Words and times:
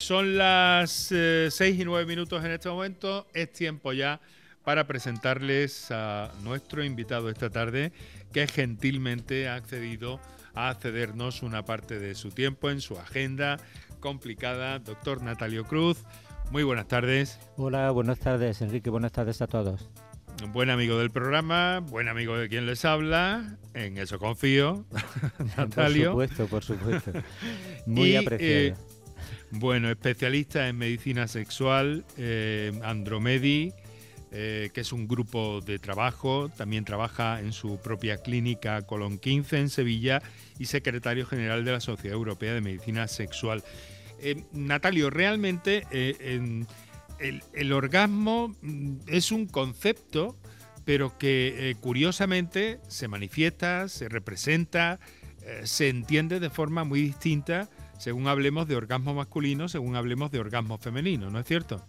Son 0.00 0.38
las 0.38 1.10
eh, 1.10 1.48
seis 1.50 1.78
y 1.78 1.84
nueve 1.84 2.06
minutos 2.06 2.44
en 2.44 2.52
este 2.52 2.68
momento. 2.68 3.26
Es 3.34 3.52
tiempo 3.52 3.92
ya 3.92 4.20
para 4.62 4.86
presentarles 4.86 5.90
a 5.90 6.30
nuestro 6.44 6.84
invitado 6.84 7.28
esta 7.30 7.50
tarde, 7.50 7.92
que 8.32 8.46
gentilmente 8.46 9.48
ha 9.48 9.56
accedido 9.56 10.20
a 10.54 10.72
cedernos 10.74 11.42
una 11.42 11.64
parte 11.64 11.98
de 11.98 12.14
su 12.14 12.30
tiempo 12.30 12.70
en 12.70 12.80
su 12.80 12.96
agenda 12.96 13.58
complicada. 13.98 14.78
Doctor 14.78 15.20
Natalio 15.20 15.64
Cruz, 15.64 16.04
muy 16.52 16.62
buenas 16.62 16.86
tardes. 16.86 17.40
Hola, 17.56 17.90
buenas 17.90 18.20
tardes, 18.20 18.62
Enrique. 18.62 18.90
Buenas 18.90 19.10
tardes 19.10 19.42
a 19.42 19.48
todos. 19.48 19.90
Buen 20.52 20.70
amigo 20.70 20.96
del 20.96 21.10
programa, 21.10 21.80
buen 21.80 22.06
amigo 22.06 22.38
de 22.38 22.48
quien 22.48 22.66
les 22.66 22.84
habla, 22.84 23.58
en 23.74 23.98
eso 23.98 24.20
confío, 24.20 24.86
Natalio. 25.56 26.12
Por 26.12 26.28
supuesto, 26.28 26.46
por 26.46 26.64
supuesto. 26.64 27.12
Muy 27.86 28.14
apreciado. 28.14 28.76
Eh, 28.76 28.97
bueno, 29.50 29.90
especialista 29.90 30.68
en 30.68 30.76
medicina 30.76 31.26
sexual, 31.26 32.04
eh, 32.18 32.78
Andromedi, 32.82 33.72
eh, 34.30 34.70
que 34.74 34.82
es 34.82 34.92
un 34.92 35.08
grupo 35.08 35.62
de 35.62 35.78
trabajo, 35.78 36.50
también 36.50 36.84
trabaja 36.84 37.40
en 37.40 37.52
su 37.52 37.80
propia 37.80 38.18
clínica 38.18 38.82
Colón 38.82 39.18
15 39.18 39.58
en 39.58 39.70
Sevilla 39.70 40.22
y 40.58 40.66
secretario 40.66 41.24
general 41.24 41.64
de 41.64 41.72
la 41.72 41.80
Sociedad 41.80 42.14
Europea 42.14 42.52
de 42.52 42.60
Medicina 42.60 43.08
Sexual. 43.08 43.64
Eh, 44.20 44.44
Natalio, 44.52 45.08
realmente 45.08 45.86
el, 45.90 47.72
orgasmo 47.72 48.54
mm, 48.60 48.96
es 49.06 49.32
un 49.32 49.46
concepto, 49.46 50.38
pero 50.84 51.16
que 51.16 51.74
curiosamente 51.80 52.80
se 52.88 53.08
manifiesta, 53.08 53.88
se 53.88 54.08
representa, 54.08 55.00
se 55.64 55.88
entiende 55.88 56.40
de 56.40 56.48
forma 56.50 56.84
muy 56.84 57.02
distinta 57.02 57.68
según 57.98 58.28
hablemos 58.28 58.66
de 58.66 58.76
orgasmo 58.76 59.14
masculino, 59.14 59.68
según 59.68 59.96
hablemos 59.96 60.30
de 60.30 60.40
orgasmo 60.40 60.78
femenino, 60.78 61.30
¿no 61.30 61.38
es 61.38 61.46
cierto? 61.46 61.82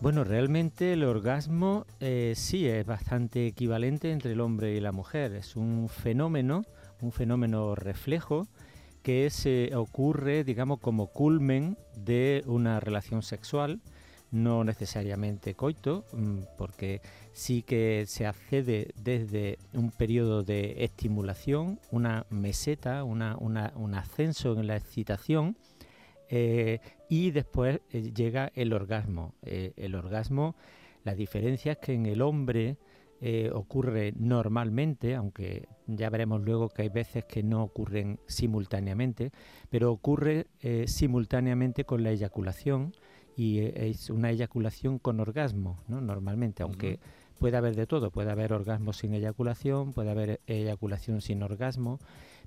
Bueno, 0.00 0.22
realmente 0.22 0.92
el 0.92 1.02
orgasmo 1.02 1.84
eh, 2.00 2.34
sí 2.36 2.68
es 2.68 2.86
bastante 2.86 3.46
equivalente 3.46 4.12
entre 4.12 4.32
el 4.32 4.40
hombre 4.40 4.74
y 4.74 4.80
la 4.80 4.92
mujer. 4.92 5.34
Es 5.34 5.56
un 5.56 5.88
fenómeno, 5.88 6.64
un 7.00 7.10
fenómeno 7.10 7.74
reflejo 7.74 8.46
que 9.02 9.30
se 9.30 9.74
ocurre, 9.74 10.44
digamos, 10.44 10.78
como 10.80 11.08
culmen 11.08 11.76
de 11.96 12.44
una 12.46 12.78
relación 12.78 13.22
sexual 13.22 13.80
no 14.30 14.64
necesariamente 14.64 15.54
coito, 15.54 16.04
mm, 16.12 16.40
porque 16.56 17.00
sí 17.38 17.62
que 17.62 18.04
se 18.06 18.26
accede 18.26 18.88
desde 19.00 19.58
un 19.72 19.92
periodo 19.92 20.42
de 20.42 20.82
estimulación, 20.82 21.78
una 21.92 22.26
meseta, 22.30 23.04
un 23.04 23.22
ascenso 23.94 24.58
en 24.58 24.66
la 24.66 24.76
excitación, 24.76 25.56
eh, 26.28 26.80
y 27.08 27.30
después 27.30 27.80
eh, 27.90 28.12
llega 28.12 28.50
el 28.54 28.72
orgasmo. 28.72 29.34
Eh, 29.42 29.72
el 29.76 29.94
orgasmo, 29.94 30.56
la 31.04 31.14
diferencia 31.14 31.72
es 31.72 31.78
que 31.78 31.94
en 31.94 32.06
el 32.06 32.22
hombre 32.22 32.76
ocurre 33.52 34.12
normalmente, 34.16 35.16
aunque 35.16 35.66
ya 35.88 36.08
veremos 36.08 36.40
luego 36.40 36.68
que 36.68 36.82
hay 36.82 36.88
veces 36.88 37.24
que 37.24 37.42
no 37.42 37.64
ocurren 37.64 38.20
simultáneamente, 38.28 39.32
pero 39.70 39.90
ocurre 39.90 40.46
simultáneamente 40.86 41.84
con 41.84 42.04
la 42.04 42.12
eyaculación 42.12 42.92
y 43.34 43.58
es 43.58 44.10
una 44.10 44.30
eyaculación 44.30 45.00
con 45.00 45.18
orgasmo, 45.18 45.82
¿no? 45.88 46.00
Normalmente, 46.00 46.62
aunque 46.62 47.00
puede 47.38 47.56
haber 47.56 47.76
de 47.76 47.86
todo, 47.86 48.10
puede 48.10 48.30
haber 48.30 48.52
orgasmo 48.52 48.92
sin 48.92 49.14
eyaculación, 49.14 49.92
puede 49.92 50.10
haber 50.10 50.40
eyaculación 50.46 51.20
sin 51.20 51.42
orgasmo, 51.42 51.98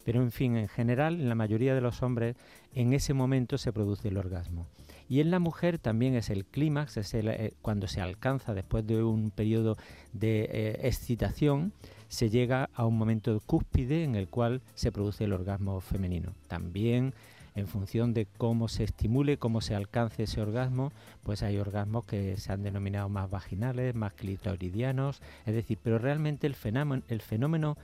pero 0.04 0.22
en 0.22 0.32
fin, 0.32 0.58
en 0.58 0.68
general, 0.68 1.20
en 1.20 1.30
la 1.30 1.36
mayoría 1.36 1.76
de 1.76 1.82
los 1.82 2.02
hombres, 2.04 2.36
en 2.74 2.94
ese 2.94 3.14
momento 3.14 3.58
se 3.58 3.74
produce 3.74 4.10
el 4.10 4.18
orgasmo. 4.18 4.68
Y 5.08 5.20
en 5.20 5.30
la 5.30 5.40
mujer 5.40 5.78
también 5.78 6.16
es 6.16 6.30
el 6.30 6.46
clímax, 6.46 6.98
es 6.98 7.14
eh, 7.14 7.54
cuando 7.62 7.88
se 7.88 8.00
alcanza 8.00 8.54
después 8.54 8.88
de 8.88 9.04
un 9.04 9.32
periodo 9.32 9.78
de 10.14 10.50
eh, 10.52 10.88
excitación, 10.88 11.74
se 12.08 12.30
llega 12.30 12.70
a 12.74 12.86
un 12.86 12.98
momento 12.98 13.42
cúspide 13.46 14.04
en 14.04 14.16
el 14.16 14.28
cual 14.28 14.62
se 14.74 14.92
produce 14.92 15.26
el 15.26 15.34
orgasmo 15.34 15.82
femenino. 15.82 16.34
También 16.48 17.14
en 17.56 17.68
función 17.68 18.14
de 18.14 18.28
cómo 18.38 18.68
se 18.68 18.84
estimule, 18.84 19.38
cómo 19.38 19.62
se 19.62 19.76
alcance 19.76 20.24
ese 20.24 20.42
orgasmo, 20.42 20.92
pues 21.24 21.44
hay 21.44 21.58
orgasmos 21.58 22.06
que 22.06 22.38
se 22.38 22.52
han 22.52 22.64
denominado 22.64 23.10
más 23.10 23.30
vaginales, 23.30 23.96
más 23.96 24.14
clitoridianos, 24.14 25.22
es 25.46 25.54
decir, 25.54 25.78
pero 25.84 25.98
realmente 25.98 26.48
el 26.48 26.56
fenómeno, 26.56 27.04
el 27.10 27.22
fenómeno 27.22 27.78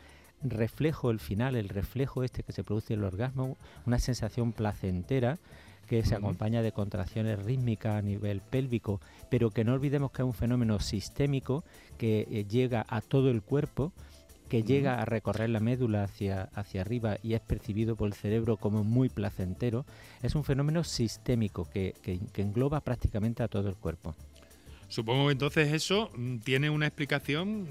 reflejo, 0.43 1.09
el 1.11 1.19
final, 1.19 1.55
el 1.55 1.69
reflejo 1.69 2.23
este 2.23 2.43
que 2.43 2.53
se 2.53 2.63
produce 2.63 2.93
el 2.93 3.03
orgasmo, 3.03 3.57
una 3.85 3.99
sensación 3.99 4.53
placentera, 4.53 5.37
que 5.87 6.03
se 6.03 6.15
acompaña 6.15 6.61
de 6.61 6.73
contracciones 6.73 7.41
rítmicas 7.43 7.95
a 7.95 8.01
nivel 8.01 8.41
pélvico, 8.41 8.99
pero 9.29 9.51
que 9.51 9.63
no 9.63 9.73
olvidemos 9.73 10.11
que 10.11 10.21
es 10.21 10.25
un 10.25 10.33
fenómeno 10.33 10.79
sistémico 10.79 11.63
que 11.97 12.27
eh, 12.29 12.45
llega 12.45 12.85
a 12.89 12.99
todo 12.99 13.31
el 13.31 13.41
cuerpo 13.41 13.93
que 14.47 14.63
llega 14.63 15.01
a 15.01 15.05
recorrer 15.05 15.49
la 15.49 15.59
médula 15.59 16.03
hacia, 16.03 16.43
hacia 16.53 16.81
arriba 16.81 17.17
y 17.21 17.33
es 17.33 17.41
percibido 17.41 17.95
por 17.95 18.07
el 18.07 18.13
cerebro 18.13 18.57
como 18.57 18.83
muy 18.83 19.09
placentero, 19.09 19.85
es 20.21 20.35
un 20.35 20.43
fenómeno 20.43 20.83
sistémico 20.83 21.65
que, 21.69 21.93
engloba 22.35 22.81
prácticamente 22.81 23.43
a 23.43 23.47
todo 23.47 23.69
el 23.69 23.75
cuerpo. 23.75 24.15
Supongo 24.89 25.25
que 25.25 25.33
entonces 25.33 25.73
eso 25.73 26.09
mm, 26.15 26.37
tiene 26.37 26.69
una 26.69 26.87
explicación 26.87 27.63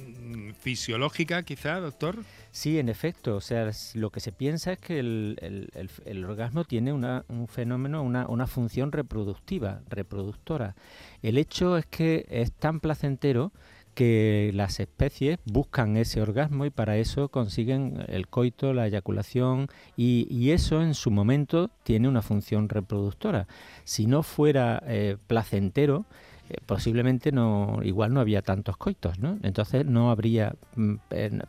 mm, 0.50 0.54
fisiológica, 0.54 1.42
quizá, 1.44 1.80
doctor. 1.80 2.18
Sí, 2.50 2.78
en 2.78 2.90
efecto. 2.90 3.36
O 3.36 3.40
sea, 3.40 3.70
lo 3.94 4.10
que 4.10 4.20
se 4.20 4.32
piensa 4.32 4.72
es 4.72 4.78
que 4.78 4.98
el, 4.98 6.24
orgasmo 6.28 6.64
tiene 6.64 6.92
un 6.92 7.48
fenómeno, 7.48 8.02
una, 8.02 8.28
una, 8.28 8.46
función 8.46 8.92
reproductiva, 8.92 9.80
reproductora. 9.88 10.76
El 11.22 11.38
hecho 11.38 11.78
es 11.78 11.86
que 11.86 12.26
es 12.28 12.52
tan 12.52 12.80
placentero 12.80 13.50
que 13.96 14.50
las 14.52 14.78
especies 14.78 15.38
buscan 15.46 15.96
ese 15.96 16.20
orgasmo 16.20 16.66
y 16.66 16.70
para 16.70 16.98
eso 16.98 17.30
consiguen 17.30 18.04
el 18.08 18.28
coito, 18.28 18.74
la 18.74 18.86
eyaculación 18.86 19.68
y, 19.96 20.50
eso 20.50 20.82
en 20.82 20.92
su 20.94 21.10
momento 21.10 21.70
tiene 21.82 22.06
una 22.06 22.20
función 22.20 22.68
reproductora. 22.68 23.48
Si 23.84 24.06
no 24.06 24.22
fuera 24.22 24.82
eh, 24.86 25.16
placentero, 25.26 26.04
eh, 26.50 26.58
posiblemente 26.66 27.32
no 27.32 27.80
igual 27.82 28.12
no 28.12 28.20
había 28.20 28.42
tantos 28.42 28.76
coitos, 28.76 29.18
¿no? 29.18 29.38
Entonces 29.42 29.86
no 29.86 30.10
habría 30.10 30.54
mm, 30.76 30.96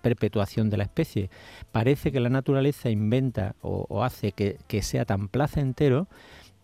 perpetuación 0.01 0.69
de 0.69 0.77
la 0.77 0.83
especie. 0.83 1.29
Parece 1.73 2.13
que 2.13 2.21
la 2.21 2.29
naturaleza 2.29 2.89
inventa 2.89 3.55
o, 3.61 4.03
hace 4.05 4.31
que, 4.31 4.81
sea 4.81 5.03
tan 5.03 5.27
placentero 5.27 6.07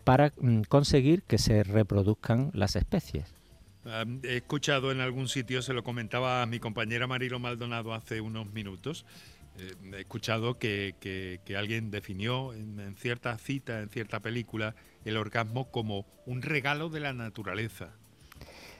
para 0.02 0.32
mm, 0.40 0.62
conseguir 0.62 1.22
que 1.24 1.36
se 1.36 1.62
reproduzcan 1.62 2.50
las 2.54 2.74
especies 2.74 3.34
he 4.22 4.36
escuchado 4.36 4.92
en 4.92 5.00
algún 5.00 5.28
sitio, 5.28 5.62
se 5.62 5.72
lo 5.72 5.84
comentaba 5.84 6.42
a 6.42 6.46
mi 6.46 6.58
compañera 6.58 7.06
Marilo 7.06 7.38
Maldonado 7.38 7.92
hace 7.94 8.20
unos 8.20 8.52
minutos, 8.52 9.04
eh, 9.58 9.72
he 9.92 10.00
escuchado 10.00 10.58
que, 10.58 11.40
alguien 11.56 11.90
definió 11.90 12.52
en, 12.54 12.94
cierta 12.96 13.36
cita, 13.38 13.80
en 13.80 13.88
cierta 13.88 14.20
película, 14.20 14.74
el 15.04 15.16
orgasmo 15.16 15.70
como 15.70 16.06
un 16.26 16.42
regalo 16.42 16.88
de 16.88 17.00
la 17.00 17.12
naturaleza. 17.12 17.90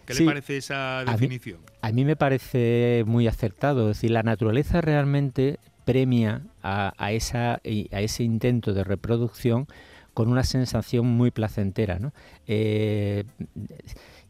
¿Qué 0.06 0.14
le 0.14 0.24
parece 0.26 0.58
esa 0.58 1.04
definición? 1.04 1.60
A 1.80 1.90
mí, 1.90 2.04
me 2.04 2.16
parece 2.16 3.04
muy 3.06 3.26
acertado. 3.26 3.90
Es 3.90 3.96
decir, 3.96 4.10
la 4.10 4.22
naturaleza 4.22 4.80
realmente 4.80 5.58
premia 5.86 6.42
a, 6.62 7.12
esa, 7.12 7.54
a 7.54 8.00
ese 8.00 8.22
intento 8.22 8.74
de 8.74 8.84
reproducción 8.84 9.66
con 10.12 10.28
una 10.28 10.44
sensación 10.44 11.06
muy 11.06 11.30
placentera. 11.30 11.98
¿no? 11.98 12.12
Eh, 12.46 13.24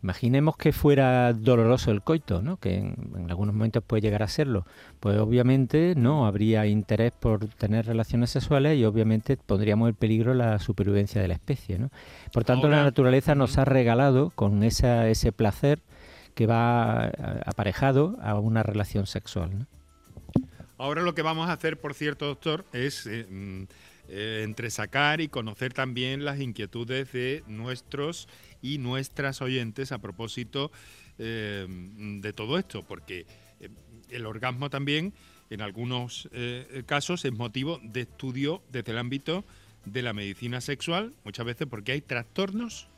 Imaginemos 0.05 0.59
que 0.59 0.73
fuera 0.73 1.33
doloroso 1.33 1.91
el 1.91 2.03
coito, 2.03 2.43
¿no? 2.43 2.59
que 2.59 2.77
en, 2.77 3.27
algunos 3.31 3.55
momentos 3.55 3.83
puede 3.83 4.03
llegar 4.03 4.23
a 4.23 4.29
serlo. 4.29 4.67
Pues 5.01 5.19
obviamente 5.19 5.95
no 5.97 6.27
habría 6.27 6.67
interés 6.67 7.11
por 7.19 7.47
tener 7.49 7.87
relaciones 7.87 8.29
sexuales 8.29 8.77
y 8.79 8.85
obviamente 8.85 9.39
pondríamos 9.39 9.89
en 9.89 9.95
peligro 9.95 10.35
la 10.35 10.59
supervivencia 10.59 11.23
de 11.23 11.29
la 11.29 11.33
especie. 11.33 11.79
¿no? 11.79 11.89
Por 12.35 12.45
tanto, 12.45 12.69
la 12.69 12.85
naturaleza 12.85 13.35
nos 13.35 13.57
ha 13.57 13.65
regalado 13.65 14.29
con 14.35 14.63
esa, 14.63 15.09
ese 15.09 15.33
placer 15.33 15.81
que 16.35 16.47
va 16.47 17.07
aparejado 17.47 18.19
a 18.21 18.39
una 18.39 18.63
relación 18.63 19.07
sexual. 19.07 19.67
Ahora 20.77 21.01
lo 21.01 21.15
que 21.15 21.23
vamos 21.23 21.49
a 21.49 21.55
hacer, 21.55 21.81
por 21.81 21.95
cierto, 21.95 22.27
doctor, 22.27 22.67
es 22.75 23.07
eh, 23.07 23.27
eh, 24.09 24.43
entresacar 24.45 25.21
y 25.21 25.29
conocer 25.29 25.73
también 25.73 26.25
las 26.25 26.41
inquietudes 26.41 27.13
de 27.13 27.43
nuestros 27.47 28.29
y 28.63 28.79
nuestras 28.79 29.43
oyentes 29.43 29.93
a 29.93 29.99
propósito 29.99 30.71
eh, 31.19 31.67
de 31.69 32.33
todo 32.33 32.59
esto, 32.59 32.83
porque 32.83 33.27
eh, 33.61 33.69
el 34.11 34.27
orgasmo 34.27 34.69
también 34.69 35.13
en 35.51 35.61
algunos 35.61 36.29
eh, 36.33 36.83
casos 36.87 37.25
es 37.25 37.33
motivo 37.33 37.79
de 37.83 38.01
estudio 38.01 38.63
desde 38.73 38.93
el 38.93 38.99
ámbito 38.99 39.45
de 39.85 40.03
la 40.03 40.13
medicina 40.13 40.61
sexual, 40.61 41.13
muchas 41.25 41.47
veces 41.47 41.69
porque 41.69 41.93
hay 41.93 42.01
trastornos. 42.01 42.89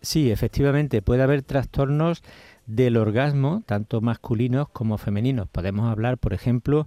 Sí, 0.00 0.30
efectivamente, 0.30 1.02
puede 1.02 1.22
haber 1.22 1.42
trastornos 1.42 2.22
del 2.66 2.96
orgasmo, 2.96 3.62
tanto 3.66 4.00
masculinos 4.00 4.68
como 4.68 4.98
femeninos. 4.98 5.48
Podemos 5.48 5.90
hablar, 5.90 6.18
por 6.18 6.34
ejemplo, 6.34 6.86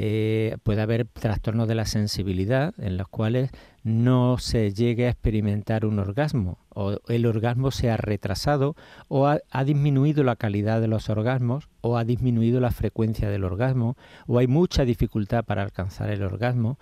eh, 0.00 0.58
puede 0.62 0.80
haber 0.80 1.06
trastornos 1.06 1.66
de 1.66 1.74
la 1.74 1.84
sensibilidad 1.84 2.72
en 2.78 2.96
los 2.96 3.08
cuales 3.08 3.50
no 3.82 4.38
se 4.38 4.72
llegue 4.72 5.06
a 5.06 5.10
experimentar 5.10 5.84
un 5.84 5.98
orgasmo 5.98 6.58
o 6.72 6.98
el 7.08 7.26
orgasmo 7.26 7.72
se 7.72 7.90
ha 7.90 7.96
retrasado 7.96 8.76
o 9.08 9.26
ha, 9.26 9.64
disminuido 9.64 10.22
la 10.22 10.36
calidad 10.36 10.80
de 10.80 10.86
los 10.86 11.10
orgasmos 11.10 11.68
o 11.80 11.96
ha 11.96 12.04
disminuido 12.04 12.60
la 12.60 12.70
frecuencia 12.70 13.28
del 13.28 13.42
orgasmo 13.42 13.96
o 14.28 14.38
hay 14.38 14.46
mucha 14.46 14.84
dificultad 14.84 15.44
para 15.44 15.62
alcanzar 15.62 16.10
el 16.10 16.22
orgasmo. 16.22 16.78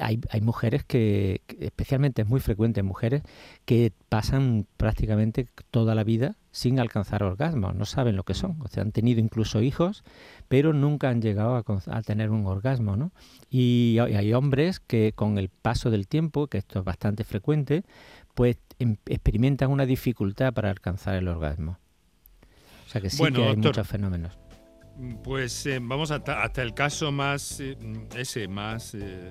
Hay, 0.00 0.20
hay, 0.30 0.40
mujeres 0.40 0.84
que, 0.84 1.42
especialmente 1.60 2.22
es 2.22 2.28
muy 2.28 2.40
frecuente 2.40 2.80
en 2.80 2.86
mujeres, 2.86 3.22
que 3.64 3.92
pasan 4.08 4.66
prácticamente 4.76 5.48
toda 5.70 5.94
la 5.94 6.04
vida 6.04 6.36
sin 6.52 6.80
alcanzar 6.80 7.22
orgasmos, 7.22 7.74
no 7.74 7.84
saben 7.84 8.16
lo 8.16 8.24
que 8.24 8.34
son. 8.34 8.56
O 8.62 8.68
sea, 8.68 8.82
han 8.82 8.92
tenido 8.92 9.20
incluso 9.20 9.62
hijos, 9.62 10.02
pero 10.48 10.72
nunca 10.72 11.08
han 11.08 11.22
llegado 11.22 11.56
a, 11.56 12.02
tener 12.02 12.30
un 12.30 12.46
orgasmo, 12.46 12.96
¿no? 12.96 13.12
Y 13.50 13.98
hay 13.98 14.32
hombres 14.32 14.80
que 14.80 15.12
con 15.14 15.38
el 15.38 15.48
paso 15.48 15.90
del 15.90 16.08
tiempo, 16.08 16.48
que 16.48 16.58
esto 16.58 16.80
es 16.80 16.84
bastante 16.84 17.24
frecuente, 17.24 17.84
pues 18.34 18.58
em, 18.78 18.96
experimentan 19.06 19.70
una 19.70 19.86
dificultad 19.86 20.52
para 20.52 20.70
alcanzar 20.70 21.14
el 21.14 21.28
orgasmo. 21.28 21.78
O 22.86 22.90
sea 22.90 23.00
que 23.00 23.10
sí 23.10 23.22
que 23.32 23.44
hay 23.44 23.56
muchos 23.56 23.86
fenómenos. 23.86 24.36
Pues 25.22 25.64
eh, 25.66 25.78
vamos 25.80 26.10
hasta, 26.10 26.42
hasta, 26.42 26.62
el 26.62 26.74
caso 26.74 27.10
más, 27.10 27.60
eh, 27.60 27.76
ese, 28.16 28.48
más, 28.48 28.94
eh, 28.94 29.28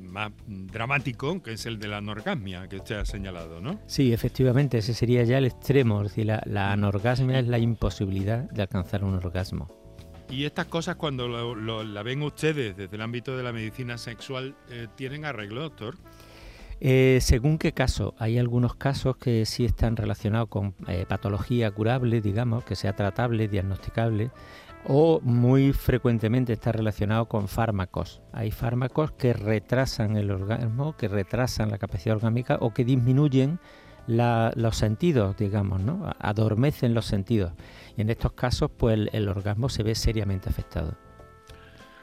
más 0.00 0.32
dramático, 0.46 1.42
que 1.42 1.52
es 1.52 1.64
el 1.64 1.78
de 1.78 1.88
la 1.88 1.98
anorgasmia, 1.98 2.68
que 2.68 2.76
usted 2.76 2.96
ha 2.96 3.04
señalado, 3.04 3.60
¿no? 3.60 3.80
Sí, 3.86 4.12
efectivamente, 4.12 4.78
ese 4.78 4.92
sería 4.92 5.24
ya 5.24 5.38
el 5.38 5.46
extremo. 5.46 6.02
Es 6.02 6.10
decir, 6.10 6.26
la, 6.26 6.42
la 6.44 6.72
anorgasmia 6.72 7.38
es 7.38 7.48
la 7.48 7.58
imposibilidad 7.58 8.50
de 8.50 8.62
alcanzar 8.62 9.02
un 9.02 9.14
orgasmo. 9.14 9.68
Y 10.28 10.44
estas 10.44 10.66
cosas, 10.66 10.96
cuando 10.96 11.26
la 11.26 12.02
ven 12.02 12.22
ustedes 12.22 12.76
desde 12.76 12.96
el 12.96 13.00
ámbito 13.00 13.34
de 13.34 13.42
la 13.42 13.50
medicina 13.50 13.96
sexual, 13.96 14.56
¿tienen 14.94 15.24
arreglo, 15.24 15.62
doctor? 15.62 15.96
Eh, 16.80 17.18
según 17.20 17.58
qué 17.58 17.72
caso, 17.72 18.14
hay 18.18 18.38
algunos 18.38 18.74
casos 18.76 19.16
que 19.16 19.44
sí 19.46 19.64
están 19.64 19.96
relacionados 19.96 20.48
con 20.48 20.74
eh, 20.86 21.06
patología 21.08 21.70
curable, 21.70 22.20
digamos, 22.20 22.64
que 22.64 22.76
sea 22.76 22.94
tratable, 22.94 23.48
diagnosticable, 23.48 24.30
o 24.84 25.20
muy 25.22 25.72
frecuentemente 25.72 26.52
está 26.52 26.70
relacionado 26.70 27.26
con 27.26 27.48
fármacos. 27.48 28.22
Hay 28.32 28.52
fármacos 28.52 29.10
que 29.12 29.32
retrasan 29.32 30.16
el 30.16 30.30
orgasmo, 30.30 30.96
que 30.96 31.08
retrasan 31.08 31.70
la 31.70 31.78
capacidad 31.78 32.16
orgánica 32.16 32.58
o 32.60 32.72
que 32.72 32.84
disminuyen 32.84 33.58
los 34.06 34.76
sentidos, 34.76 35.36
digamos, 35.36 35.80
¿no? 35.80 36.10
adormecen 36.18 36.94
los 36.94 37.06
sentidos. 37.06 37.52
Y 37.96 38.02
en 38.02 38.10
estos 38.10 38.32
casos, 38.32 38.70
pues 38.74 39.08
el 39.12 39.28
orgasmo 39.28 39.68
se 39.68 39.82
ve 39.82 39.94
seriamente 39.94 40.48
afectado. 40.48 41.07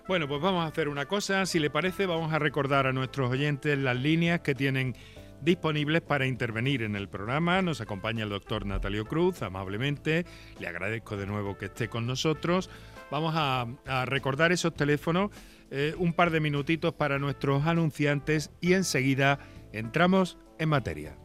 Bueno, 0.08 0.28
pues 0.28 0.40
vamos 0.40 0.64
a 0.64 0.68
hacer 0.68 0.88
una 0.88 1.08
cosa, 1.08 1.48
si 1.48 1.58
le 1.58 1.72
parece, 1.72 2.06
vamos 2.06 2.32
a 2.32 2.38
recordar 2.38 2.86
a 2.86 2.94
nuestros 2.94 3.32
oyentes 3.32 3.76
las 3.76 3.98
líneas 3.98 4.42
que 4.42 4.54
tienen 4.54 4.96
disponibles 5.42 6.02
para 6.02 6.28
intervenir 6.28 6.84
en 6.84 6.96
el 6.96 7.10
programa. 7.10 7.64
Nos 7.64 7.82
acompaña 7.82 8.24
el 8.24 8.30
doctor 8.30 8.68
Natalio 8.68 9.06
Cruz, 9.06 9.42
amablemente. 9.42 10.28
Le 10.60 10.68
agradezco 10.68 11.18
de 11.18 11.26
nuevo 11.26 11.58
que 11.58 11.66
esté 11.66 11.90
con 11.90 12.06
nosotros. 12.06 12.70
Vamos 13.10 13.34
a, 13.36 13.66
recordar 14.06 14.52
esos 14.52 14.76
teléfonos, 14.76 15.32
eh, 15.72 15.96
un 15.98 16.14
par 16.14 16.30
de 16.30 16.40
minutitos 16.40 16.94
para 16.94 17.18
nuestros 17.18 17.66
anunciantes 17.66 18.52
y 18.62 18.74
enseguida 18.74 19.40
entramos 19.74 20.38
en 20.60 20.70
materia. 20.70 21.25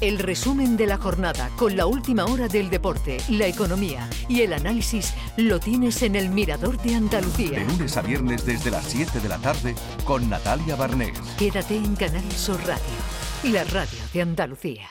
El 0.00 0.20
resumen 0.20 0.76
de 0.76 0.86
la 0.86 0.96
jornada 0.96 1.50
con 1.56 1.76
la 1.76 1.86
última 1.86 2.24
hora 2.24 2.46
del 2.46 2.70
deporte, 2.70 3.16
la 3.30 3.48
economía 3.48 4.08
y 4.28 4.42
el 4.42 4.52
análisis 4.52 5.12
lo 5.36 5.58
tienes 5.58 6.02
en 6.02 6.14
el 6.14 6.28
Mirador 6.28 6.80
de 6.82 6.94
Andalucía. 6.94 7.58
De 7.58 7.64
lunes 7.64 7.96
a 7.96 8.02
viernes 8.02 8.46
desde 8.46 8.70
las 8.70 8.84
7 8.84 9.18
de 9.18 9.28
la 9.28 9.38
tarde 9.38 9.74
con 10.04 10.30
Natalia 10.30 10.76
Barnés. 10.76 11.18
Quédate 11.36 11.74
en 11.74 11.96
Canal 11.96 12.30
Sur 12.30 12.60
Radio, 12.64 13.52
la 13.52 13.64
radio 13.64 13.98
de 14.12 14.22
Andalucía. 14.22 14.88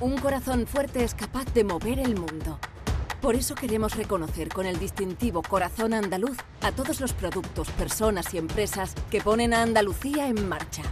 Un 0.00 0.18
corazón 0.18 0.66
fuerte 0.66 1.04
es 1.04 1.14
capaz 1.14 1.44
de 1.54 1.62
mover 1.62 2.00
el 2.00 2.16
mundo. 2.16 2.58
Por 3.20 3.36
eso 3.36 3.54
queremos 3.54 3.94
reconocer 3.94 4.48
con 4.48 4.66
el 4.66 4.80
distintivo 4.80 5.42
Corazón 5.42 5.94
Andaluz 5.94 6.38
a 6.60 6.72
todos 6.72 7.00
los 7.00 7.12
productos, 7.12 7.70
personas 7.70 8.34
y 8.34 8.38
empresas 8.38 8.94
que 9.12 9.20
ponen 9.20 9.54
a 9.54 9.62
Andalucía 9.62 10.26
en 10.26 10.48
marcha. 10.48 10.82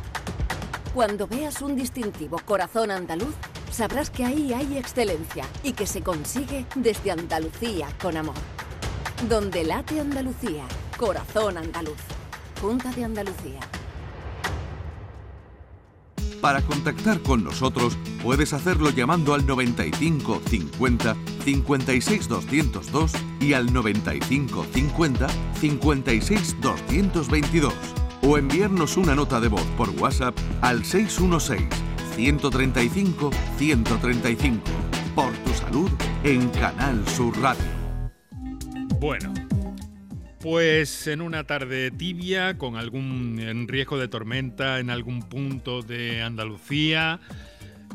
Cuando 0.94 1.26
veas 1.26 1.60
un 1.60 1.76
distintivo 1.76 2.38
corazón 2.44 2.90
andaluz, 2.90 3.34
sabrás 3.70 4.10
que 4.10 4.24
ahí 4.24 4.52
hay 4.54 4.78
excelencia 4.78 5.44
y 5.62 5.72
que 5.72 5.86
se 5.86 6.02
consigue 6.02 6.66
desde 6.74 7.10
Andalucía 7.10 7.88
con 8.00 8.16
amor. 8.16 8.34
Donde 9.28 9.64
late 9.64 10.00
Andalucía, 10.00 10.64
corazón 10.96 11.58
andaluz. 11.58 11.98
Junta 12.60 12.90
de 12.92 13.04
Andalucía. 13.04 13.60
Para 16.40 16.62
contactar 16.62 17.20
con 17.20 17.44
nosotros 17.44 17.98
puedes 18.22 18.52
hacerlo 18.52 18.90
llamando 18.90 19.34
al 19.34 19.44
95 19.44 20.40
50 20.48 21.16
56 21.44 22.28
202 22.28 23.12
y 23.40 23.52
al 23.52 23.72
95 23.72 24.64
50 24.72 25.28
56 25.60 26.56
222 26.60 27.74
o 28.22 28.38
enviarnos 28.38 28.96
una 28.96 29.14
nota 29.14 29.40
de 29.40 29.48
voz 29.48 29.66
por 29.76 29.90
WhatsApp 29.90 30.36
al 30.60 30.84
616 30.84 31.68
135 32.14 33.30
135. 33.56 34.62
Por 35.14 35.32
tu 35.38 35.50
salud 35.54 35.90
en 36.24 36.48
Canal 36.50 37.06
Sur 37.08 37.38
Radio. 37.40 37.64
Bueno, 39.00 39.32
pues 40.40 41.06
en 41.06 41.20
una 41.20 41.44
tarde 41.44 41.90
tibia, 41.90 42.58
con 42.58 42.76
algún 42.76 43.66
riesgo 43.68 43.98
de 43.98 44.08
tormenta 44.08 44.80
en 44.80 44.90
algún 44.90 45.22
punto 45.22 45.82
de 45.82 46.22
Andalucía, 46.22 47.20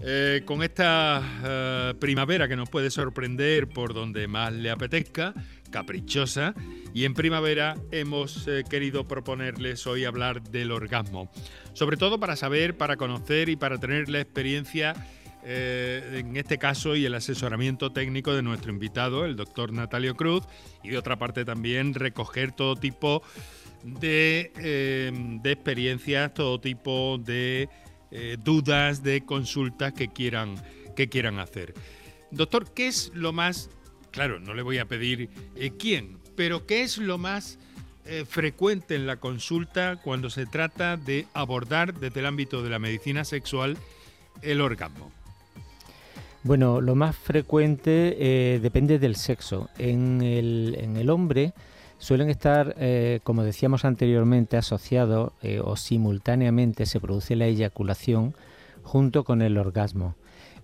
eh, 0.01 0.41
con 0.45 0.63
esta 0.63 1.21
eh, 1.43 1.93
primavera 2.00 2.47
que 2.47 2.55
nos 2.55 2.69
puede 2.69 2.89
sorprender 2.89 3.67
por 3.67 3.93
donde 3.93 4.27
más 4.27 4.51
le 4.51 4.69
apetezca, 4.69 5.33
caprichosa, 5.71 6.53
y 6.93 7.05
en 7.05 7.13
primavera 7.13 7.77
hemos 7.91 8.47
eh, 8.47 8.63
querido 8.69 9.07
proponerles 9.07 9.88
hoy 9.88 10.05
hablar 10.05 10.43
del 10.43 10.71
orgasmo, 10.71 11.31
sobre 11.73 11.97
todo 11.97 12.19
para 12.19 12.35
saber, 12.35 12.75
para 12.75 12.97
conocer 12.97 13.50
y 13.50 13.55
para 13.55 13.77
tener 13.77 14.09
la 14.09 14.19
experiencia 14.19 14.93
en 15.45 16.38
este 16.38 16.57
caso 16.57 16.95
y 16.95 17.03
el 17.05 17.13
asesoramiento 17.15 17.91
técnico 17.91 18.33
de 18.33 18.41
nuestro 18.41 18.71
invitado, 18.71 19.25
el 19.25 19.35
doctor 19.35 19.73
Natalio 19.73 20.15
Cruz, 20.15 20.45
y 20.85 20.91
de 20.91 20.97
otra 20.97 21.19
parte 21.19 21.43
también 21.43 21.93
recoger 21.95 22.53
todo 22.53 22.77
tipo 22.77 23.21
de, 23.83 25.41
experiencias, 25.43 26.33
todo 26.33 26.62
tipo 26.62 27.17
de 27.17 27.67
eh, 28.13 28.38
dudas, 28.41 29.03
de 29.03 29.25
consultas 29.25 29.93
que 29.93 30.08
quieran, 30.08 30.55
que 30.96 31.10
quieran 31.10 31.39
hacer. 31.39 31.74
Doctor, 32.32 32.74
¿qué 32.74 32.88
es 32.88 33.12
lo 33.13 33.34
más, 33.34 33.70
claro, 34.12 34.39
no 34.39 34.53
le 34.53 34.62
voy 34.62 34.77
a 34.77 34.86
pedir 34.86 35.29
quién, 35.77 36.17
pero 36.36 36.65
qué 36.65 36.84
es 36.84 36.98
lo 36.98 37.17
más 37.17 37.60
frecuente 38.27 38.96
en 38.96 39.08
la 39.08 39.15
consulta 39.17 39.96
cuando 40.03 40.29
se 40.29 40.46
trata 40.46 40.98
de 40.98 41.25
abordar 41.34 41.93
desde 41.93 42.20
el 42.20 42.25
ámbito 42.25 42.62
de 42.62 42.70
la 42.70 42.79
medicina 42.79 43.24
sexual 43.24 43.77
el 44.41 44.62
orgasmo? 44.62 45.12
Bueno, 46.43 46.82
lo 46.82 46.93
más 46.93 47.15
frecuente 47.15 48.17
eh, 48.20 48.60
depende 48.60 49.00
del 49.00 49.15
sexo. 49.15 49.70
En 49.77 50.22
el, 50.22 51.10
hombre 51.10 51.53
suelen 52.03 52.29
estar, 52.29 52.75
eh, 52.77 53.22
como 53.24 53.43
decíamos 53.43 53.86
anteriormente, 53.86 54.57
asociados 54.57 55.31
eh, 55.41 55.62
o 55.63 55.75
simultáneamente 55.77 56.86
se 56.86 57.00
produce 57.00 57.36
la 57.36 57.45
eyaculación 57.45 58.36
junto 58.83 59.24
con 59.24 59.41
el 59.41 59.57
orgasmo. 59.57 60.15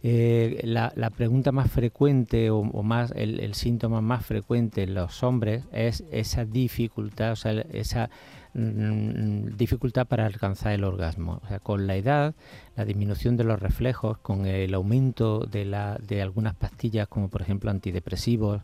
La, 0.01 1.12
pregunta 1.15 1.51
más 1.51 1.69
frecuente 1.69 2.50
o, 2.51 2.63
más 2.63 3.12
el, 3.17 3.53
síntoma 3.53 4.00
más 4.00 4.25
frecuente 4.25 4.84
en 4.84 4.93
los 4.93 5.24
hombres 5.24 5.65
es 5.74 6.05
esa 6.12 6.46
dificultad, 6.46 7.34
o 7.34 7.36
sea, 7.36 7.51
esa 7.74 8.10
Mm, 8.53 9.55
dificultad 9.58 10.08
para 10.08 10.25
alcanzar 10.25 10.74
el 10.74 10.84
orgasmo. 10.84 11.41
Con 11.62 11.86
la 11.86 11.96
edad, 11.96 12.34
la 12.75 12.84
disminución 12.84 13.38
de 13.38 13.43
los 13.43 13.60
reflejos, 13.60 14.17
con 14.17 14.48
el 14.48 14.74
aumento 14.74 15.41
de, 15.41 15.65
la, 15.65 16.00
de 16.01 16.22
algunas 16.24 16.55
pastillas 16.55 17.08
como 17.08 17.29
por 17.29 17.43
ejemplo 17.43 17.69
antidepresivos 17.69 18.62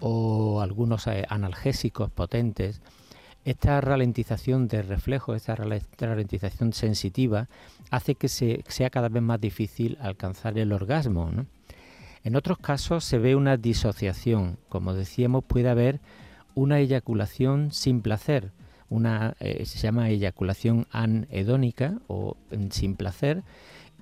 o 0.00 0.60
algunos 0.60 1.06
eh, 1.06 1.24
analgésicos 1.28 2.10
potentes, 2.10 2.80
esta 3.44 3.80
ralentización 3.80 4.66
de 4.66 4.82
reflejos, 4.82 5.36
esta 5.36 5.54
ralentización 5.54 6.72
sensitiva, 6.72 7.48
hace 7.90 8.16
que 8.16 8.28
se, 8.28 8.64
sea 8.66 8.90
cada 8.90 9.08
vez 9.08 9.22
más 9.22 9.40
difícil 9.40 9.96
alcanzar 10.00 10.58
el 10.58 10.72
orgasmo. 10.72 11.30
En 12.24 12.34
otros 12.34 12.58
casos 12.58 13.04
se 13.04 13.18
ve 13.18 13.36
una 13.36 13.56
disociación, 13.56 14.58
como 14.68 14.94
decíamos, 14.94 15.44
puede 15.44 15.68
haber 15.68 16.00
una 16.56 16.80
eyaculación 16.80 17.70
sin 17.70 18.02
placer, 18.02 18.50
una 18.88 19.36
eh, 19.38 19.64
se 19.64 19.78
llama 19.78 20.08
eyaculación 20.08 20.86
anhedónica 20.90 21.98
o 22.08 22.36
sin 22.70 22.96
placer. 22.96 23.44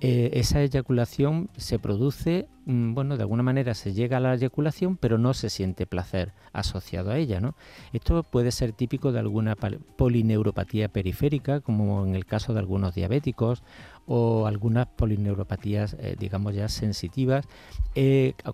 Eh, 0.01 0.31
esa 0.33 0.61
eyaculación 0.61 1.49
se 1.55 1.79
produce, 1.79 2.49
mm, 2.65 2.93
bueno, 2.93 3.15
de 3.15 3.23
alguna 3.23 3.43
manera 3.43 3.73
se 3.73 3.93
llega 3.93 4.17
a 4.17 4.19
la 4.19 4.33
eyaculación, 4.33 4.97
pero 4.97 5.17
no 5.17 5.33
se 5.33 5.49
siente 5.49 5.85
placer 5.85 6.33
asociado 6.51 7.11
a 7.11 7.17
ella, 7.17 7.39
¿no? 7.39 7.55
Esto 7.93 8.21
puede 8.23 8.51
ser 8.51 8.73
típico 8.73 9.13
de 9.13 9.19
alguna 9.19 9.55
polineuropatía 9.55 10.89
periférica, 10.89 11.61
como 11.61 12.05
en 12.05 12.13
el 12.15 12.25
caso 12.25 12.53
de 12.53 12.59
algunos 12.59 12.93
diabéticos, 12.93 13.63
o 14.05 14.47
algunas 14.47 14.87
polineuropatías, 14.87 15.95
eh, 15.99 16.15
digamos 16.19 16.53
ya 16.53 16.67
sensitivas, 16.67 17.45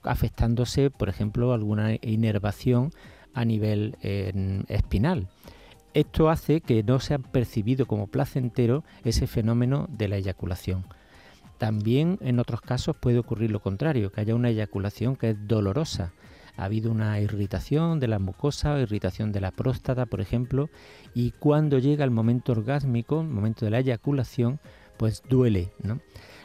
afectándose, 0.04 0.92
por 0.92 1.10
ejemplo, 1.10 1.54
alguna 1.54 1.96
inervación 2.02 2.92
a 3.34 3.46
nivel 3.46 3.98
espinal. 4.68 5.28
Esto 5.94 6.30
hace 6.30 6.62
que 6.62 6.84
no 6.84 7.00
sea 7.00 7.18
percibido 7.18 7.86
como 7.86 8.08
placentero 8.08 8.84
ese 9.04 9.28
fenómeno 9.28 9.88
de 9.90 10.08
la 10.08 10.18
eyaculación. 10.18 10.86
También 11.62 12.18
en 12.22 12.40
otros 12.40 12.60
casos 12.60 12.96
puede 12.98 13.20
ocurrir 13.20 13.52
lo 13.52 13.60
contrario, 13.60 14.12
que 14.12 14.20
haya 14.20 14.34
una 14.34 14.50
eyaculación 14.50 15.16
que 15.16 15.30
es 15.30 15.48
dolorosa. 15.48 16.12
Ha 16.58 16.64
habido 16.64 16.90
una 16.90 17.20
irritación 17.20 18.00
de 18.00 18.08
la 18.08 18.18
mucosa 18.18 18.74
o 18.74 18.80
irritación 18.80 19.32
de 19.32 19.42
la 19.42 19.52
próstata, 19.52 20.08
por 20.08 20.22
ejemplo, 20.22 20.72
y 21.14 21.30
cuando 21.30 21.78
llega 21.78 22.04
el 22.04 22.10
momento 22.10 22.54
orgásmico, 22.54 23.22
el 23.22 23.28
momento 23.28 23.64
de 23.64 23.70
la 23.70 23.78
eyaculación, 23.78 24.60
pues 24.98 25.22
duele. 25.30 25.72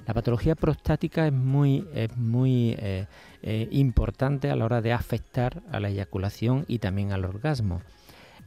La 0.06 0.12
patología 0.12 0.54
prostática 0.54 1.26
es 1.26 1.32
muy, 1.32 1.86
eh, 1.94 3.06
eh, 3.42 3.68
importante 3.70 4.50
a 4.50 4.56
la 4.56 4.66
hora 4.66 4.82
de 4.82 4.92
afectar 4.92 5.62
a 5.72 5.80
la 5.80 5.88
eyaculación 5.88 6.66
y 6.68 6.78
también 6.78 7.12
al 7.12 7.24
orgasmo 7.24 7.80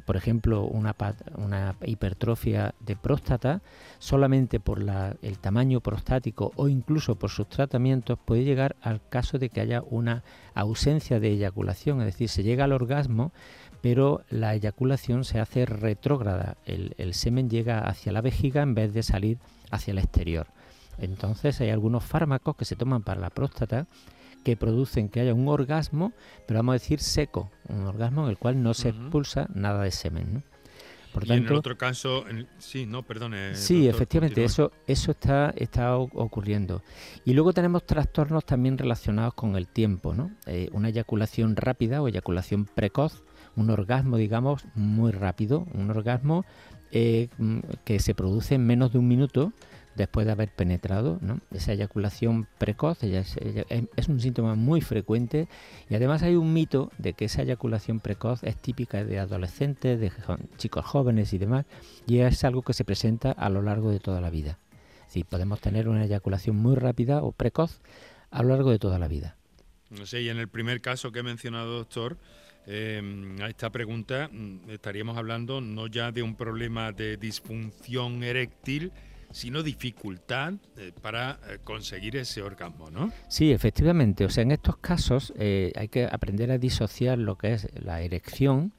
por 0.10 0.18
ejemplo, 0.18 0.64
una, 0.64 0.96
hipertrofia 1.86 2.74
de 2.80 2.96
próstata, 2.96 3.62
solamente 4.00 4.60
por 4.60 4.84
el 5.22 5.38
tamaño 5.38 5.82
prostático 5.82 6.52
o 6.56 6.68
incluso 6.68 7.14
por 7.14 7.30
sus 7.30 7.48
tratamientos, 7.48 8.18
puede 8.18 8.44
llegar 8.44 8.76
al 8.82 9.08
caso 9.08 9.38
de 9.38 9.50
que 9.50 9.62
haya 9.62 9.84
una 9.88 10.24
ausencia 10.56 11.20
de 11.20 11.30
eyaculación, 11.30 12.00
es 12.00 12.08
decir, 12.08 12.28
se 12.28 12.42
llega 12.42 12.64
al 12.64 12.72
orgasmo, 12.72 13.32
pero 13.82 14.24
la 14.32 14.56
eyaculación 14.56 15.26
se 15.26 15.40
hace 15.40 15.68
retrógrada, 15.68 16.58
el, 16.66 16.96
el 16.98 17.14
semen 17.14 17.48
llega 17.48 17.88
hacia 17.88 18.12
la 18.12 18.22
vejiga 18.22 18.64
en 18.64 18.74
vez 18.74 18.96
de 18.96 19.04
salir 19.04 19.38
hacia 19.70 19.92
el 19.92 20.00
exterior. 20.00 20.48
Entonces 20.98 21.62
hay 21.62 21.70
algunos 21.70 22.04
fármacos 22.04 22.56
que 22.56 22.66
se 22.66 22.76
toman 22.76 23.04
para 23.04 23.22
la 23.22 23.30
próstata 23.30 23.86
que 24.44 24.58
producen 24.58 25.10
que 25.10 25.22
haya 25.22 25.34
un 25.34 25.48
orgasmo, 25.48 26.14
pero 26.48 26.60
vamos 26.60 26.74
a 26.74 26.80
decir 26.80 27.00
seco, 27.00 27.52
un 27.68 27.86
orgasmo 27.86 28.24
en 28.24 28.30
el 28.30 28.38
cual 28.38 28.62
no 28.62 28.74
se 28.74 28.90
expulsa 28.90 29.48
nada 29.54 29.84
de 29.84 29.92
semen. 29.92 30.44
Por 31.14 31.26
tanto, 31.26 31.48
en 31.48 31.54
el 31.54 31.60
otro 31.60 31.78
caso, 31.78 32.24
sí, 32.60 32.86
no, 32.86 33.02
perdone. 33.02 33.56
Sí, 33.56 33.88
efectivamente, 33.88 34.44
eso, 34.44 34.72
eso 34.86 35.12
está, 35.12 35.52
está 35.58 35.98
ocurriendo. 35.98 36.84
Y 37.26 37.34
luego 37.34 37.52
tenemos 37.52 37.84
trastornos 37.86 38.46
también 38.46 38.78
relacionados 38.78 39.34
con 39.34 39.56
el 39.56 39.68
tiempo, 39.68 40.14
¿no? 40.14 40.32
Eh, 40.46 40.70
una 40.72 40.90
eyaculación 40.90 41.56
rápida 41.56 42.02
o 42.02 42.08
eyaculación 42.08 42.66
precoz, 42.66 43.24
un 43.56 43.72
orgasmo, 43.72 44.18
digamos, 44.18 44.66
muy 44.76 45.12
rápido, 45.12 45.66
un 45.74 45.90
orgasmo 45.90 46.46
eh, 46.92 47.30
mm, 47.38 47.60
que 47.84 48.00
se 48.00 48.14
produce 48.14 48.56
en 48.56 48.68
menos 48.68 48.94
de 48.94 49.00
un 49.00 49.08
minuto 49.08 49.52
después 49.96 50.26
de 50.26 50.32
haber 50.32 50.50
penetrado. 50.50 51.20
Esa 51.52 51.74
eyaculación 51.74 52.48
precoz 52.58 53.04
es, 53.04 53.38
un 54.08 54.20
síntoma 54.20 54.56
muy 54.56 54.82
frecuente 54.82 55.48
y 55.90 55.96
además 55.96 56.24
hay 56.24 56.36
un 56.36 56.54
mito 56.54 56.92
de 56.98 57.14
que 57.14 57.26
esa 57.26 57.44
eyaculación 57.44 58.00
precoz 58.00 58.44
es 58.44 58.58
típica 58.58 59.04
de 59.04 59.20
adolescentes, 59.20 60.00
de 60.00 60.12
chicos 60.58 60.86
jóvenes 60.86 61.34
y 61.34 61.38
demás, 61.38 61.66
y 62.08 62.20
es 62.20 62.44
algo 62.44 62.62
que 62.62 62.74
se 62.74 62.86
presenta 62.86 63.32
a 63.32 63.50
lo 63.50 63.62
largo 63.62 63.92
de 63.92 64.00
toda 64.00 64.22
la 64.22 64.30
vida. 64.30 64.58
Es 65.14 65.24
podemos 65.26 65.60
tener 65.60 65.90
una 65.90 66.06
eyaculación 66.06 66.56
muy 66.56 66.76
rápida 66.76 67.24
o 67.24 67.32
precoz 67.32 67.82
a 68.30 68.44
lo 68.44 68.50
largo 68.50 68.72
de 68.72 68.80
toda 68.80 69.00
la 69.00 69.08
vida. 69.08 69.36
No 69.90 70.06
sé, 70.06 70.22
y 70.22 70.30
en 70.30 70.38
el 70.38 70.48
primer 70.48 70.82
caso 70.82 71.12
que 71.12 71.20
he 71.20 71.24
mencionado, 71.24 71.78
doctor, 71.78 72.18
eh, 72.68 73.02
a 73.42 73.48
esta 73.48 73.72
pregunta 73.72 74.30
mm, 74.32 74.70
estaríamos 74.70 75.18
hablando 75.18 75.62
no 75.62 75.88
ya 75.88 76.12
de 76.12 76.22
un 76.22 76.36
problema 76.36 76.92
de 76.92 77.18
disfunción 77.18 78.24
eréctil, 78.24 78.92
sino 79.32 79.64
dificultad 79.64 80.54
eh, 80.78 80.92
para 81.02 81.40
eh, 81.48 81.60
conseguir 81.64 82.16
ese 82.18 82.42
orgasmo, 82.42 82.90
¿no? 82.90 83.12
Sí, 83.28 83.52
efectivamente. 83.52 84.26
O 84.26 84.30
sea, 84.30 84.44
en 84.44 84.52
estos 84.52 84.78
casos 84.78 85.34
eh, 85.38 85.72
hay 85.76 85.88
que 85.88 86.06
aprender 86.06 86.52
a 86.52 86.58
disociar 86.58 87.18
lo 87.18 87.38
que 87.38 87.54
es 87.54 87.68
la 87.74 88.02
erección, 88.02 88.74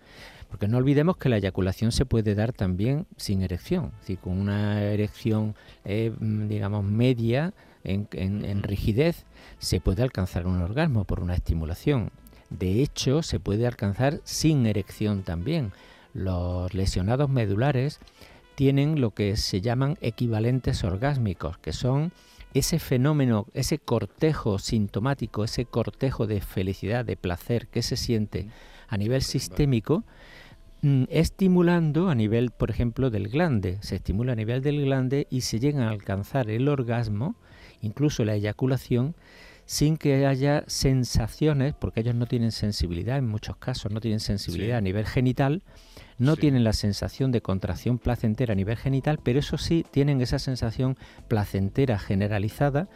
porque 0.49 0.67
no 0.67 0.79
olvidemos 0.79 1.17
que 1.17 1.29
la 1.29 1.37
eyaculación 1.37 1.93
se 1.93 2.07
puede 2.07 2.35
dar 2.35 2.53
también 2.53 3.07
sin 3.17 3.43
erección, 3.43 3.93
es 3.95 4.01
decir, 4.01 4.19
con 4.19 4.37
una 4.37 4.83
erección, 4.83 5.55
digamos, 5.85 6.85
media, 6.85 7.55
en, 7.85 8.09
en 8.13 8.63
rigidez, 8.65 9.27
se 9.61 9.81
puede 9.81 10.03
alcanzar 10.03 10.49
un 10.49 10.61
orgasmo 10.61 11.05
por 11.05 11.21
una 11.21 11.35
estimulación. 11.35 12.11
De 12.51 12.83
hecho, 12.83 13.23
se 13.23 13.39
puede 13.39 13.65
alcanzar 13.65 14.21
sin 14.25 14.67
erección 14.67 15.23
también. 15.23 15.71
Los 16.15 16.75
lesionados 16.75 17.31
medulares 17.31 18.01
tienen 18.61 19.01
lo 19.01 19.13
que 19.13 19.39
se 19.39 19.63
llaman 19.63 19.97
equivalentes 20.03 20.85
orgásmicos, 20.85 21.57
que 21.57 21.73
son 21.73 22.13
ese 22.53 22.79
fenómeno, 22.79 23.47
ese 23.55 23.79
cortejo 23.79 24.59
sintomático, 24.59 25.45
ese 25.45 25.65
cortejo 25.65 26.27
de 26.27 26.43
felicidad, 26.43 27.07
de 27.07 27.17
placer 27.17 27.69
que 27.69 27.81
se 27.81 27.97
siente 27.97 28.49
a 28.87 28.99
nivel 28.99 29.23
sistémico, 29.23 30.05
mm, 30.83 31.05
estimulando 31.09 32.11
a 32.11 32.15
nivel, 32.15 32.51
por 32.51 32.71
ejemplo, 32.71 33.09
del 33.09 33.29
glande. 33.29 33.79
Se 33.81 33.97
estimula 33.97 34.33
a 34.33 34.37
nivel 34.37 34.61
del 34.61 34.85
glande 34.85 35.27
y 35.31 35.41
se 35.41 35.59
llega 35.59 35.87
a 35.87 35.91
alcanzar 35.91 36.51
el 36.51 36.69
orgasmo, 36.69 37.37
incluso 37.81 38.27
la 38.27 38.35
eyaculación, 38.35 39.15
sin 39.71 39.99
que 39.99 40.27
haya 40.27 40.65
sensaciones, 40.67 41.75
porque 41.75 42.01
ellos 42.01 42.17
no 42.17 42.27
tienen 42.27 42.51
sensibilidad 42.51 43.19
en 43.19 43.29
muchos 43.29 43.57
casos, 43.57 43.93
no 43.93 44.01
tienen 44.01 44.19
sensibilidad 44.19 44.79
a 44.79 44.81
nivel 44.81 45.07
genital, 45.07 45.63
no 46.19 46.35
tienen 46.35 46.65
la 46.65 46.73
sensación 46.73 47.31
de 47.31 47.41
contracción 47.41 48.01
placentera 48.01 48.55
a 48.55 48.57
nivel 48.57 48.77
genital, 48.77 49.21
pero 49.23 49.39
eso 49.39 49.59
sí 49.59 49.87
tienen 49.89 50.21
esa 50.23 50.41
sensación 50.41 50.99
placentera 51.29 52.01
generalizada 52.01 52.89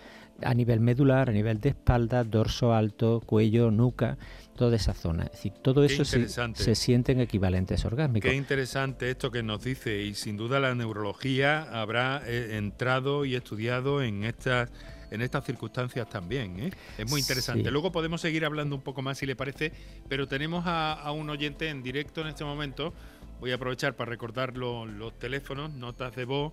a 0.42 0.52
nivel 0.52 0.80
medular, 0.80 1.30
a 1.30 1.32
nivel 1.32 1.60
de 1.60 1.68
espalda, 1.68 2.24
dorso 2.24 2.74
alto, 2.74 3.22
cuello, 3.24 3.70
nuca, 3.70 4.18
toda 4.56 4.74
esa 4.74 4.94
zona. 4.94 5.26
Es 5.26 5.30
decir, 5.30 5.52
todo 5.52 5.84
eso 5.84 6.04
se, 6.04 6.28
se, 6.28 6.74
sienten 6.74 7.20
equivalentes 7.20 7.84
orgánicos. 7.84 8.28
Qué 8.28 8.36
interesante 8.36 9.10
esto 9.10 9.30
que 9.30 9.44
nos 9.44 9.62
dice 9.62 10.02
y 10.02 10.14
sin 10.14 10.36
duda 10.36 10.58
la 10.58 10.74
neurología 10.74 11.62
habrá 11.62 12.20
eh, 12.26 12.56
entrado 12.56 13.24
y 13.24 13.36
estudiado 13.36 14.02
en 14.02 14.24
estas 14.24 14.72
en 15.14 15.22
estas 15.22 15.44
circunstancias 15.44 16.08
también. 16.08 16.60
¿eh? 16.60 16.70
Es 16.98 17.08
muy 17.08 17.20
interesante. 17.20 17.70
Luego 17.70 17.92
podemos 17.92 18.20
seguir 18.20 18.44
hablando 18.44 18.74
un 18.76 18.82
poco 18.82 19.00
más 19.02 19.18
si 19.18 19.26
le 19.26 19.36
parece, 19.36 19.72
pero 20.08 20.26
tenemos 20.28 20.64
a, 20.66 21.10
un 21.12 21.30
oyente 21.30 21.68
en 21.68 21.80
directo 21.82 22.20
en 22.20 22.26
este 22.26 22.44
momento. 22.44 22.92
Voy 23.40 23.52
a 23.52 23.54
aprovechar 23.54 23.94
para 23.94 24.10
recordar 24.10 24.56
los 24.56 25.18
teléfonos, 25.18 25.72
notas 25.72 26.14
de 26.16 26.24
voz 26.24 26.52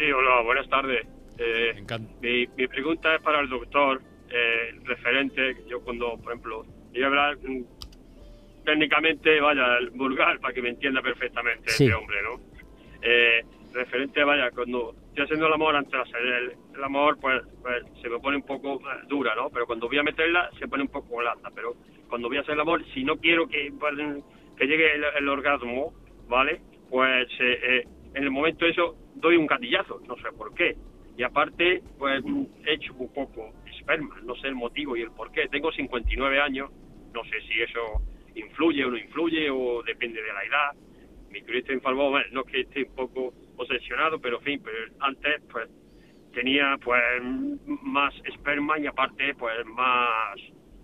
Sí, 0.02 0.12
hola, 0.12 0.42
buenas 0.42 0.68
tardes. 0.68 1.06
Eh, 1.38 1.76
mi, 2.24 2.48
mi, 2.58 2.68
pregunta 2.68 3.14
es 3.14 3.22
para 3.22 3.40
el 3.40 3.50
doctor, 3.50 4.02
eh, 4.32 4.74
referente, 4.84 5.58
yo 5.68 5.80
cuando, 5.82 6.18
por 6.18 6.32
ejemplo, 6.32 6.66
voy 6.92 7.04
a 7.04 7.06
hablar 7.06 7.38
mm, 7.38 7.64
técnicamente, 8.66 9.40
vaya, 9.40 9.78
vulgar, 9.94 10.40
para 10.40 10.56
que 10.56 10.64
me 10.64 10.70
entienda 10.70 11.04
perfectamente 11.04 11.68
este 11.68 11.94
hombre, 11.94 12.18
¿no? 12.24 12.40
Eh, 13.04 13.46
referente, 13.74 14.24
vaya, 14.24 14.50
cuando 14.50 14.96
estoy 15.10 15.26
haciendo 15.26 15.46
el 15.46 15.54
amor 15.54 15.76
antes 15.76 15.92
de 15.92 16.00
hacer 16.00 16.22
el, 16.74 16.84
amor, 16.84 17.20
pues, 17.22 17.44
pues, 17.62 17.84
se 18.02 18.10
me 18.10 18.18
pone 18.18 18.38
un 18.38 18.46
poco 18.48 18.82
dura, 19.08 19.36
¿no? 19.36 19.52
Pero 19.52 19.68
cuando 19.68 19.88
voy 19.88 20.00
a 20.00 20.04
meterla, 20.04 20.50
se 20.58 20.68
pone 20.68 20.82
un 20.82 20.90
poco 20.90 21.18
blanda. 21.18 21.52
Pero 21.54 21.76
cuando 22.10 22.28
voy 22.28 22.38
a 22.38 22.42
hacer 22.42 22.56
el 22.56 22.62
amor, 22.62 22.84
si 22.96 23.04
no 23.04 23.18
quiero 23.18 23.48
que, 23.48 23.72
pues, 23.80 23.94
que 24.58 24.66
llegue 24.66 24.96
el, 24.96 25.30
orgasmo, 25.30 25.94
¿vale? 26.28 26.60
Pues 26.90 27.28
eh, 27.40 27.86
en 28.16 28.24
el 28.24 28.32
momento 28.32 28.66
eso 28.66 28.98
doy 29.22 29.38
un 29.38 29.48
gatillazo, 29.48 30.02
no 30.08 30.16
sé 30.18 30.32
por 30.38 30.54
qué. 30.54 30.76
Y 31.18 31.24
aparte, 31.24 31.82
pues 31.98 32.24
he 32.66 32.74
hecho 32.74 32.94
un 32.94 33.14
poco 33.14 33.54
esperma, 33.80 34.16
no 34.24 34.36
sé 34.36 34.48
el 34.48 34.56
motivo 34.56 34.98
y 34.98 35.02
el 35.02 35.12
por 35.12 35.32
qué. 35.32 35.48
Tengo 35.50 35.72
59 35.72 36.42
años, 36.42 36.72
no 37.14 37.24
sé 37.26 37.42
si 37.48 37.62
eso 37.62 38.02
influye 38.36 38.84
o 38.86 38.92
no 38.92 38.98
influye 38.98 39.50
o 39.50 39.84
depende 39.84 40.22
de 40.22 40.34
la 40.34 40.44
edad. 40.44 40.72
Mi 41.30 41.42
turista 41.42 41.74
infalvó, 41.74 42.10
bueno, 42.10 42.26
no 42.32 42.42
es 42.42 42.48
que 42.48 42.62
esté 42.62 42.84
un 42.84 42.96
poco 42.96 43.34
obsesionado, 43.58 44.20
pero 44.20 44.38
en 44.40 44.44
fin, 44.44 44.62
pero 44.64 44.78
antes 45.00 45.42
pues 45.52 45.70
tenía 46.34 46.78
pues 46.84 47.02
más 47.84 48.14
esperma 48.26 48.80
y 48.80 48.88
aparte 48.88 49.34
pues 49.36 49.66
más, 49.66 50.40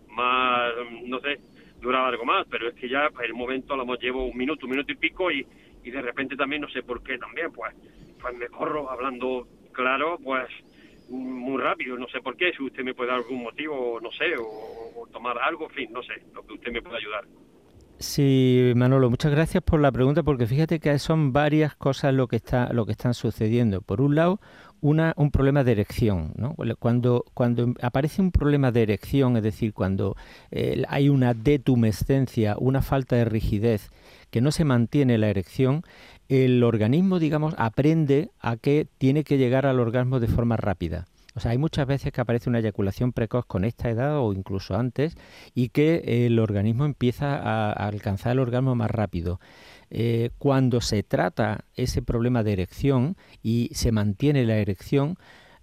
más, 0.09 0.73
no 1.05 1.19
sé, 1.19 1.39
duraba 1.81 2.09
algo 2.09 2.25
más, 2.25 2.45
pero 2.49 2.69
es 2.69 2.75
que 2.75 2.89
ya 2.89 3.09
pues, 3.13 3.27
el 3.27 3.33
momento 3.33 3.73
a 3.73 3.77
lo 3.77 3.85
mejor 3.85 3.99
llevo 3.99 4.25
un 4.25 4.37
minuto, 4.37 4.65
un 4.65 4.71
minuto 4.71 4.91
y 4.91 4.95
pico 4.95 5.31
y, 5.31 5.45
y 5.83 5.91
de 5.91 6.01
repente 6.01 6.35
también 6.35 6.61
no 6.61 6.69
sé 6.69 6.83
por 6.83 7.01
qué 7.03 7.17
también, 7.17 7.51
pues 7.51 7.73
me 8.31 8.47
corro 8.47 8.89
hablando 8.89 9.47
claro, 9.71 10.17
pues 10.23 10.47
muy 11.09 11.61
rápido, 11.61 11.97
no 11.97 12.07
sé 12.07 12.19
por 12.21 12.35
qué, 12.35 12.51
si 12.51 12.63
usted 12.63 12.83
me 12.83 12.93
puede 12.93 13.11
dar 13.11 13.19
algún 13.19 13.43
motivo, 13.43 13.99
no 14.01 14.11
sé, 14.11 14.35
o, 14.37 15.07
tomar 15.11 15.37
algo, 15.37 15.65
en 15.65 15.71
fin, 15.71 15.93
no 15.93 16.03
sé, 16.03 16.13
lo 16.33 16.45
que 16.45 16.53
usted 16.53 16.71
me 16.71 16.81
pueda 16.81 16.97
ayudar. 16.97 17.25
Sí, 17.99 18.73
Manolo, 18.75 19.09
muchas 19.09 19.31
gracias 19.31 19.63
por 19.63 19.79
la 19.79 19.91
pregunta, 19.91 20.21
porque 20.21 20.45
fíjate 20.45 20.79
que 20.79 20.99
son 20.99 21.33
varias 21.33 21.75
cosas 21.75 22.13
lo 22.13 22.27
que 22.27 22.35
está, 22.35 22.71
lo 22.71 22.85
que 22.85 22.91
están 22.91 23.15
sucediendo. 23.15 23.81
Por 23.81 24.01
un 24.01 24.13
lado, 24.13 24.39
una, 24.81 25.13
un 25.17 25.31
problema 25.31 25.63
de 25.63 25.71
erección. 25.71 26.33
¿no? 26.35 26.55
Cuando, 26.79 27.25
cuando 27.33 27.73
aparece 27.81 28.21
un 28.21 28.31
problema 28.31 28.71
de 28.71 28.83
erección, 28.83 29.37
es 29.37 29.43
decir, 29.43 29.73
cuando 29.73 30.15
eh, 30.51 30.83
hay 30.89 31.09
una 31.09 31.33
detumescencia, 31.33 32.55
una 32.59 32.83
falta 32.83 33.15
de 33.15 33.25
rigidez, 33.25 33.89
que 34.29 34.41
no 34.41 34.51
se 34.51 34.65
mantiene 34.65 35.17
la 35.17 35.29
erección, 35.29 35.83
el 36.29 36.63
organismo, 36.63 37.19
digamos, 37.19 37.53
aprende 37.57 38.31
a 38.39 38.57
que 38.57 38.87
tiene 38.97 39.23
que 39.23 39.37
llegar 39.37 39.65
al 39.65 39.79
orgasmo 39.79 40.19
de 40.19 40.27
forma 40.27 40.57
rápida. 40.57 41.07
O 41.37 41.39
sea, 41.39 41.51
hay 41.51 41.59
muchas 41.59 41.85
veces 41.85 42.11
que 42.11 42.19
aparece 42.19 42.49
una 42.49 42.57
eyaculación 42.57 43.13
precoz 43.13 43.45
con 43.45 43.63
esta 43.63 43.91
edad 43.91 44.17
o 44.17 44.33
incluso 44.33 44.75
antes 44.75 45.15
y 45.53 45.69
que 45.69 46.25
el 46.25 46.39
organismo 46.39 46.83
empieza 46.83 47.35
a, 47.37 47.71
alcanzar 47.71 48.31
el 48.31 48.39
orgasmo 48.39 48.73
más 48.73 48.89
rápido. 48.89 49.39
Eh, 49.91 50.31
cuando 50.39 50.81
se 50.81 51.03
trata 51.03 51.65
ese 51.75 52.01
problema 52.01 52.41
de 52.41 52.53
erección 52.53 53.17
y 53.43 53.69
se 53.73 53.91
mantiene 53.91 54.45
la 54.45 54.57
erección, 54.57 55.17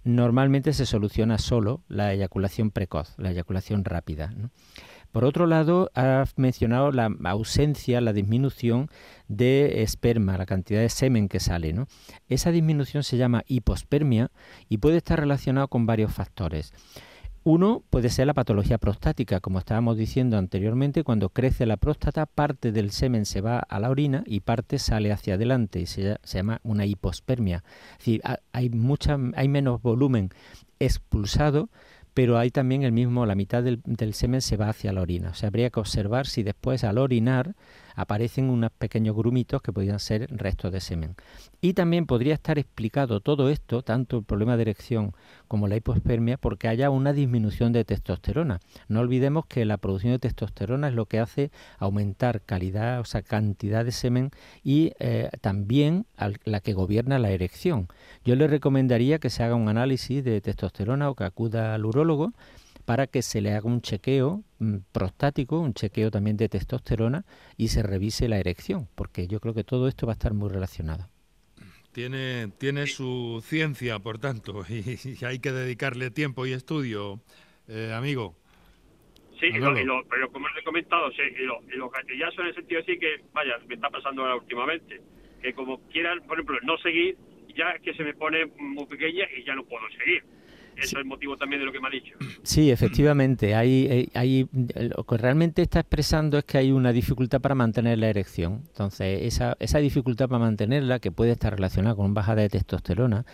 normalmente 0.05 0.71
se 0.71 0.85
soluciona 0.85 1.39
solo 1.39 1.81
la 1.89 2.13
eyaculación 2.13 2.71
precoz, 2.71 3.13
la 3.17 3.31
eyaculación 3.31 3.83
rápida. 3.83 4.33
Por 5.15 5.23
otro 5.23 5.47
lado, 5.47 5.91
has 5.93 6.37
mencionado 6.37 6.91
la 6.91 7.09
ausencia, 7.23 8.01
la 8.01 8.11
disminución 8.11 8.89
de 9.29 9.81
esperma, 9.81 10.37
la 10.37 10.45
cantidad 10.45 10.81
de 10.81 10.89
semen 10.89 11.29
que 11.29 11.39
sale. 11.39 11.73
Esa 12.27 12.51
disminución 12.51 13.01
se 13.01 13.15
llama 13.15 13.43
hipospermia 13.47 14.29
y 14.67 14.79
puede 14.79 14.97
estar 14.97 15.17
relacionado 15.17 15.69
con 15.69 15.85
varios 15.85 16.13
factores. 16.13 16.73
Uno 17.45 17.81
puede 17.89 18.09
ser 18.09 18.27
la 18.27 18.33
patología 18.33 18.77
prostática, 18.77 19.39
como 19.39 19.59
estábamos 19.59 19.95
diciendo 19.95 20.37
anteriormente, 20.37 21.05
cuando 21.05 21.29
crece 21.29 21.65
la 21.65 21.77
próstata, 21.77 22.25
parte 22.25 22.73
del 22.73 22.91
semen 22.91 23.25
se 23.25 23.39
va 23.39 23.59
a 23.59 23.79
la 23.79 23.91
orina 23.91 24.21
y 24.25 24.41
parte 24.41 24.79
sale 24.79 25.13
hacia 25.13 25.35
adelante 25.35 25.79
y 25.79 25.85
se, 25.85 26.17
llama 26.25 26.59
una 26.63 26.85
hipospermia. 26.85 27.63
Es 27.91 27.97
decir, 27.99 28.21
hay, 28.51 28.69
mucha, 28.69 29.17
hay 29.35 29.47
menos 29.47 29.81
volumen 29.81 30.31
expulsado 30.79 31.69
pero 32.15 32.37
hay 32.37 32.49
también 32.49 32.83
el 32.83 32.93
mismo, 32.93 33.25
la 33.25 33.35
mitad 33.35 33.61
del, 33.61 34.13
semen 34.13 34.41
se 34.41 34.55
va 34.55 34.69
hacia 34.69 34.93
la 34.93 35.01
orina. 35.01 35.31
O 35.31 35.33
sea, 35.33 35.47
habría 35.47 35.69
que 35.69 35.81
observar 35.81 36.27
si 36.27 36.43
después 36.43 36.85
al 36.85 36.97
orinar 36.97 37.55
aparecen 37.95 38.49
unos 38.49 38.71
pequeños 38.71 39.15
grumitos 39.15 39.61
que 39.61 39.73
podrían 39.73 39.99
ser 39.99 40.27
restos 40.29 40.71
de 40.71 40.81
semen. 40.81 41.15
Y 41.61 41.73
también 41.73 42.05
podría 42.05 42.33
estar 42.33 42.59
explicado 42.59 43.19
todo 43.19 43.49
esto, 43.49 43.81
tanto 43.81 44.17
el 44.17 44.23
problema 44.23 44.55
de 44.57 44.63
erección 44.63 45.13
como 45.47 45.67
la 45.67 45.75
hipospermia, 45.75 46.37
porque 46.37 46.67
haya 46.67 46.89
una 46.89 47.13
disminución 47.13 47.73
de 47.73 47.85
testosterona. 47.85 48.59
No 48.87 48.99
olvidemos 48.99 49.45
que 49.45 49.65
la 49.65 49.77
producción 49.77 50.13
de 50.13 50.19
testosterona 50.19 50.89
es 50.89 50.93
lo 50.93 51.05
que 51.05 51.19
hace 51.19 51.51
aumentar 51.79 52.41
calidad, 52.41 52.99
o 52.99 53.05
sea, 53.05 53.21
cantidad 53.21 53.85
de 53.85 53.91
semen 53.91 54.31
y 54.63 54.93
eh, 54.99 55.29
también 55.41 56.05
la 56.43 56.59
que 56.59 56.73
gobierna 56.73 57.19
la 57.19 57.31
erección. 57.31 57.87
Yo 58.23 58.35
le 58.35 58.47
recomendaría 58.47 59.19
que 59.19 59.29
se 59.29 59.43
haga 59.43 59.55
un 59.55 59.69
análisis 59.69 60.23
de 60.23 60.41
testosterona 60.41 61.09
o 61.09 61.15
que 61.15 61.23
acuda 61.23 61.73
al 61.73 61.85
urólogo 61.85 62.33
para 62.85 63.07
que 63.07 63.21
se 63.21 63.41
le 63.41 63.51
haga 63.51 63.67
un 63.67 63.81
chequeo 63.81 64.43
mm, 64.59 64.77
prostático, 64.91 65.59
un 65.59 65.73
chequeo 65.73 66.11
también 66.11 66.37
de 66.37 66.49
testosterona 66.49 67.25
y 67.57 67.69
se 67.69 67.83
revise 67.83 68.29
la 68.29 68.37
erección, 68.37 68.87
porque 68.95 69.27
yo 69.27 69.39
creo 69.39 69.53
que 69.53 69.63
todo 69.63 69.87
esto 69.87 70.05
va 70.05 70.13
a 70.13 70.15
estar 70.15 70.33
muy 70.33 70.49
relacionado. 70.49 71.09
Tiene, 71.91 72.49
tiene 72.59 72.87
su 72.87 73.41
ciencia, 73.43 73.99
por 73.99 74.19
tanto, 74.19 74.63
y, 74.69 75.25
hay 75.25 75.39
que 75.39 75.51
dedicarle 75.51 76.11
tiempo 76.11 76.45
y 76.45 76.53
estudio, 76.53 77.21
eh, 77.67 77.91
amigo. 77.93 78.35
Sí, 79.39 79.49
pero 79.51 80.31
como 80.31 80.47
les 80.47 80.57
he 80.59 80.63
comentado, 80.63 81.11
sí, 81.11 81.21
y, 81.37 81.43
lo, 81.43 81.61
y 81.61 82.21
en 82.21 82.47
el 82.47 82.55
sentido 82.55 82.81
así 82.81 82.97
que, 82.97 83.21
vaya, 83.33 83.57
me 83.67 83.75
está 83.75 83.89
pasando 83.89 84.21
ahora 84.21 84.35
últimamente, 84.35 85.01
que 85.41 85.53
como 85.53 85.81
quieran, 85.89 86.21
por 86.21 86.37
ejemplo, 86.37 86.57
no 86.63 86.77
seguir, 86.77 87.17
ya 87.55 87.71
es 87.71 87.81
que 87.81 87.93
se 87.93 88.03
me 88.03 88.13
pone 88.13 88.45
muy 88.57 88.85
pequeña 88.85 89.25
y 89.35 89.43
ya 89.43 89.55
no 89.55 89.65
puedo 89.65 89.83
seguir. 89.97 90.23
Eso 90.77 90.97
es 90.97 91.01
el 91.01 91.05
motivo 91.05 91.37
también 91.37 91.61
de 91.61 91.65
lo 91.65 91.71
que 91.71 91.79
me 91.79 91.87
ha 91.87 91.91
dicho. 91.91 92.15
Sí, 92.43 92.71
efectivamente. 92.71 93.55
Hay, 93.55 94.09
hay, 94.13 94.47
lo 94.95 95.03
que 95.03 95.17
realmente 95.17 95.61
está 95.61 95.79
expresando 95.79 96.37
es 96.37 96.43
que 96.43 96.57
hay 96.57 96.71
una 96.71 96.91
dificultad 96.91 97.41
para 97.41 97.55
mantener 97.55 97.97
la 97.99 98.09
erección. 98.09 98.63
Entonces, 98.67 99.21
esa, 99.23 99.55
esa 99.59 99.79
dificultad 99.79 100.27
para 100.27 100.39
mantenerla, 100.39 100.99
que 100.99 101.11
puede 101.11 101.31
estar 101.31 101.53
relacionada 101.55 101.95
con 101.95 102.13
bajada 102.13 102.41
de 102.41 102.49
testosterona, 102.49 103.25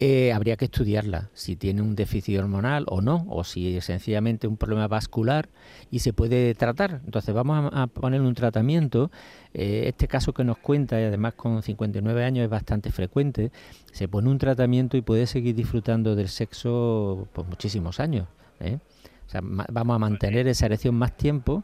eh, 0.00 0.32
habría 0.32 0.56
que 0.56 0.64
estudiarla, 0.64 1.30
si 1.34 1.54
tiene 1.54 1.80
un 1.80 1.94
déficit 1.94 2.38
hormonal 2.38 2.84
o 2.88 3.00
no, 3.00 3.26
o 3.28 3.44
si 3.44 3.76
es 3.76 3.84
sencillamente 3.84 4.48
un 4.48 4.56
problema 4.56 4.88
vascular 4.88 5.48
y 5.90 6.00
se 6.00 6.12
puede 6.12 6.54
tratar. 6.54 7.00
Entonces 7.04 7.32
vamos 7.32 7.70
a, 7.72 7.86
poner 7.86 8.20
un 8.20 8.34
tratamiento. 8.34 9.10
Eh, 9.52 9.84
este 9.86 10.08
caso 10.08 10.32
que 10.32 10.42
nos 10.42 10.58
cuenta, 10.58 11.00
y 11.00 11.04
además 11.04 11.34
con 11.34 11.62
59 11.62 12.24
años 12.24 12.44
es 12.44 12.50
bastante 12.50 12.90
frecuente, 12.90 13.52
se 13.92 14.08
pone 14.08 14.28
un 14.28 14.38
tratamiento 14.38 14.96
y 14.96 15.02
puede 15.02 15.26
seguir 15.26 15.54
disfrutando 15.54 16.16
del 16.16 16.28
sexo 16.28 17.28
por 17.32 17.46
muchísimos 17.46 18.00
años. 18.00 18.26
¿eh? 18.60 18.78
O 19.26 19.30
sea, 19.30 19.40
vamos 19.42 19.94
a 19.94 19.98
mantener 19.98 20.48
esa 20.48 20.66
erección 20.66 20.96
más 20.96 21.16
tiempo 21.16 21.62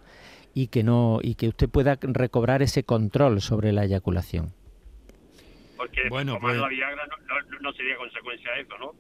y 0.55 0.69
que 0.69 0.83
no 0.83 1.19
y 1.23 1.35
que 1.35 1.49
usted 1.49 1.69
pueda 1.69 1.99
recobrar 2.01 2.63
ese 2.63 2.85
control 2.85 3.41
sobre 3.41 3.73
la 3.73 3.85
eyaculación. 3.85 4.53
Porque 5.81 6.11
bueno, 6.11 6.35
tomar 6.35 6.51
pues 6.51 6.61
la 6.61 6.69
Viagra 6.69 7.09
no, 7.63 7.73
sería 7.73 7.97
consecuencia 7.97 8.53
de 8.53 8.61
eso, 8.61 8.77
¿no? 8.79 8.95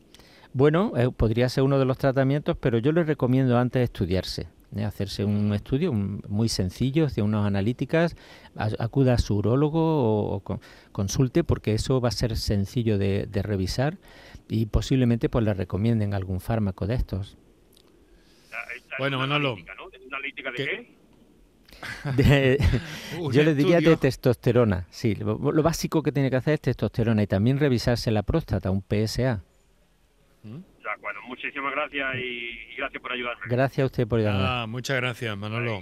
Bueno, 0.55 0.93
eh, 0.97 1.11
podría 1.15 1.47
ser 1.51 1.63
uno 1.63 1.79
de 1.79 1.85
los 1.85 1.99
tratamientos, 1.99 2.57
pero 2.57 2.79
yo 2.79 2.91
le 2.93 3.05
recomiendo 3.05 3.59
antes 3.59 3.83
estudiarse. 3.83 4.49
¿eh? 4.75 4.85
hacerse 4.85 5.27
un 5.27 5.53
estudio 5.53 5.93
muy 5.93 6.49
sencillo, 6.49 7.07
de 7.09 7.21
unas 7.21 7.45
analíticas, 7.45 8.17
acuda 8.57 9.15
a 9.15 9.19
su 9.19 9.37
urólogo 9.37 10.37
o, 10.37 10.61
consulte 10.93 11.45
porque 11.45 11.75
eso 11.75 12.01
va 12.01 12.09
a 12.09 12.13
ser 12.13 12.35
sencillo 12.39 12.97
de, 12.97 13.29
revisar 13.43 13.99
y 14.49 14.65
posiblemente 14.65 15.29
pues 15.29 15.45
le 15.45 15.53
recomienden 15.53 16.15
algún 16.15 16.41
fármaco 16.41 16.87
de 16.87 16.95
estos. 16.95 17.37
bueno, 18.99 19.19
Manolo. 19.19 19.53
¿Una 19.55 20.17
analítica 20.17 20.51
de 20.51 20.57
qué? 20.57 21.00
yo 23.33 23.43
le 23.43 23.55
diría 23.55 23.81
de 23.81 23.97
testosterona, 23.97 24.87
sí. 24.91 25.15
Lo, 25.15 25.63
básico 25.63 26.03
que 26.03 26.13
tiene 26.13 26.31
que 26.31 26.37
hacer 26.37 26.55
es 26.55 26.61
testosterona 26.61 27.23
y 27.23 27.27
también 27.27 27.59
revisarse 27.59 28.11
la 28.11 28.23
próstata, 28.23 28.71
un 28.71 28.83
PSA. 28.83 29.43
bueno, 30.43 31.21
muchísimas 31.27 31.73
gracias 31.73 32.17
y, 32.17 32.77
gracias 32.77 33.03
por 33.03 33.13
ayudarme. 33.13 33.43
Gracias 33.47 33.83
a 33.83 33.87
usted 33.87 34.09
por 34.09 34.19
ayudarme. 34.19 34.45
Ah, 34.47 34.67
muchas 34.69 34.97
gracias, 34.97 35.37
Manolo. 35.37 35.81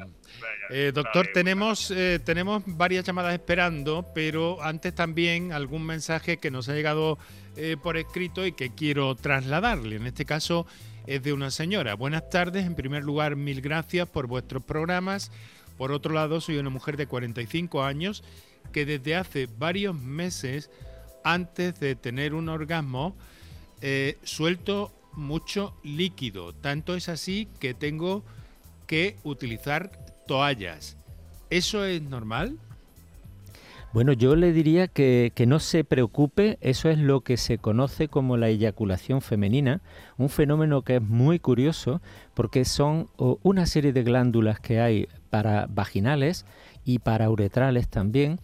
Eh, 0.70 0.92
doctor, 0.94 1.28
tenemos, 1.32 1.90
eh, 1.90 2.20
tenemos 2.24 2.62
varias 2.66 3.04
llamadas 3.04 3.32
esperando, 3.32 4.04
pero 4.14 4.62
antes 4.62 4.94
también 4.94 5.52
algún 5.52 5.84
mensaje 5.86 6.36
que 6.36 6.50
nos 6.50 6.68
ha 6.68 6.74
llegado 6.74 7.18
eh, 7.56 7.76
por 7.82 7.96
escrito 7.96 8.46
y 8.46 8.52
que 8.52 8.70
quiero 8.74 9.14
trasladarle. 9.14 9.96
En 9.96 10.06
este 10.06 10.24
caso 10.24 10.66
es 11.08 11.22
de 11.22 11.32
una 11.32 11.50
señora. 11.50 11.94
Buenas 11.94 12.28
tardes. 12.28 12.66
En 12.66 12.74
primer 12.74 13.02
lugar, 13.02 13.34
mil 13.34 13.62
gracias 13.62 14.08
por 14.08 14.26
vuestros 14.26 14.62
programas. 14.62 15.32
Por 15.78 15.92
otro 15.92 16.12
lado, 16.12 16.40
soy 16.40 16.58
una 16.58 16.70
mujer 16.70 16.96
de 16.96 17.06
45 17.06 17.82
años 17.84 18.22
que 18.72 18.84
desde 18.84 19.16
hace 19.16 19.48
varios 19.58 19.94
meses, 19.94 20.70
antes 21.24 21.80
de 21.80 21.94
tener 21.94 22.34
un 22.34 22.48
orgasmo, 22.48 23.16
eh, 23.80 24.18
suelto 24.24 24.92
mucho 25.12 25.74
líquido. 25.82 26.52
Tanto 26.52 26.94
es 26.94 27.08
así 27.08 27.48
que 27.60 27.74
tengo 27.74 28.24
que 28.86 29.16
utilizar 29.22 29.90
toallas. 30.26 30.96
¿Eso 31.48 31.84
es 31.84 32.02
normal? 32.02 32.58
Bueno, 33.94 34.12
yo 34.12 34.36
le 34.36 34.52
diría 34.52 34.86
que, 34.86 35.32
no 35.46 35.58
se 35.60 35.82
preocupe, 35.82 36.58
eso 36.60 36.90
es 36.90 36.98
lo 36.98 37.22
que 37.22 37.38
se 37.38 37.56
conoce 37.56 38.08
como 38.08 38.36
la 38.36 38.48
eyaculación 38.48 39.22
femenina, 39.22 39.80
un 40.18 40.28
fenómeno 40.28 40.82
que 40.82 40.96
es 40.96 41.02
muy 41.02 41.38
curioso 41.38 42.02
porque 42.34 42.66
son 42.66 43.08
una 43.16 43.64
serie 43.64 43.94
de 43.94 44.02
glándulas 44.02 44.60
que 44.60 44.80
hay 44.80 45.08
para 45.30 45.66
vaginales 45.70 46.44
y 46.84 46.98
para 46.98 47.30
uretrales 47.30 47.88
también, 47.88 48.38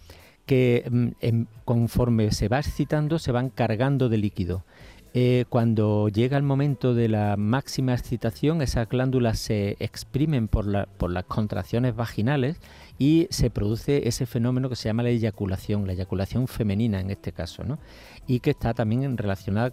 que 0.46 0.88
mm, 0.90 1.42
conforme 1.66 2.32
se 2.32 2.48
va 2.48 2.58
excitando 2.58 3.18
se 3.18 3.32
van 3.32 3.50
cargando 3.50 4.08
de 4.08 4.16
líquido. 4.16 4.64
Eh, 5.12 5.44
cuando 5.50 6.08
llega 6.08 6.38
el 6.38 6.42
momento 6.42 6.94
de 6.94 7.08
la 7.08 7.36
máxima 7.36 7.92
excitación, 7.92 8.62
esas 8.62 8.88
glándulas 8.88 9.38
se 9.38 9.76
exprimen 9.78 10.48
por, 10.48 10.88
por 10.96 11.12
las 11.12 11.24
contracciones 11.24 11.94
vaginales 11.94 12.58
y 12.98 13.26
se 13.30 13.50
produce 13.50 14.08
ese 14.08 14.26
fenómeno 14.26 14.68
que 14.68 14.76
se 14.76 14.88
llama 14.88 15.02
la 15.02 15.08
eyaculación, 15.10 15.86
la 15.86 15.94
eyaculación 15.94 16.46
femenina 16.46 17.00
en 17.00 17.10
este 17.10 17.32
caso, 17.32 17.64
¿no? 17.64 17.78
y 18.26 18.40
que 18.40 18.50
está 18.50 18.74
también 18.74 19.16
relacionada, 19.16 19.70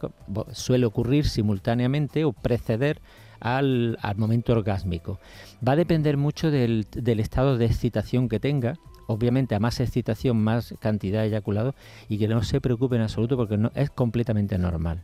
suele 0.52 0.86
ocurrir 0.86 1.28
simultáneamente 1.28 2.26
o 2.26 2.34
preceder 2.34 3.02
al, 3.40 3.98
momento 4.18 4.54
orgásmico. 4.54 5.20
Va 5.68 5.74
a 5.74 5.76
depender 5.76 6.18
mucho 6.18 6.52
del, 6.52 6.86
estado 7.20 7.58
de 7.58 7.66
excitación 7.66 8.30
que 8.30 8.40
tenga, 8.40 8.76
obviamente 9.08 9.56
a 9.56 9.60
más 9.60 9.80
excitación, 9.80 10.42
más 10.42 10.74
cantidad 10.80 11.22
de 11.22 11.28
eyaculado, 11.28 11.76
y 12.10 12.18
que 12.18 12.28
no 12.28 12.44
se 12.44 12.62
preocupe 12.62 12.96
en 12.96 13.04
absoluto 13.04 13.38
porque 13.38 13.58
no, 13.58 13.72
es 13.76 13.90
completamente 13.90 14.58
normal. 14.58 15.02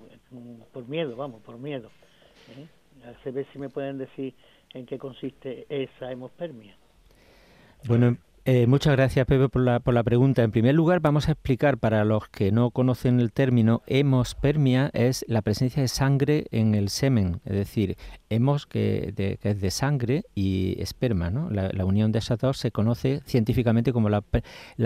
por 0.72 0.88
miedo, 0.88 1.16
vamos, 1.16 1.42
por 1.42 1.58
miedo. 1.58 1.90
¿eh? 2.50 2.68
A 3.06 3.32
ver 3.32 3.46
si 3.52 3.60
me 3.60 3.70
pueden 3.70 3.98
decir 3.98 4.34
en 4.74 4.86
qué 4.86 4.98
consiste 4.98 5.66
esa 5.70 6.12
hemospermia. 6.12 6.76
Bueno, 7.88 8.18
eh, 8.46 8.68
muchas 8.68 8.96
gracias, 8.96 9.26
Pepe, 9.26 9.48
por 9.50 9.62
la, 9.62 9.80
por 9.80 9.94
la 9.94 10.04
pregunta. 10.04 10.44
En 10.44 10.52
primer 10.52 10.76
lugar, 10.76 11.00
vamos 11.00 11.30
a 11.30 11.32
explicar 11.32 11.78
para 11.78 12.04
los 12.04 12.28
que 12.28 12.52
no 12.52 12.72
conocen 12.72 13.20
el 13.20 13.32
término, 13.32 13.82
hemospermia 13.88 14.90
es 14.94 15.24
la 15.28 15.42
presencia 15.42 15.82
de 15.82 15.88
sangre 15.88 16.48
en 16.52 16.76
el 16.76 16.90
semen, 16.90 17.40
es 17.46 17.54
decir, 17.54 17.98
hemos 18.36 18.66
que, 18.66 19.38
es 19.42 19.62
de 19.62 19.72
sangre 19.72 20.26
y 20.36 20.82
esperma. 20.82 21.30
¿no? 21.30 21.50
La, 21.50 21.86
unión 21.86 22.12
de 22.12 22.20
esas 22.20 22.40
dos 22.40 22.58
se 22.58 22.72
conoce 22.72 23.22
científicamente 23.26 23.94
como 23.94 24.10
la, 24.10 24.22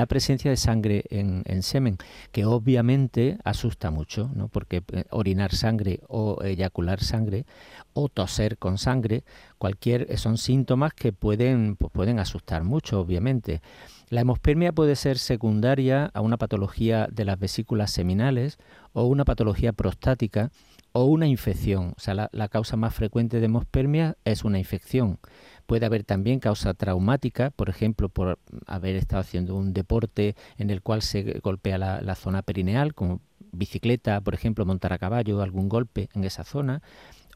presencia 0.08 0.52
de 0.52 0.58
sangre 0.58 1.04
en, 1.10 1.44
en, 1.46 1.64
semen, 1.64 1.98
que 2.32 2.46
obviamente 2.46 3.38
asusta 3.44 3.92
mucho, 3.92 4.30
¿no? 4.34 4.48
porque 4.48 4.84
eh, 4.92 5.04
orinar 5.12 5.54
sangre 5.54 6.02
o 6.08 6.44
eyacular 6.44 7.02
sangre 7.02 7.46
o 7.94 8.10
toser 8.10 8.58
con 8.58 8.78
sangre, 8.78 9.24
cualquier 9.58 10.08
eh, 10.10 10.18
son 10.18 10.38
síntomas 10.38 10.94
que 10.94 11.14
pueden, 11.14 11.76
pues 11.76 11.92
pueden 11.92 12.20
asustar 12.20 12.64
mucho, 12.64 13.00
obviamente. 13.00 13.62
La 14.10 14.22
hemospermia 14.22 14.72
puede 14.72 14.96
ser 14.96 15.18
secundaria 15.18 16.10
a 16.14 16.22
una 16.22 16.38
patología 16.38 17.08
de 17.12 17.26
las 17.26 17.38
vesículas 17.38 17.92
seminales 17.92 18.58
o 18.94 19.06
una 19.06 19.26
patología 19.26 19.74
prostática 19.74 20.50
o 20.98 21.06
una 21.06 21.28
infección. 21.28 21.94
O 21.96 22.00
sea, 22.00 22.30
la, 22.32 22.48
causa 22.48 22.76
más 22.76 22.92
frecuente 22.92 23.40
de 23.40 23.46
hemospermia 23.46 24.18
es 24.26 24.44
una 24.44 24.58
infección. 24.58 25.20
Puede 25.68 25.86
haber 25.86 26.04
también 26.04 26.40
causa 26.40 26.74
traumática, 26.74 27.52
por 27.52 27.70
ejemplo, 27.70 28.10
por 28.10 28.40
haber 28.66 28.96
estado 28.96 29.22
haciendo 29.22 29.56
un 29.56 29.74
deporte 29.74 30.36
en 30.58 30.72
el 30.72 30.82
cual 30.82 31.04
se 31.04 31.40
golpea 31.44 31.78
la, 31.78 32.16
zona 32.16 32.42
perineal, 32.42 32.96
como 32.96 33.22
bicicleta, 33.52 34.22
por 34.22 34.34
ejemplo, 34.34 34.66
montar 34.66 34.92
a 34.92 34.98
caballo, 34.98 35.44
algún 35.44 35.70
golpe 35.70 36.10
en 36.16 36.24
esa 36.24 36.44
zona 36.44 36.82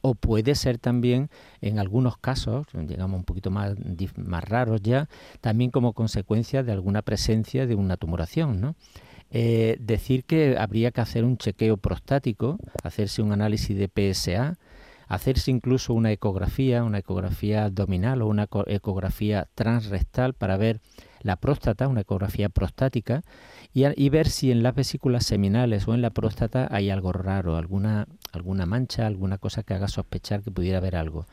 o 0.03 0.15
puede 0.15 0.55
ser 0.55 0.79
también, 0.79 1.29
en 1.61 1.77
algunos 1.77 2.17
casos, 2.17 2.65
digamos 2.73 3.19
un 3.19 3.23
poquito 3.23 3.51
más, 3.51 3.75
más 4.15 4.43
raros 4.43 4.81
ya, 4.81 5.07
también 5.41 5.69
como 5.69 5.93
consecuencia 5.93 6.63
de 6.63 6.71
alguna 6.71 7.03
presencia 7.03 7.67
de 7.67 7.75
una 7.75 7.97
tumoración, 7.97 8.59
¿no? 8.59 8.75
Eh, 9.33 9.77
decir 9.79 10.25
que 10.25 10.57
habría 10.57 10.91
que 10.91 11.01
hacer 11.01 11.23
un 11.23 11.37
chequeo 11.37 11.77
prostático, 11.77 12.57
hacerse 12.83 13.21
un 13.21 13.31
análisis 13.31 13.77
de 13.77 13.87
PSA, 13.87 14.57
hacerse 15.07 15.51
incluso 15.51 15.93
una 15.93 16.11
ecografía, 16.11 16.83
una 16.83 16.99
ecografía 16.99 17.65
abdominal 17.65 18.21
o 18.21 18.27
una 18.27 18.47
ecografía 18.67 19.47
transrectal 19.55 20.33
para 20.33 20.57
ver 20.57 20.81
la 21.21 21.35
próstata, 21.35 21.87
una 21.87 22.01
ecografía 22.01 22.49
prostática, 22.49 23.21
y, 23.73 24.09
ver 24.09 24.27
si 24.27 24.51
en 24.51 24.63
las 24.63 24.75
vesículas 24.75 25.25
seminales 25.25 25.87
o 25.87 25.93
en 25.93 26.01
la 26.01 26.09
próstata 26.09 26.67
hay 26.71 26.89
algo 26.89 27.13
raro, 27.13 27.55
alguna, 27.55 28.07
alguna 28.33 28.65
mancha, 28.65 29.07
alguna 29.07 29.37
cosa 29.37 29.63
que 29.63 29.73
haga 29.73 29.87
sospechar 29.87 30.43
que 30.43 30.51
pudiera 30.51 30.79
haber 30.79 30.95
algo. 30.95 31.25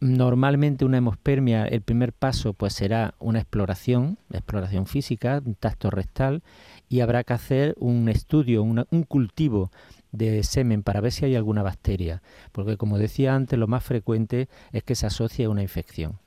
Normalmente 0.00 0.84
una 0.84 0.98
hemospermia, 0.98 1.66
el 1.66 1.80
primer 1.80 2.12
paso 2.12 2.52
pues 2.52 2.74
será 2.74 3.14
una 3.18 3.38
exploración, 3.38 4.18
exploración 4.30 4.86
física, 4.86 5.40
un 5.44 5.54
tacto 5.54 5.90
rectal 5.90 6.42
y 6.88 7.00
habrá 7.00 7.24
que 7.24 7.32
hacer 7.32 7.74
un 7.78 8.08
estudio, 8.08 8.62
un 8.62 9.04
cultivo 9.08 9.70
de 10.12 10.42
semen 10.44 10.82
para 10.82 11.00
ver 11.00 11.12
si 11.12 11.24
hay 11.24 11.34
alguna 11.34 11.62
bacteria, 11.62 12.22
porque 12.52 12.76
como 12.76 12.98
decía 12.98 13.34
antes, 13.34 13.58
lo 13.58 13.66
más 13.66 13.84
frecuente 13.84 14.48
es 14.72 14.84
que 14.84 14.94
se 14.94 15.06
asocie 15.06 15.46
a 15.46 15.50
una 15.50 15.62
infección. 15.62 16.18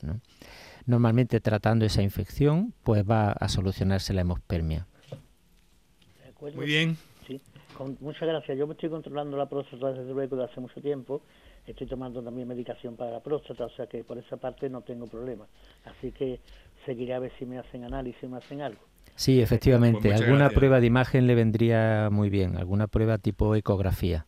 Normalmente 0.86 1.40
tratando 1.40 1.86
esa 1.86 2.02
infección, 2.02 2.74
pues 2.84 3.04
va 3.10 3.32
a 3.32 3.50
solucionarse 3.50 4.14
la 4.14 4.22
hemospermia. 4.22 4.88
Muy 6.42 6.66
bien. 6.66 6.98
Sí, 7.26 7.42
muchas 8.00 8.28
gracias. 8.28 8.58
Yo 8.58 8.68
me 8.68 8.74
estoy 8.74 8.90
controlando 8.90 9.38
la 9.38 9.48
próstata 9.48 9.92
desde 9.92 10.14
luego 10.14 10.36
de 10.36 10.46
hace 10.46 10.60
mucho 10.60 10.82
tiempo. 10.82 11.22
Estoy 11.66 11.88
tomando 11.88 12.22
también 12.24 12.48
medicación 12.48 12.96
para 12.96 13.12
la 13.12 13.20
próstata, 13.20 13.66
o 13.66 13.70
sea 13.72 13.88
que 13.88 14.04
por 14.04 14.18
esa 14.18 14.38
parte 14.38 14.70
no 14.70 14.82
tengo 14.82 15.08
problema. 15.08 15.46
Así 15.84 16.12
que 16.12 16.40
seguiré 16.86 17.14
a 17.14 17.20
ver 17.20 17.32
si 17.38 17.46
me 17.46 17.58
hacen 17.58 17.84
análisis, 17.84 18.30
me 18.30 18.38
hacen 18.38 18.62
algo. 18.62 18.82
Sí, 19.16 19.42
efectivamente. 19.42 20.10
Pues 20.10 20.22
alguna 20.22 20.50
prueba 20.50 20.80
de 20.80 20.88
imagen 20.88 21.28
le 21.28 21.36
vendría 21.36 22.10
muy 22.12 22.30
bien, 22.30 22.58
alguna 22.58 22.88
prueba 22.88 23.18
tipo 23.18 23.56
ecografía. 23.56 24.26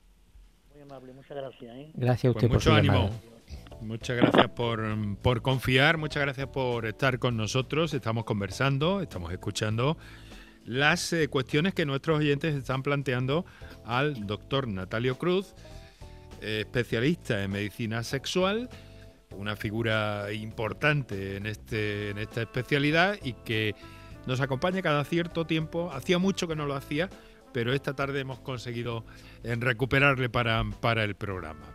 Muy 0.73 0.81
amable, 0.81 1.13
muchas 1.13 1.37
gracias. 1.37 1.75
¿eh? 1.75 1.91
Gracias 1.93 2.31
a 2.31 2.33
pues 2.33 2.43
usted 2.43 2.47
por 2.47 2.57
mucho 2.57 2.73
ánimo. 2.73 3.09
Muchas 3.81 4.17
gracias 4.17 4.49
por, 4.49 4.83
por, 5.21 5.41
confiar, 5.41 5.97
muchas 5.97 6.23
gracias 6.23 6.47
por 6.47 6.85
estar 6.85 7.17
con 7.17 7.37
nosotros. 7.37 7.93
Estamos 7.93 8.25
conversando, 8.25 9.01
estamos 9.01 9.31
escuchando 9.31 9.97
las 10.65 11.13
eh, 11.13 11.27
cuestiones 11.29 11.73
que 11.73 11.85
nuestros 11.85 12.19
oyentes 12.19 12.55
están 12.55 12.83
planteando 12.83 13.45
al 13.85 14.27
doctor 14.27 14.67
Natalio 14.67 15.17
Cruz, 15.17 15.55
eh, 16.41 16.59
especialista 16.61 17.43
en 17.43 17.51
medicina 17.51 18.03
sexual, 18.03 18.69
una 19.35 19.55
figura 19.55 20.31
importante 20.31 21.37
en, 21.37 21.45
este, 21.45 22.11
en 22.11 22.19
esta 22.19 22.41
especialidad 22.41 23.17
y 23.23 23.33
que 23.33 23.75
nos 24.25 24.41
acompaña 24.41 24.81
cada 24.81 25.03
cierto 25.03 25.45
tiempo. 25.45 25.91
Hacía 25.91 26.19
mucho 26.19 26.47
que 26.47 26.55
no 26.55 26.65
lo 26.65 26.75
hacía, 26.75 27.09
pero 27.53 27.73
esta 27.73 27.95
tarde 27.95 28.19
hemos 28.19 28.39
conseguido 28.39 29.05
eh, 29.43 29.55
recuperarle 29.59 30.29
para, 30.29 30.63
para 30.81 31.03
el 31.03 31.15
programa. 31.15 31.65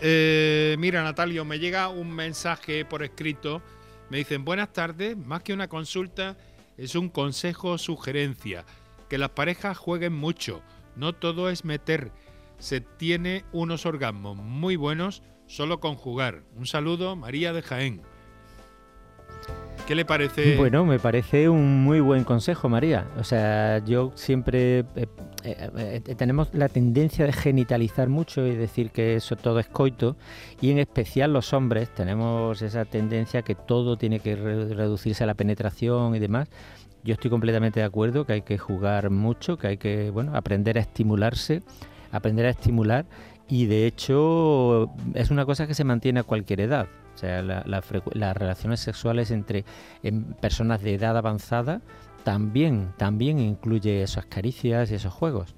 Eh, 0.00 0.76
mira, 0.78 1.02
Natalio, 1.02 1.44
me 1.44 1.58
llega 1.58 1.88
un 1.88 2.10
mensaje 2.12 2.84
por 2.84 3.02
escrito. 3.02 3.62
Me 4.10 4.18
dicen, 4.18 4.44
buenas 4.44 4.72
tardes, 4.72 5.16
más 5.16 5.42
que 5.42 5.52
una 5.52 5.68
consulta, 5.68 6.36
es 6.76 6.94
un 6.94 7.08
consejo 7.08 7.70
o 7.70 7.78
sugerencia. 7.78 8.64
Que 9.08 9.18
las 9.18 9.30
parejas 9.30 9.78
jueguen 9.78 10.12
mucho, 10.12 10.62
no 10.96 11.12
todo 11.12 11.48
es 11.50 11.64
meter. 11.64 12.12
Se 12.58 12.80
tiene 12.80 13.44
unos 13.52 13.86
orgasmos 13.86 14.36
muy 14.36 14.76
buenos 14.76 15.22
solo 15.46 15.80
con 15.80 15.94
jugar. 15.94 16.42
Un 16.54 16.66
saludo, 16.66 17.16
María 17.16 17.52
de 17.52 17.62
Jaén. 17.62 18.02
¿Qué 19.86 19.94
le 19.94 20.04
parece? 20.04 20.56
Bueno, 20.56 20.84
me 20.84 20.98
parece 20.98 21.48
un 21.48 21.84
muy 21.84 22.00
buen 22.00 22.24
consejo, 22.24 22.68
María. 22.68 23.06
O 23.20 23.22
sea, 23.22 23.78
yo 23.84 24.10
siempre 24.16 24.80
eh, 24.80 25.06
eh, 25.44 26.02
eh, 26.04 26.14
tenemos 26.16 26.52
la 26.52 26.68
tendencia 26.68 27.24
de 27.24 27.32
genitalizar 27.32 28.08
mucho 28.08 28.44
y 28.44 28.56
decir 28.56 28.90
que 28.90 29.14
eso 29.14 29.36
todo 29.36 29.60
es 29.60 29.68
coito, 29.68 30.16
y 30.60 30.72
en 30.72 30.80
especial 30.80 31.32
los 31.32 31.52
hombres 31.52 31.88
tenemos 31.94 32.62
esa 32.62 32.84
tendencia 32.84 33.42
que 33.42 33.54
todo 33.54 33.96
tiene 33.96 34.18
que 34.18 34.34
reducirse 34.34 35.22
a 35.22 35.28
la 35.28 35.34
penetración 35.34 36.16
y 36.16 36.18
demás. 36.18 36.48
Yo 37.04 37.14
estoy 37.14 37.30
completamente 37.30 37.78
de 37.78 37.86
acuerdo 37.86 38.26
que 38.26 38.32
hay 38.32 38.42
que 38.42 38.58
jugar 38.58 39.10
mucho, 39.10 39.56
que 39.56 39.68
hay 39.68 39.76
que 39.76 40.10
bueno 40.10 40.36
aprender 40.36 40.78
a 40.78 40.80
estimularse, 40.80 41.62
aprender 42.10 42.46
a 42.46 42.50
estimular 42.50 43.06
y 43.48 43.66
de 43.66 43.86
hecho 43.86 44.90
es 45.14 45.30
una 45.30 45.46
cosa 45.46 45.68
que 45.68 45.74
se 45.74 45.84
mantiene 45.84 46.18
a 46.18 46.22
cualquier 46.24 46.60
edad. 46.60 46.88
O 47.16 47.18
sea, 47.18 47.42
las 47.42 48.36
relaciones 48.36 48.80
sexuales 48.80 49.30
entre 49.30 49.64
personas 50.42 50.82
de 50.82 50.94
edad 50.94 51.16
avanzada 51.16 51.80
también, 52.24 52.92
también 52.98 53.38
incluye 53.38 54.02
esas 54.02 54.26
caricias 54.26 54.90
y 54.90 54.96
esos 54.96 55.14
juegos. 55.14 55.54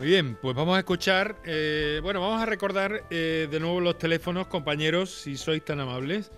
Muy 0.00 0.08
bien, 0.08 0.36
pues 0.42 0.56
vamos 0.56 0.76
a 0.76 0.80
escuchar, 0.80 1.36
eh, 1.44 2.00
bueno, 2.02 2.20
vamos 2.20 2.42
a 2.42 2.46
recordar 2.46 3.04
eh, 3.10 3.46
de 3.48 3.60
nuevo 3.60 3.80
los 3.80 3.96
teléfonos, 3.96 4.48
compañeros, 4.48 5.10
si 5.10 5.36
sois 5.36 5.64
tan 5.64 5.78
amables, 5.78 6.32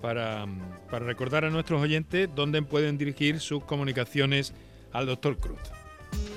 para, 0.00 0.46
para 0.90 1.04
recordar 1.04 1.44
a 1.44 1.50
nuestros 1.50 1.82
oyentes 1.82 2.30
dónde 2.34 2.62
pueden 2.62 2.96
dirigir 2.96 3.40
sus 3.40 3.62
comunicaciones 3.64 4.54
al 4.92 5.04
doctor 5.04 5.36
Cruz. 5.36 5.58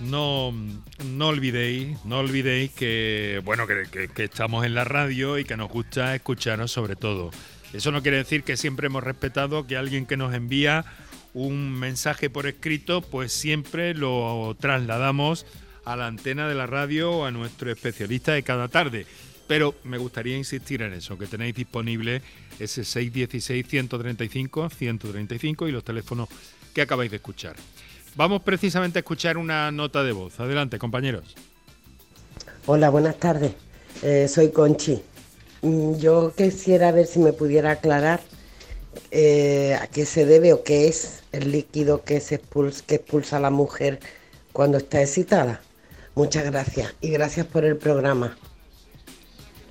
no, 0.00 0.52
no 1.04 1.28
olvidéis, 1.28 2.04
no 2.04 2.18
olvidéis 2.18 2.72
que 2.72 3.40
bueno 3.44 3.66
que, 3.66 4.10
estamos 4.22 4.64
en 4.64 4.74
la 4.74 4.84
radio 4.84 5.38
y 5.38 5.44
que 5.44 5.56
nos 5.56 5.70
gusta 5.70 6.14
escucharos 6.14 6.70
sobre 6.70 6.96
todo. 6.96 7.30
Eso 7.72 7.92
no 7.92 8.02
quiere 8.02 8.18
decir 8.18 8.44
que 8.44 8.56
siempre 8.56 8.86
hemos 8.86 9.04
respetado 9.04 9.66
que 9.66 9.76
alguien 9.76 10.06
que 10.06 10.16
nos 10.16 10.34
envía 10.34 10.84
un 11.34 11.72
mensaje 11.72 12.30
por 12.30 12.46
escrito, 12.46 13.02
pues 13.02 13.32
siempre 13.32 13.94
lo 13.94 14.56
trasladamos 14.58 15.44
a 15.84 15.96
la 15.96 16.06
antena 16.06 16.48
de 16.48 16.54
la 16.54 16.66
radio 16.66 17.12
o 17.12 17.26
a 17.26 17.30
nuestro 17.30 17.70
especialista 17.70 18.32
de 18.32 18.42
cada 18.42 18.68
tarde. 18.68 19.04
Pero 19.46 19.74
me 19.84 19.98
gustaría 19.98 20.36
insistir 20.36 20.82
en 20.82 20.92
eso, 20.92 21.16
que 21.18 21.26
tenéis 21.26 21.54
disponible 21.54 22.20
ese 22.58 22.82
616-135-135 22.82 25.68
y 25.68 25.72
los 25.72 25.84
teléfonos 25.84 26.28
que 26.74 26.82
acabáis 26.82 27.10
de 27.10 27.16
escuchar. 27.16 27.56
Vamos 28.18 28.42
precisamente 28.42 28.98
a 28.98 29.02
escuchar 29.02 29.38
una 29.38 29.70
nota 29.70 30.02
de 30.02 30.10
voz. 30.10 30.40
Adelante, 30.40 30.76
compañeros. 30.80 31.36
Hola, 32.66 32.90
buenas 32.90 33.16
tardes. 33.16 33.52
Eh, 34.02 34.26
soy 34.26 34.50
Conchi. 34.50 35.00
Mm, 35.62 35.98
yo 35.98 36.34
quisiera 36.36 36.90
ver 36.90 37.06
si 37.06 37.20
me 37.20 37.32
pudiera 37.32 37.70
aclarar 37.70 38.20
eh, 39.12 39.78
a 39.80 39.86
qué 39.86 40.04
se 40.04 40.26
debe 40.26 40.52
o 40.52 40.64
qué 40.64 40.88
es 40.88 41.22
el 41.30 41.52
líquido 41.52 42.02
que, 42.02 42.18
se 42.18 42.34
expulsa, 42.34 42.84
que 42.84 42.96
expulsa 42.96 43.38
la 43.38 43.50
mujer 43.50 44.00
cuando 44.52 44.78
está 44.78 45.00
excitada. 45.00 45.60
Muchas 46.16 46.44
gracias 46.44 46.96
y 47.00 47.10
gracias 47.10 47.46
por 47.46 47.64
el 47.64 47.76
programa. 47.76 48.36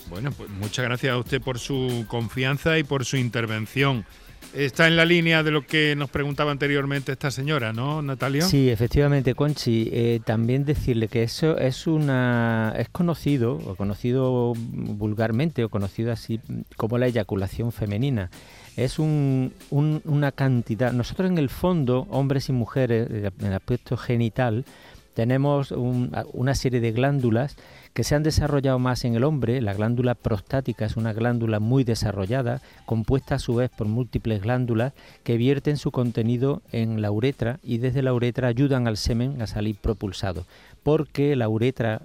Bueno, 0.10 0.32
pues 0.32 0.50
muchas 0.52 0.86
gracias 0.86 1.12
a 1.12 1.18
usted 1.18 1.42
por 1.42 1.60
su 1.60 2.06
confianza 2.08 2.78
y 2.78 2.86
por 2.86 3.04
su 3.04 3.18
intervención. 3.18 4.06
Está 4.54 4.88
en 4.88 4.96
la 4.96 5.06
línea 5.06 5.44
de 5.44 5.52
lo 5.52 5.66
que 5.66 5.96
nos 5.96 6.10
preguntaba 6.10 6.52
anteriormente 6.52 7.12
esta 7.12 7.32
señora, 7.32 7.74
¿no, 7.74 8.02
Natalia? 8.02 8.42
Sí, 8.44 8.70
efectivamente, 8.70 9.36
Conchi. 9.36 9.90
Eh, 9.92 10.20
también 10.26 10.66
decirle 10.66 11.08
que 11.08 11.24
eso 11.24 11.58
es 11.58 11.86
una 11.86 12.74
es 12.78 12.90
conocido 12.90 13.54
o 13.54 13.76
conocido 13.76 14.54
vulgarmente 14.56 15.64
o 15.64 15.70
conocido 15.70 16.12
así 16.12 16.40
como 16.76 16.98
la 16.98 17.08
eyaculación 17.08 17.72
femenina. 17.72 18.32
Es 18.76 19.00
un, 19.00 19.54
una 19.70 20.32
cantidad. 20.32 20.92
Nosotros 20.92 21.30
en 21.30 21.38
el 21.38 21.50
fondo, 21.50 22.08
hombres 22.10 22.50
y 22.50 22.54
mujeres, 22.54 23.10
en 23.10 23.46
el 23.46 23.54
aspecto 23.54 23.98
genital, 23.98 24.66
tenemos 25.14 25.72
una 25.72 26.54
serie 26.54 26.80
de 26.80 26.92
glándulas 26.92 27.56
que 27.98 28.04
se 28.04 28.14
han 28.14 28.22
desarrollado 28.22 28.78
más 28.78 29.06
en 29.06 29.16
el 29.16 29.24
hombre. 29.24 29.60
La 29.60 29.74
glándula 29.74 30.14
prostática 30.14 30.86
es 30.86 30.98
una 30.98 31.14
glándula 31.14 31.60
muy 31.60 31.84
desarrollada, 31.84 32.62
compuesta 32.86 33.34
a 33.34 33.40
su 33.40 33.56
vez 33.56 33.72
por 33.72 33.88
múltiples 33.88 34.40
glándulas 34.40 34.94
que 35.24 35.36
vierten 35.36 35.78
su 35.78 35.90
contenido 35.90 36.62
en 36.72 37.02
la 37.02 37.10
uretra 37.10 37.60
y 37.64 37.80
desde 37.80 38.04
la 38.04 38.14
uretra 38.14 38.50
ayudan 38.50 38.88
al 38.88 38.98
semen 38.98 39.42
a 39.42 39.48
salir 39.48 39.78
propulsado. 39.78 40.46
Porque 40.84 41.36
la 41.36 41.50
uretra 41.50 42.04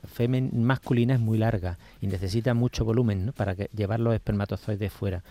masculina 0.55 1.13
es 1.13 1.21
muy 1.21 1.37
larga 1.37 1.77
y 2.01 2.07
necesita 2.07 2.55
mucho 2.55 2.87
volumen 2.87 3.35
para 3.37 3.53
llevar 3.53 4.01
los 4.01 4.15
espermatozoides 4.15 4.91
fuera. 4.91 5.23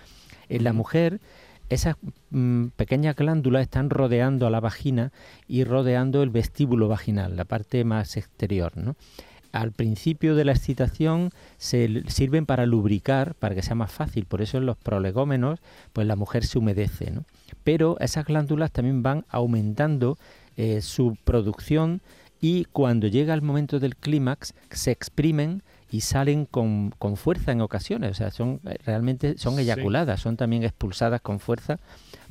En 0.47 0.63
la 0.63 0.73
mujer 0.73 1.21
esas 1.69 1.95
mm, 2.29 2.67
pequeñas 2.75 3.15
glándulas 3.15 3.63
están 3.63 3.89
rodeando 3.89 4.45
a 4.45 4.51
la 4.51 4.59
vagina 4.59 5.11
y 5.47 5.63
rodeando 5.63 6.21
el 6.21 6.29
vestíbulo 6.29 6.87
vaginal, 6.87 7.35
la 7.35 7.45
parte 7.45 7.83
más 7.83 8.15
exterior. 8.15 8.77
¿no? 8.77 8.95
Al 9.51 9.71
principio 9.71 10.35
de 10.35 10.45
la 10.45 10.53
excitación 10.53 11.31
se 11.57 12.03
sirven 12.07 12.45
para 12.45 12.65
lubricar, 12.65 13.35
para 13.35 13.55
que 13.55 13.61
sea 13.61 13.75
más 13.75 13.91
fácil. 13.91 14.25
Por 14.25 14.41
eso 14.41 14.57
en 14.57 14.65
los 14.65 14.77
prolegómenos, 14.77 15.59
pues 15.93 16.07
la 16.07 16.15
mujer 16.15 16.45
se 16.45 16.57
humedece. 16.57 17.11
¿no? 17.11 17.25
Pero 17.63 17.97
esas 17.99 18.25
glándulas 18.25 18.71
también 18.71 19.03
van 19.03 19.25
aumentando 19.29 20.17
eh, 20.57 20.81
su 20.81 21.17
producción 21.23 22.01
y 22.39 22.65
cuando 22.65 23.07
llega 23.07 23.33
el 23.33 23.41
momento 23.41 23.79
del 23.79 23.95
clímax 23.95 24.53
se 24.71 24.91
exprimen 24.91 25.61
y 25.91 26.01
salen 26.01 26.45
con, 26.45 26.93
fuerza 27.15 27.51
en 27.51 27.61
ocasiones. 27.61 28.11
O 28.11 28.13
sea, 28.13 28.31
son 28.31 28.61
eh, 28.65 28.77
realmente 28.85 29.37
son 29.37 29.59
eyaculadas, 29.59 30.21
son 30.21 30.37
también 30.37 30.63
expulsadas 30.63 31.21
con 31.21 31.39
fuerza 31.39 31.79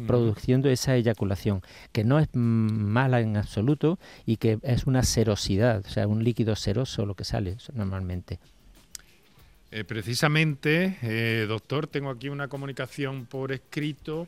produciendo 0.06 0.68
esa 0.68 0.96
eyaculación, 0.96 1.62
que 1.92 2.04
no 2.04 2.18
es 2.18 2.28
mala 2.32 3.20
en 3.20 3.36
absoluto 3.36 3.98
y 4.26 4.36
que 4.36 4.58
es 4.62 4.86
una 4.86 5.02
serosidad, 5.02 5.84
o 5.86 5.88
sea, 5.88 6.06
un 6.06 6.24
líquido 6.24 6.56
seroso 6.56 7.06
lo 7.06 7.14
que 7.14 7.24
sale 7.24 7.56
normalmente. 7.72 8.38
Eh, 9.72 9.84
precisamente, 9.84 10.98
eh, 11.02 11.46
doctor, 11.46 11.86
tengo 11.86 12.10
aquí 12.10 12.28
una 12.28 12.48
comunicación 12.48 13.26
por 13.26 13.52
escrito 13.52 14.26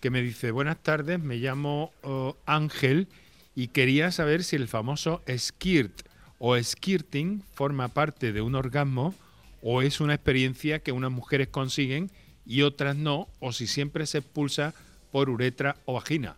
que 0.00 0.10
me 0.10 0.22
dice, 0.22 0.50
buenas 0.50 0.78
tardes, 0.78 1.20
me 1.20 1.36
llamo 1.36 1.92
oh, 2.02 2.36
Ángel 2.46 3.08
y 3.54 3.68
quería 3.68 4.10
saber 4.12 4.44
si 4.44 4.56
el 4.56 4.68
famoso 4.68 5.22
skirt 5.36 6.02
o 6.38 6.56
skirting 6.62 7.42
forma 7.52 7.88
parte 7.88 8.32
de 8.32 8.40
un 8.40 8.54
orgasmo 8.54 9.14
o 9.62 9.82
es 9.82 10.00
una 10.00 10.14
experiencia 10.14 10.78
que 10.78 10.92
unas 10.92 11.10
mujeres 11.10 11.48
consiguen 11.48 12.10
y 12.46 12.62
otras 12.62 12.96
no, 12.96 13.28
o 13.40 13.52
si 13.52 13.66
siempre 13.66 14.06
se 14.06 14.18
expulsa 14.18 14.72
por 15.10 15.30
uretra 15.30 15.76
o 15.84 15.94
vagina. 15.94 16.36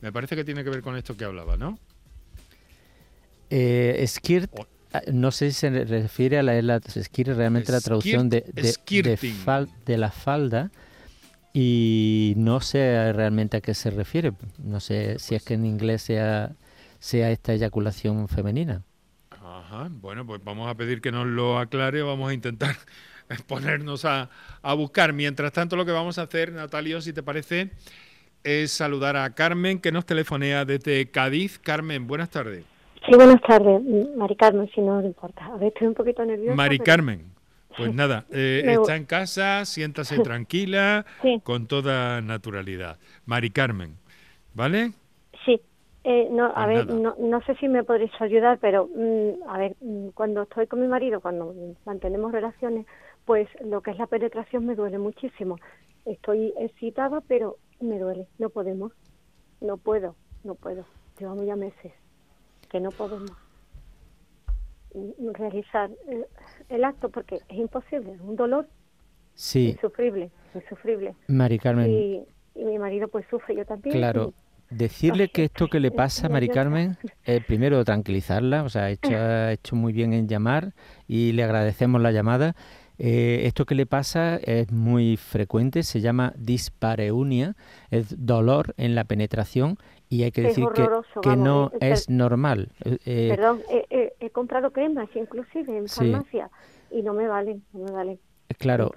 Me 0.00 0.12
parece 0.12 0.34
que 0.36 0.44
tiene 0.44 0.64
que 0.64 0.70
ver 0.70 0.82
con 0.82 0.96
esto 0.96 1.16
que 1.16 1.24
hablaba, 1.24 1.56
¿no? 1.56 1.78
Eh, 3.50 4.04
skirt, 4.08 4.50
ah, 4.92 5.02
no 5.12 5.30
sé 5.30 5.52
si 5.52 5.60
se 5.60 5.84
refiere 5.84 6.38
a 6.38 6.42
la, 6.42 6.60
la 6.62 6.80
skirt, 6.80 7.36
realmente 7.36 7.70
la 7.70 7.80
traducción 7.80 8.28
de, 8.28 8.44
de, 8.54 9.98
la 9.98 10.10
falda 10.10 10.70
y 11.52 12.32
no 12.36 12.60
sé 12.60 13.12
realmente 13.12 13.58
a 13.58 13.60
qué 13.60 13.74
se 13.74 13.90
refiere. 13.90 14.32
No 14.58 14.80
sé 14.80 15.18
si 15.18 15.34
es 15.34 15.44
que 15.44 15.54
en 15.54 15.66
inglés 15.66 16.02
sea, 16.02 16.52
sea 16.98 17.30
esta 17.30 17.52
eyaculación 17.52 18.26
femenina. 18.26 18.82
Ajá, 19.30 19.88
bueno, 19.90 20.26
pues 20.26 20.42
vamos 20.42 20.68
a 20.68 20.74
pedir 20.74 21.00
que 21.00 21.12
nos 21.12 21.26
lo 21.26 21.58
aclare, 21.58 22.02
vamos 22.02 22.30
a 22.30 22.34
intentar 22.34 22.76
ponernos 23.46 24.04
a, 24.04 24.30
a 24.62 24.74
buscar. 24.74 25.12
Mientras 25.12 25.52
tanto, 25.52 25.76
lo 25.76 25.84
que 25.84 25.92
vamos 25.92 26.18
a 26.18 26.22
hacer, 26.22 26.52
Natalio, 26.52 27.00
si 27.00 27.12
te 27.12 27.22
parece, 27.22 27.70
es 28.44 28.72
saludar 28.72 29.16
a 29.16 29.34
Carmen, 29.34 29.80
que 29.80 29.92
nos 29.92 30.06
telefonea 30.06 30.64
desde 30.64 31.10
Cádiz. 31.10 31.58
Carmen, 31.58 32.06
buenas 32.06 32.30
tardes. 32.30 32.64
Sí, 33.06 33.14
buenas 33.16 33.40
tardes, 33.42 33.82
Mari 34.16 34.36
Carmen, 34.36 34.70
si 34.74 34.80
no 34.80 35.00
le 35.00 35.08
importa. 35.08 35.46
A 35.46 35.56
ver, 35.56 35.68
estoy 35.68 35.88
un 35.88 35.94
poquito 35.94 36.24
nerviosa. 36.24 36.54
Mari 36.54 36.78
Carmen, 36.78 37.32
pues 37.76 37.92
nada, 37.92 38.26
eh, 38.30 38.62
está 38.66 38.96
en 38.96 39.06
casa, 39.06 39.64
siéntase 39.64 40.18
tranquila, 40.20 41.04
con 41.42 41.66
toda 41.66 42.20
naturalidad. 42.20 42.98
Mari 43.26 43.50
Carmen, 43.50 43.96
¿vale? 44.54 44.92
Sí, 45.44 45.60
eh, 46.04 46.28
no, 46.30 46.46
a 46.46 46.64
pues 46.64 46.86
ver, 46.86 46.94
no, 46.94 47.14
no, 47.18 47.40
sé 47.42 47.56
si 47.56 47.68
me 47.68 47.82
podréis 47.82 48.12
ayudar, 48.20 48.58
pero 48.60 48.88
mm, 48.94 49.48
a 49.48 49.58
ver, 49.58 49.76
mm, 49.80 50.08
cuando 50.14 50.42
estoy 50.42 50.66
con 50.66 50.80
mi 50.80 50.86
marido, 50.86 51.20
cuando 51.20 51.54
mantenemos 51.84 52.30
relaciones, 52.30 52.86
pues 53.24 53.48
lo 53.64 53.80
que 53.82 53.92
es 53.92 53.98
la 53.98 54.06
penetración 54.06 54.66
me 54.66 54.74
duele 54.74 54.98
muchísimo. 54.98 55.58
Estoy 56.04 56.52
excitada, 56.58 57.20
pero 57.26 57.56
me 57.82 57.98
duele, 57.98 58.26
no 58.38 58.50
podemos, 58.50 58.92
no 59.60 59.76
puedo, 59.76 60.16
no 60.44 60.54
puedo. 60.54 60.84
Llevamos 61.18 61.46
ya 61.46 61.56
meses 61.56 61.92
que 62.70 62.80
no 62.80 62.90
podemos 62.90 63.30
realizar 65.32 65.90
el, 66.68 66.84
acto 66.84 67.10
porque 67.10 67.36
es 67.48 67.58
imposible, 67.58 68.12
es 68.12 68.20
un 68.20 68.36
dolor 68.36 68.68
sí. 69.34 69.70
insufrible, 69.70 70.30
insufrible. 70.54 71.14
Mari 71.28 71.58
Carmen. 71.58 71.90
Y, 71.90 72.26
mi 72.54 72.78
marido 72.78 73.08
pues 73.08 73.24
sufre, 73.30 73.56
yo 73.56 73.64
también. 73.64 73.96
Claro. 73.96 74.34
Decirle 74.68 75.28
que 75.28 75.44
esto 75.44 75.68
que 75.68 75.80
le 75.80 75.90
pasa, 75.90 76.28
Mari 76.30 76.48
Carmen, 76.48 76.96
es 77.24 77.44
primero 77.44 77.82
tranquilizarla, 77.84 78.62
o 78.62 78.70
sea, 78.70 78.84
ha 78.84 78.90
hecho, 78.90 79.10
ha 79.14 79.52
hecho 79.52 79.76
muy 79.76 79.92
bien 79.92 80.14
en 80.14 80.28
llamar 80.28 80.72
y 81.06 81.32
le 81.32 81.44
agradecemos 81.44 82.00
la 82.00 82.10
llamada. 82.10 82.54
Eh, 83.04 83.48
esto 83.48 83.66
que 83.66 83.74
le 83.74 83.84
pasa 83.84 84.36
es 84.36 84.70
muy 84.70 85.16
frecuente, 85.16 85.82
se 85.82 86.00
llama 86.00 86.32
dispareunia, 86.36 87.56
es 87.90 88.24
dolor 88.24 88.74
en 88.76 88.94
la 88.94 89.02
penetración 89.02 89.76
y 90.08 90.22
hay 90.22 90.30
que 90.30 90.42
decir 90.42 90.66
que, 90.72 90.88
que 91.20 91.36
no 91.36 91.72
es 91.80 92.08
normal. 92.08 92.68
Eh, 92.84 92.98
eh, 93.04 93.34
perdón, 93.34 93.60
he 93.90 94.30
comprado 94.30 94.70
cremas 94.70 95.08
inclusive 95.16 95.76
en 95.76 95.88
farmacia 95.88 96.48
y 96.92 97.02
no 97.02 97.12
me 97.12 97.26
valen, 97.26 97.64
no 97.72 97.86
me 97.86 97.90
valen. 97.90 98.20
Claro, 98.58 98.92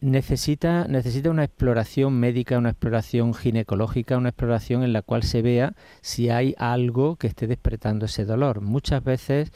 necesita 0.00 0.86
necesita 0.86 1.30
una 1.30 1.44
exploración 1.44 2.20
médica, 2.20 2.58
una 2.58 2.70
exploración 2.70 3.32
ginecológica, 3.32 4.18
una 4.18 4.30
exploración 4.30 4.82
en 4.82 4.92
la 4.92 5.00
cual 5.00 5.22
se 5.22 5.40
vea 5.40 5.74
si 6.02 6.28
hay 6.28 6.54
algo 6.58 7.16
que 7.16 7.28
esté 7.28 7.46
despertando 7.46 8.04
ese 8.04 8.26
dolor. 8.26 8.60
Muchas 8.60 9.02
veces 9.02 9.52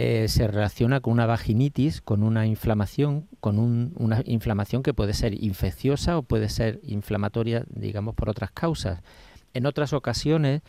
eh, 0.00 0.28
se 0.28 0.46
relaciona 0.46 1.00
con 1.00 1.12
una 1.12 1.26
vaginitis, 1.26 2.00
con 2.00 2.22
una 2.22 2.46
inflamación, 2.46 3.26
con 3.40 3.58
una 3.58 4.22
inflamación 4.26 4.84
que 4.84 4.94
puede 4.94 5.12
ser 5.12 5.42
infecciosa 5.42 6.16
o 6.16 6.22
puede 6.22 6.50
ser 6.50 6.78
inflamatoria, 6.84 7.64
digamos, 7.68 8.14
por 8.14 8.28
otras 8.28 8.52
causas. 8.52 9.02
En 9.54 9.66
otras 9.66 9.92
ocasiones 9.92 10.62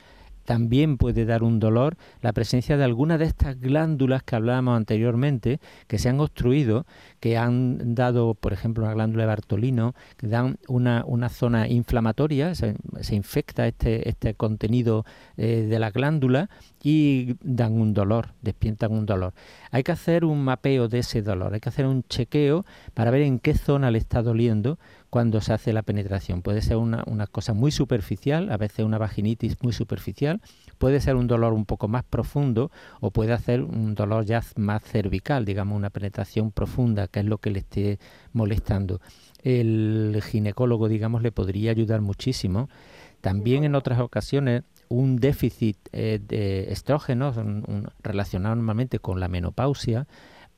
también 0.50 0.98
puede 0.98 1.26
dar 1.26 1.44
un 1.44 1.60
dolor 1.60 1.96
la 2.22 2.34
presencia 2.34 2.76
de 2.76 2.84
alguna 2.84 3.20
de 3.20 3.26
estas 3.26 3.60
glándulas 3.60 4.24
que 4.24 4.36
hablábamos 4.36 4.78
anteriormente, 4.78 5.60
que 5.86 6.00
se 6.00 6.10
han 6.10 6.20
obstruido, 6.20 6.88
que 7.20 7.38
han 7.38 7.94
dado, 7.94 8.34
por 8.34 8.52
ejemplo, 8.52 8.84
una 8.84 8.96
glándula 8.96 9.26
de 9.26 9.28
Bartolino, 9.28 9.94
que 10.18 10.26
dan 10.26 10.58
una, 10.68 11.04
una 11.06 11.30
zona 11.30 11.68
inflamatoria, 11.68 12.56
se, 12.56 12.74
infecta 13.12 13.68
este, 13.68 14.10
este 14.10 14.34
contenido 14.34 15.06
eh, 15.38 15.68
de 15.70 15.78
la 15.78 15.92
glándula 15.92 16.50
y 16.82 17.36
dan 17.44 17.74
un 17.74 17.94
dolor, 17.94 18.30
despiertan 18.42 18.92
un 18.92 19.06
dolor. 19.06 19.34
Hay 19.70 19.84
que 19.84 19.92
hacer 19.92 20.26
un 20.26 20.44
mapeo 20.44 20.88
de 20.88 21.00
ese 21.00 21.22
dolor, 21.22 21.54
hay 21.54 21.60
que 21.60 21.70
hacer 21.70 21.86
un 21.86 22.02
chequeo 22.02 22.66
para 22.96 23.12
ver 23.12 23.22
en 23.22 23.38
qué 23.38 23.54
zona 23.54 23.92
le 23.92 24.00
está 24.00 24.24
doliendo 24.24 24.80
cuando 25.10 25.42
se 25.42 25.54
hace 25.54 25.74
la 25.74 25.82
penetración. 25.82 26.42
Puede 26.42 26.62
ser 26.62 26.78
una, 26.78 27.04
cosa 27.28 27.54
muy 27.54 27.72
superficial, 27.72 28.52
a 28.52 28.58
veces 28.58 28.86
una 28.86 28.98
vaginitis 28.98 29.58
muy 29.62 29.74
superficial, 29.74 30.42
puede 30.78 31.02
ser 31.02 31.16
un 31.16 31.28
dolor 31.28 31.54
un 31.54 31.66
poco 31.66 31.88
más 31.88 32.04
profundo 32.04 32.72
o 33.02 33.12
puede 33.12 33.34
hacer 33.34 33.62
un 33.62 33.96
dolor 33.96 34.26
ya 34.26 34.44
más 34.56 34.84
cervical, 34.84 35.46
digamos 35.46 35.76
una 35.76 35.90
penetración 35.90 36.52
profunda, 36.52 37.08
que 37.08 37.22
es 37.22 37.26
lo 37.26 37.40
que 37.40 37.52
le 37.52 37.60
esté 37.60 38.00
molestando. 38.34 39.02
El 39.42 40.22
ginecólogo, 40.24 40.88
digamos, 40.88 41.22
le 41.22 41.32
podría 41.32 41.72
ayudar 41.72 42.02
muchísimo. 42.02 42.70
También 43.22 43.64
en 43.64 43.76
otras 43.76 44.00
ocasiones 44.00 44.64
un 44.90 45.18
déficit 45.18 45.78
eh, 45.92 46.20
de 46.22 46.72
estrógenos 46.72 47.36
relacionado 48.02 48.56
normalmente 48.56 49.00
con 49.00 49.20
la 49.20 49.28
menopausia 49.28 50.08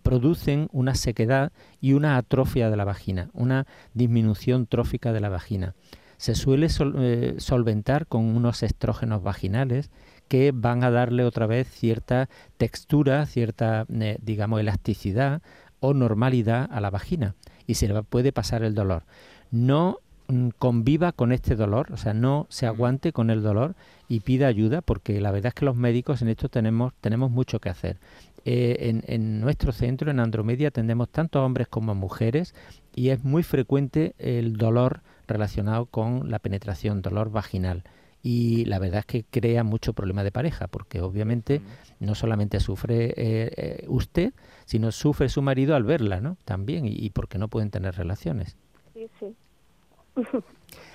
producen 0.01 0.67
una 0.71 0.95
sequedad 0.95 1.51
y 1.79 1.93
una 1.93 2.17
atrofia 2.17 2.69
de 2.69 2.77
la 2.77 2.85
vagina, 2.85 3.29
una 3.33 3.67
disminución 3.93 4.67
trófica 4.67 5.13
de 5.13 5.19
la 5.21 5.29
vagina. 5.29 5.75
Se 6.17 6.35
suele 6.35 6.67
eh, 6.69 7.35
solventar 7.37 8.05
con 8.07 8.25
unos 8.25 8.61
estrógenos 8.63 9.23
vaginales 9.23 9.89
que 10.27 10.51
van 10.53 10.83
a 10.83 10.91
darle 10.91 11.25
otra 11.25 11.45
vez 11.45 11.67
cierta 11.67 12.29
textura, 12.57 13.25
cierta, 13.25 13.85
eh, 13.89 14.17
digamos, 14.21 14.59
elasticidad 14.59 15.41
o 15.81 15.93
normalidad 15.93 16.69
a 16.71 16.79
la 16.79 16.89
vagina 16.89 17.35
y 17.67 17.75
se 17.75 17.87
le 17.87 18.01
puede 18.03 18.31
pasar 18.31 18.63
el 18.63 18.75
dolor. 18.75 19.03
No 19.49 19.99
mm, 20.27 20.49
conviva 20.57 21.11
con 21.11 21.31
este 21.31 21.55
dolor, 21.55 21.91
o 21.91 21.97
sea, 21.97 22.13
no 22.13 22.47
se 22.49 22.65
aguante 22.65 23.11
con 23.11 23.29
el 23.29 23.41
dolor 23.43 23.75
y 24.07 24.21
pida 24.21 24.47
ayuda, 24.47 24.81
porque 24.81 25.19
la 25.19 25.31
verdad 25.31 25.47
es 25.47 25.53
que 25.55 25.65
los 25.65 25.75
médicos 25.75 26.21
en 26.21 26.29
esto 26.29 26.49
tenemos, 26.49 26.93
tenemos 27.01 27.31
mucho 27.31 27.59
que 27.59 27.69
hacer. 27.69 27.97
Eh, 28.43 29.01
en, 29.05 29.39
nuestro 29.39 29.71
centro, 29.71 30.09
en 30.09 30.19
Andromedia, 30.19 30.69
atendemos 30.69 31.09
tanto 31.09 31.43
hombres 31.43 31.67
como 31.67 31.93
mujeres 31.93 32.55
y 32.95 33.09
es 33.09 33.23
muy 33.23 33.43
frecuente 33.43 34.15
el 34.17 34.57
dolor 34.57 35.01
relacionado 35.27 35.85
con 35.85 36.29
la 36.31 36.39
penetración, 36.39 37.01
dolor 37.01 37.31
vaginal. 37.31 37.83
Y 38.23 38.65
la 38.65 38.79
verdad 38.79 38.99
es 38.99 39.05
que 39.05 39.23
crea 39.23 39.63
mucho 39.63 39.93
problema 39.93 40.23
de 40.23 40.31
pareja, 40.31 40.67
porque 40.67 41.01
obviamente 41.01 41.61
no 41.99 42.13
solamente 42.13 42.59
sufre 42.59 43.05
eh, 43.05 43.13
eh, 43.17 43.85
usted, 43.87 44.33
sino 44.65 44.91
sufre 44.91 45.29
su 45.29 45.41
marido 45.41 45.75
al 45.75 45.83
verla, 45.83 46.21
¿no? 46.21 46.37
También, 46.45 46.85
y, 46.87 47.09
porque 47.09 47.37
no 47.37 47.47
pueden 47.47 47.71
tener 47.71 47.95
relaciones. 47.95 48.57
Sí, 48.93 49.07
sí. 49.19 49.35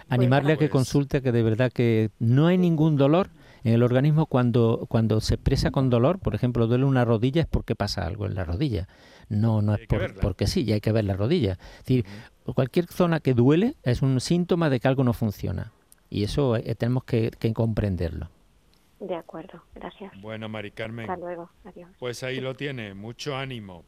Animarle 0.09 0.53
a 0.53 0.57
que 0.57 0.69
consulte 0.69 1.21
que 1.21 1.33
de 1.33 1.43
verdad 1.43 1.73
que 1.73 2.11
no 2.21 2.47
hay 2.47 2.59
ningún 2.59 2.97
dolor, 2.97 3.31
en 3.66 3.72
el 3.72 3.83
organismo 3.83 4.26
cuando, 4.26 4.87
cuando 4.88 5.20
se 5.20 5.35
expresa 5.35 5.72
con 5.72 5.90
dolor, 5.90 6.20
por 6.20 6.37
ejemplo, 6.37 6.68
duele 6.68 6.85
una 6.85 7.05
rodilla 7.05 7.40
es 7.40 7.48
porque 7.48 7.74
pasa 7.74 8.07
algo 8.07 8.24
en 8.24 8.37
la 8.37 8.44
rodilla. 8.44 8.87
No, 9.29 9.61
no 9.61 9.74
es 9.74 9.88
porque 10.22 10.46
sí, 10.46 10.64
ya 10.64 10.74
hay 10.74 10.81
que 10.81 10.92
ver 10.92 11.05
la 11.05 11.14
rodilla. 11.14 11.55
Es 11.55 11.79
decir, 11.79 12.07
cualquier 12.55 12.87
zona 12.87 13.18
que 13.18 13.35
duele 13.35 13.74
es 13.83 14.02
un 14.02 14.20
síntoma 14.20 14.70
de 14.70 14.79
que 14.79 14.87
algo 14.87 15.02
no 15.02 15.12
funciona. 15.12 15.72
Y 16.09 16.22
eso 16.22 16.55
eh, 16.55 16.76
tenemos 16.76 17.02
que, 17.02 17.33
comprenderlo. 17.55 18.31
De 19.00 19.16
acuerdo, 19.16 19.64
gracias. 19.74 20.12
Bueno, 20.20 20.48
Mari 20.48 20.70
Carmen. 20.70 21.11
Hasta 21.11 21.20
luego, 21.20 21.50
adiós. 21.64 21.90
Pues 21.98 22.22
ahí 22.22 22.40
lo 22.40 22.55
tiene, 22.55 22.94
mucho 22.94 23.37
ánimo. 23.37 23.85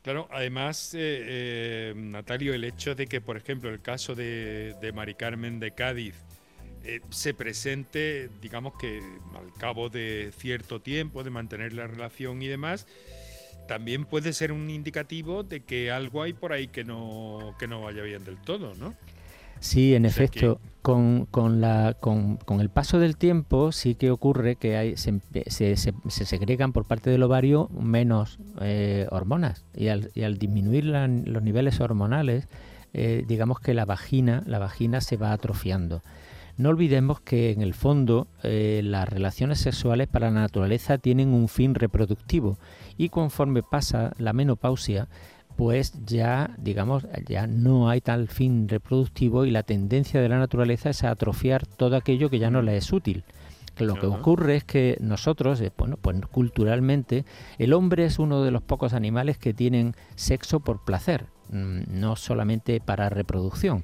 Claro, 0.00 0.28
además, 0.30 0.94
eh, 0.94 0.98
eh, 1.28 1.92
Natalio, 1.94 2.54
el 2.54 2.64
hecho 2.64 2.94
de 2.94 3.06
que, 3.06 3.20
por 3.20 3.36
ejemplo, 3.36 3.68
el 3.68 3.82
caso 3.82 4.14
de, 4.14 4.74
de 4.80 4.92
Mari 4.94 5.14
Carmen 5.14 5.60
de 5.60 5.72
Cádiz, 5.72 6.14
eh, 6.84 7.00
se 7.10 7.34
presente, 7.34 8.30
digamos 8.40 8.74
que 8.78 9.00
al 9.34 9.52
cabo 9.58 9.88
de 9.88 10.32
cierto 10.36 10.80
tiempo, 10.80 11.22
de 11.22 11.30
mantener 11.30 11.72
la 11.72 11.86
relación 11.86 12.42
y 12.42 12.46
demás, 12.46 12.86
también 13.68 14.04
puede 14.04 14.32
ser 14.32 14.52
un 14.52 14.68
indicativo 14.70 15.42
de 15.42 15.60
que 15.60 15.90
algo 15.90 16.22
hay 16.22 16.32
por 16.32 16.52
ahí 16.52 16.68
que 16.68 16.84
no, 16.84 17.54
que 17.58 17.68
no 17.68 17.82
vaya 17.82 18.02
bien 18.02 18.24
del 18.24 18.36
todo, 18.38 18.74
¿no? 18.74 18.94
Sí, 19.60 19.94
en 19.94 20.06
efecto, 20.06 20.58
con, 20.80 21.26
con, 21.26 21.60
la, 21.60 21.94
con, 22.00 22.38
con, 22.38 22.60
el 22.60 22.70
paso 22.70 22.98
del 22.98 23.18
tiempo 23.18 23.72
sí 23.72 23.94
que 23.94 24.10
ocurre 24.10 24.56
que 24.56 24.78
hay, 24.78 24.96
se, 24.96 25.20
se, 25.48 25.76
se, 25.76 26.24
segregan 26.24 26.72
por 26.72 26.86
parte 26.86 27.10
del 27.10 27.22
ovario 27.22 27.68
menos 27.68 28.38
eh, 28.62 29.06
hormonas 29.10 29.66
y 29.76 29.88
al, 29.88 30.10
y 30.14 30.22
al 30.22 30.38
disminuir 30.38 30.86
los 30.86 31.42
niveles 31.42 31.78
hormonales, 31.78 32.48
eh, 32.94 33.24
digamos 33.28 33.60
que 33.60 33.74
la 33.74 33.84
vagina, 33.84 34.42
la 34.46 34.58
vagina 34.58 35.02
se 35.02 35.18
va 35.18 35.32
atrofiando. 35.32 36.02
No 36.60 36.68
olvidemos 36.68 37.22
que 37.22 37.52
en 37.52 37.62
el 37.62 37.72
fondo 37.72 38.26
eh, 38.42 38.82
las 38.84 39.08
relaciones 39.08 39.60
sexuales 39.60 40.08
para 40.08 40.30
la 40.30 40.40
naturaleza 40.42 40.98
tienen 40.98 41.32
un 41.32 41.48
fin 41.48 41.74
reproductivo 41.74 42.58
y 42.98 43.08
conforme 43.08 43.62
pasa 43.62 44.12
la 44.18 44.34
menopausia, 44.34 45.08
pues 45.56 45.94
ya, 46.04 46.54
digamos, 46.58 47.06
ya 47.26 47.46
no 47.46 47.88
hay 47.88 48.02
tal 48.02 48.28
fin 48.28 48.68
reproductivo 48.68 49.46
y 49.46 49.50
la 49.50 49.62
tendencia 49.62 50.20
de 50.20 50.28
la 50.28 50.38
naturaleza 50.38 50.90
es 50.90 51.02
a 51.02 51.10
atrofiar 51.12 51.64
todo 51.64 51.96
aquello 51.96 52.28
que 52.28 52.38
ya 52.38 52.50
no 52.50 52.60
le 52.60 52.76
es 52.76 52.92
útil. 52.92 53.24
Lo 53.78 53.94
que 53.94 54.04
ocurre 54.04 54.56
es 54.56 54.64
que 54.64 54.98
nosotros, 55.00 55.62
eh, 55.62 55.72
bueno, 55.78 55.96
pues 55.96 56.20
culturalmente, 56.26 57.24
el 57.56 57.72
hombre 57.72 58.04
es 58.04 58.18
uno 58.18 58.42
de 58.42 58.50
los 58.50 58.60
pocos 58.60 58.92
animales 58.92 59.38
que 59.38 59.54
tienen 59.54 59.94
sexo 60.14 60.60
por 60.60 60.84
placer, 60.84 61.24
mm, 61.48 61.84
no 61.88 62.16
solamente 62.16 62.82
para 62.82 63.08
reproducción. 63.08 63.82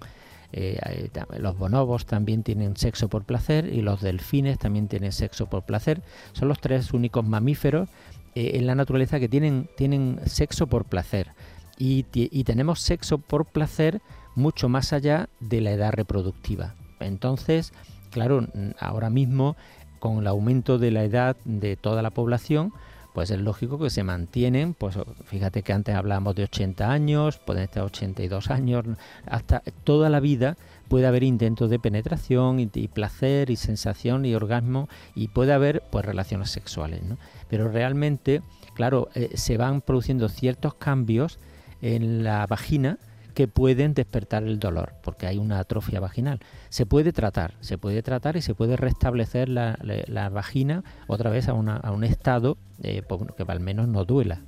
Eh, 0.52 1.10
los 1.38 1.58
bonobos 1.58 2.06
también 2.06 2.42
tienen 2.42 2.76
sexo 2.76 3.08
por 3.08 3.24
placer 3.24 3.66
y 3.66 3.82
los 3.82 4.00
delfines 4.00 4.58
también 4.58 4.88
tienen 4.88 5.12
sexo 5.12 5.46
por 5.46 5.64
placer. 5.64 6.02
Son 6.32 6.48
los 6.48 6.60
tres 6.60 6.92
únicos 6.92 7.26
mamíferos 7.26 7.88
eh, 8.34 8.52
en 8.54 8.66
la 8.66 8.74
naturaleza 8.74 9.20
que 9.20 9.28
tienen, 9.28 9.68
tienen 9.76 10.20
sexo 10.26 10.66
por 10.66 10.84
placer 10.84 11.32
y, 11.78 12.04
tenemos 12.44 12.80
sexo 12.80 13.18
por 13.18 13.46
placer 13.46 14.00
mucho 14.34 14.68
más 14.68 14.92
allá 14.92 15.28
de 15.40 15.60
la 15.60 15.72
edad 15.72 15.92
reproductiva. 15.92 16.74
Entonces, 17.00 17.72
claro, 18.10 18.46
ahora 18.78 19.10
mismo 19.10 19.56
con 19.98 20.18
el 20.18 20.26
aumento 20.26 20.78
de 20.78 20.90
la 20.90 21.04
edad 21.04 21.36
de 21.44 21.76
toda 21.76 22.02
la 22.02 22.10
población, 22.10 22.72
pues 23.16 23.30
es 23.30 23.40
lógico 23.40 23.78
que 23.78 23.88
se 23.88 24.04
mantienen, 24.04 24.74
pues 24.74 24.98
fíjate 25.24 25.62
que 25.62 25.72
antes 25.72 25.94
hablábamos 25.94 26.34
de 26.34 26.42
80 26.42 26.92
años, 26.92 27.38
pueden 27.38 27.62
estar 27.62 27.82
82 27.82 28.50
años, 28.50 28.84
hasta 29.24 29.62
toda 29.84 30.10
la 30.10 30.20
vida 30.20 30.58
puede 30.88 31.06
haber 31.06 31.22
intentos 31.22 31.70
de 31.70 31.78
penetración 31.78 32.60
y, 32.60 32.66
placer 32.88 33.48
y 33.48 33.56
sensación 33.56 34.26
y 34.26 34.34
orgasmo 34.34 34.90
y 35.14 35.28
puede 35.28 35.54
haber 35.54 35.82
pues 35.90 36.04
relaciones 36.04 36.50
sexuales, 36.50 37.04
¿no? 37.04 37.16
Pero 37.48 37.70
realmente, 37.70 38.42
claro, 38.74 39.08
eh, 39.14 39.30
se 39.32 39.56
van 39.56 39.80
produciendo 39.80 40.28
ciertos 40.28 40.74
cambios 40.74 41.38
en 41.80 42.22
la 42.22 42.46
vagina 42.46 42.98
que 43.36 43.48
pueden 43.48 43.92
despertar 43.92 44.44
el 44.44 44.58
dolor, 44.58 44.94
porque 45.02 45.26
hay 45.26 45.36
una 45.36 45.58
atrofia 45.58 46.00
vaginal. 46.00 46.40
Se 46.70 46.86
puede 46.86 47.12
tratar, 47.12 47.52
se 47.60 47.76
puede 47.76 48.02
tratar 48.02 48.38
y 48.38 48.40
se 48.40 48.54
puede 48.54 48.78
restablecer 48.78 49.50
la, 49.50 50.30
vagina 50.32 50.82
otra 51.06 51.28
vez 51.28 51.46
a, 51.48 51.52
un 51.52 52.04
estado 52.04 52.56
eh, 52.82 53.02
que 53.36 53.44
al 53.46 53.60
menos 53.60 53.88
no 53.88 54.06
duela. 54.06 54.40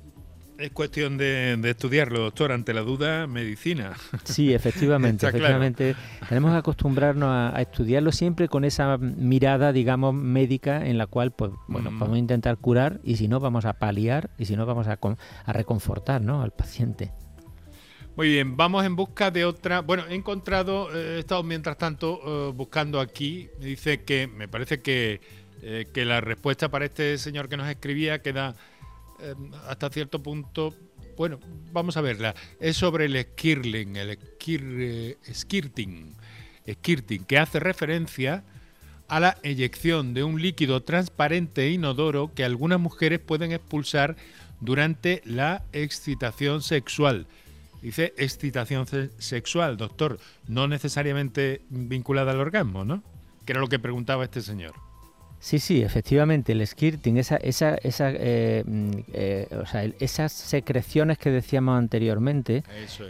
Es 0.57 0.71
cuestión 0.71 1.19
de, 1.19 1.53
estudiarlo, 1.69 2.19
doctor. 2.19 2.51
Ante 2.51 2.73
la 2.73 2.81
duda, 2.81 3.27
medicina. 3.27 3.93
Sí, 4.23 4.55
efectivamente. 4.55 5.27
efectivamente. 5.27 5.95
Tenemos 6.27 6.51
que 6.51 6.57
acostumbrarnos 6.57 7.29
a, 7.29 7.61
estudiarlo 7.61 8.11
siempre 8.11 8.47
con 8.47 8.65
esa 8.65 8.97
mirada, 8.97 9.71
digamos, 9.71 10.15
médica 10.15 10.87
en 10.87 10.97
la 10.97 11.05
cual, 11.05 11.29
pues, 11.29 11.51
bueno, 11.67 11.91
mm. 11.91 11.99
vamos 11.99 12.15
a 12.15 12.19
intentar 12.19 12.57
curar 12.57 13.01
y 13.03 13.17
si 13.17 13.27
no, 13.27 13.39
vamos 13.39 13.65
a 13.65 13.73
paliar 13.73 14.31
y 14.39 14.45
si 14.45 14.55
no, 14.55 14.65
vamos 14.65 14.87
a, 14.87 14.97
a 15.45 15.53
reconfortar 15.53 16.23
¿no? 16.23 16.41
al 16.41 16.51
paciente. 16.51 17.11
Muy 18.19 18.27
bien, 18.27 18.57
vamos 18.57 18.85
en 18.85 18.97
busca 18.97 19.31
de 19.31 19.45
otra. 19.45 19.79
Bueno, 19.79 20.03
he 20.09 20.13
encontrado, 20.13 20.93
eh, 20.93 21.15
he 21.15 21.19
estado 21.19 21.41
mientras 21.41 21.77
tanto 21.77 22.19
eh, 22.49 22.51
buscando 22.53 22.99
aquí. 22.99 23.47
Me 23.61 23.67
dice 23.67 24.03
que 24.03 24.27
me 24.27 24.49
parece 24.49 24.81
que, 24.81 25.21
eh, 25.61 25.85
que 25.93 26.03
la 26.03 26.19
respuesta 26.19 26.67
para 26.67 26.83
este 26.83 27.17
señor 27.17 27.47
que 27.47 27.55
nos 27.55 27.69
escribía 27.69 28.21
queda 28.21 28.57
hasta 29.69 29.89
cierto 29.89 30.21
punto, 30.21 30.75
bueno, 31.15 31.39
vamos 31.71 31.95
a 31.95 32.01
verla. 32.01 32.35
Es 32.59 32.75
sobre 32.75 33.05
el 33.05 33.21
skirling, 33.21 33.95
el 33.95 34.19
skir, 34.19 35.17
skirting, 35.33 36.13
skirting, 36.69 37.23
que 37.23 37.37
hace 37.37 37.61
referencia 37.61 38.43
a 39.07 39.21
la 39.21 39.37
eyección 39.43 40.13
de 40.13 40.25
un 40.25 40.41
líquido 40.41 40.83
transparente 40.83 41.67
e 41.67 41.71
inodoro 41.71 42.33
que 42.35 42.43
algunas 42.43 42.81
mujeres 42.81 43.19
pueden 43.19 43.53
expulsar 43.53 44.17
durante 44.59 45.21
la 45.23 45.63
excitación 45.71 46.61
sexual. 46.61 47.25
Dice 47.81 48.13
excitación 48.17 48.85
sexual, 49.17 49.77
doctor, 49.77 50.19
no 50.47 50.67
necesariamente 50.67 51.61
vinculada 51.69 52.31
al 52.31 52.39
orgasmo, 52.39 52.83
¿no? 52.83 53.03
Que 53.45 53.53
era 53.53 53.61
lo 53.61 53.67
que 53.67 53.79
preguntaba 53.79 54.25
este 54.25 54.41
señor. 54.41 54.73
Sí, 55.41 55.59
sí, 55.59 55.81
efectivamente, 55.81 56.51
el 56.51 56.67
skirting, 56.67 57.17
esa, 57.17 57.37
esa, 57.37 57.75
esa, 57.75 58.11
eh, 58.11 58.61
mm, 58.65 58.91
eh, 59.13 59.47
o 59.61 59.65
sea, 59.65 59.85
esas 59.99 60.33
secreciones 60.33 61.17
que 61.17 61.31
decíamos 61.31 61.77
anteriormente, 61.77 62.63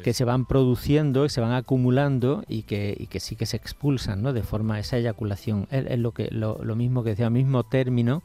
que 0.03 0.13
se 0.13 0.25
van 0.25 0.45
produciendo 0.45 1.25
y 1.25 1.29
se 1.29 1.41
van 1.41 1.53
acumulando 1.53 2.43
y 2.47 2.63
que, 2.63 2.95
y 2.97 3.07
que 3.07 3.19
sí 3.19 3.35
que 3.35 3.47
se 3.47 3.57
expulsan, 3.57 4.21
¿no? 4.21 4.31
De 4.31 4.43
forma, 4.43 4.79
esa 4.79 4.97
eyaculación, 4.97 5.67
es, 5.71 5.97
lo, 5.97 6.11
que, 6.11 6.27
lo, 6.29 6.63
lo, 6.63 6.75
mismo 6.75 7.03
que 7.03 7.11
decía, 7.11 7.25
el 7.25 7.31
mismo 7.31 7.63
término, 7.63 8.21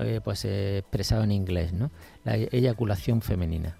eh, 0.00 0.20
pues 0.24 0.44
expresado 0.44 1.22
en 1.22 1.30
inglés, 1.30 1.72
¿no? 1.72 1.92
La 2.24 2.34
eyaculación 2.36 3.22
femenina. 3.22 3.76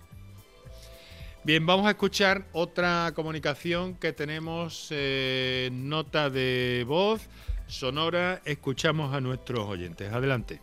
Bien, 1.47 1.65
vamos 1.65 1.87
a 1.87 1.91
escuchar 1.91 2.43
otra 2.53 3.13
comunicación 3.15 3.95
que 3.95 4.13
tenemos, 4.13 4.93
nota 5.71 6.29
de 6.29 6.85
voz 6.89 7.31
sonora, 7.69 8.41
escuchamos 8.45 9.15
a 9.15 9.21
nuestros 9.21 9.61
oyentes. 9.61 10.13
Adelante. 10.13 10.59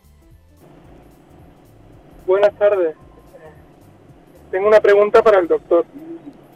Buenas 2.26 2.54
tardes. 2.58 2.94
Tengo 4.50 4.68
una 4.68 4.80
pregunta 4.80 5.22
para 5.22 5.38
el 5.38 5.48
doctor. 5.48 5.86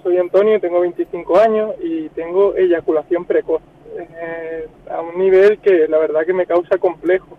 Soy 0.03 0.18
Antonio, 0.18 0.61
tengo 0.61 0.81
25 0.81 1.39
años 1.39 1.74
y 1.83 2.11
tengo 2.11 2.55
eyaculación 2.55 3.24
precoz 3.24 3.62
eh, 3.99 4.68
a 4.91 5.01
un 5.01 5.18
nivel 5.18 5.59
que 5.61 5.89
la 5.89 5.97
verdad 5.97 6.26
que 6.26 6.35
me 6.35 6.45
causa 6.45 6.76
complejo. 6.76 7.38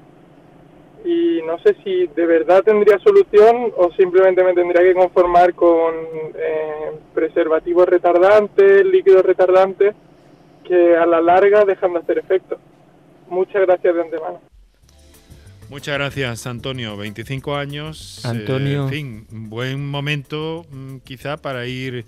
Y 1.06 1.42
no 1.46 1.58
sé 1.60 1.76
si 1.84 2.08
de 2.08 2.26
verdad 2.26 2.62
tendría 2.64 3.00
solución 3.00 3.72
o 3.78 3.92
simplemente 3.94 4.44
me 4.44 4.54
tendría 4.54 4.82
que 4.84 4.94
conformar 4.94 5.54
con 5.54 5.94
eh, 6.36 6.92
preservativos 7.14 7.88
retardantes, 7.88 8.86
líquidos 8.86 9.24
retardantes, 9.24 9.96
que 10.64 10.98
a 10.98 11.06
la 11.06 11.22
larga 11.22 11.66
dejan 11.66 11.94
de 11.94 12.00
hacer 12.00 12.18
efecto. 12.20 12.60
Muchas 13.30 13.66
gracias 13.66 13.96
de 13.96 14.02
antemano. 14.02 14.42
Muchas 15.70 15.96
gracias, 15.96 16.48
Antonio. 16.48 16.98
25 16.98 17.56
años. 17.56 18.26
Eh, 18.26 18.28
Antonio. 18.28 18.84
en 18.84 18.90
fin, 18.90 19.28
buen 19.30 19.88
momento 19.88 20.66
mm, 20.72 20.98
quizá 21.04 21.38
para 21.38 21.68
ir 21.68 22.06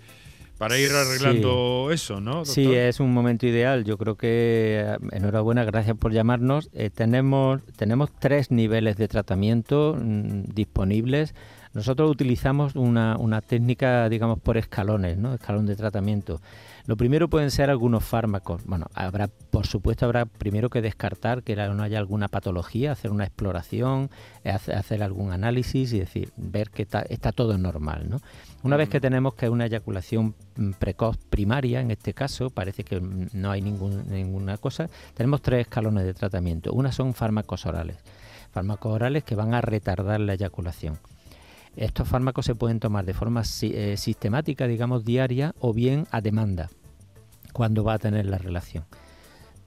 para 0.62 0.78
ir 0.78 0.92
arreglando 0.92 1.90
eso, 1.92 2.22
¿no? 2.22 2.46
Sí, 2.46 2.72
es 2.76 3.00
un 3.00 3.12
momento 3.12 3.48
ideal. 3.48 3.84
Yo 3.84 3.98
creo 3.98 4.16
que 4.16 4.86
eh, 4.86 4.98
enhorabuena, 5.12 5.64
gracias 5.64 5.98
por 5.98 6.12
llamarnos. 6.14 6.70
Eh, 6.74 6.92
tenemos 6.92 7.64
tenemos 7.78 8.12
tres 8.20 8.52
niveles 8.52 8.96
de 8.96 9.08
tratamiento 9.08 9.98
mm, 10.00 10.54
disponibles. 10.54 11.34
Nosotros 11.74 12.12
utilizamos 12.12 12.76
una, 12.76 13.18
una 13.18 13.42
técnica, 13.42 14.08
digamos, 14.08 14.40
por 14.40 14.56
escalones, 14.56 15.18
¿no? 15.18 15.34
Escalón 15.34 15.66
de 15.66 15.76
tratamiento. 15.76 16.42
Lo 16.86 16.98
primero 16.98 17.30
pueden 17.30 17.52
ser 17.52 17.70
algunos 17.70 18.04
fármacos. 18.04 18.64
Bueno, 18.66 18.88
habrá, 18.94 19.28
por 19.28 19.68
supuesto, 19.68 20.06
habrá 20.06 20.26
primero 20.26 20.70
que 20.70 20.82
descartar 20.82 21.44
que 21.44 21.56
no 21.56 21.84
haya 21.84 22.00
alguna 22.00 22.28
patología, 22.28 22.92
hacer 22.92 23.12
una 23.12 23.26
exploración, 23.26 24.10
hacer 24.44 25.04
algún 25.04 25.32
análisis 25.32 25.94
y 25.94 26.00
decir, 26.00 26.32
ver 26.38 26.70
que 26.70 26.84
está, 26.84 27.32
todo 27.32 27.58
normal, 27.58 28.10
¿no? 28.10 28.22
Una 28.64 28.78
vez 28.78 28.90
que 28.90 29.00
tenemos 29.00 29.36
que 29.36 29.50
una 29.50 29.66
eyaculación 29.66 30.36
mm, 30.56 30.72
precoz 30.72 31.18
primaria, 31.18 31.82
en 31.82 31.92
este 31.92 32.14
caso, 32.14 32.50
parece 32.50 32.84
que 32.84 33.00
no 33.00 33.52
hay 33.52 33.62
ninguna 33.62 34.58
cosa, 34.58 34.90
tenemos 35.14 35.42
tres 35.42 35.62
escalones 35.62 36.06
de 36.06 36.14
tratamiento. 36.14 36.74
Una 36.74 36.92
son 36.92 37.14
fármacos 37.14 37.66
orales. 37.66 37.98
Fármacos 38.52 38.92
orales 38.92 39.24
que 39.24 39.36
van 39.36 39.54
a 39.54 39.62
retardar 39.62 40.20
la 40.20 40.34
eyaculación. 40.34 41.00
Estos 41.76 42.08
fármacos 42.08 42.46
se 42.46 42.56
pueden 42.56 42.80
tomar 42.80 43.06
de 43.06 43.14
forma 43.14 43.44
eh, 43.62 43.96
sistemática, 43.98 44.68
digamos 44.68 45.06
diaria, 45.06 45.56
o 45.60 45.74
bien 45.74 46.06
a 46.12 46.22
demanda, 46.22 46.70
cuando 47.54 47.84
va 47.84 47.94
a 47.94 48.00
tener 48.00 48.26
la 48.26 48.38
relación. 48.38 48.86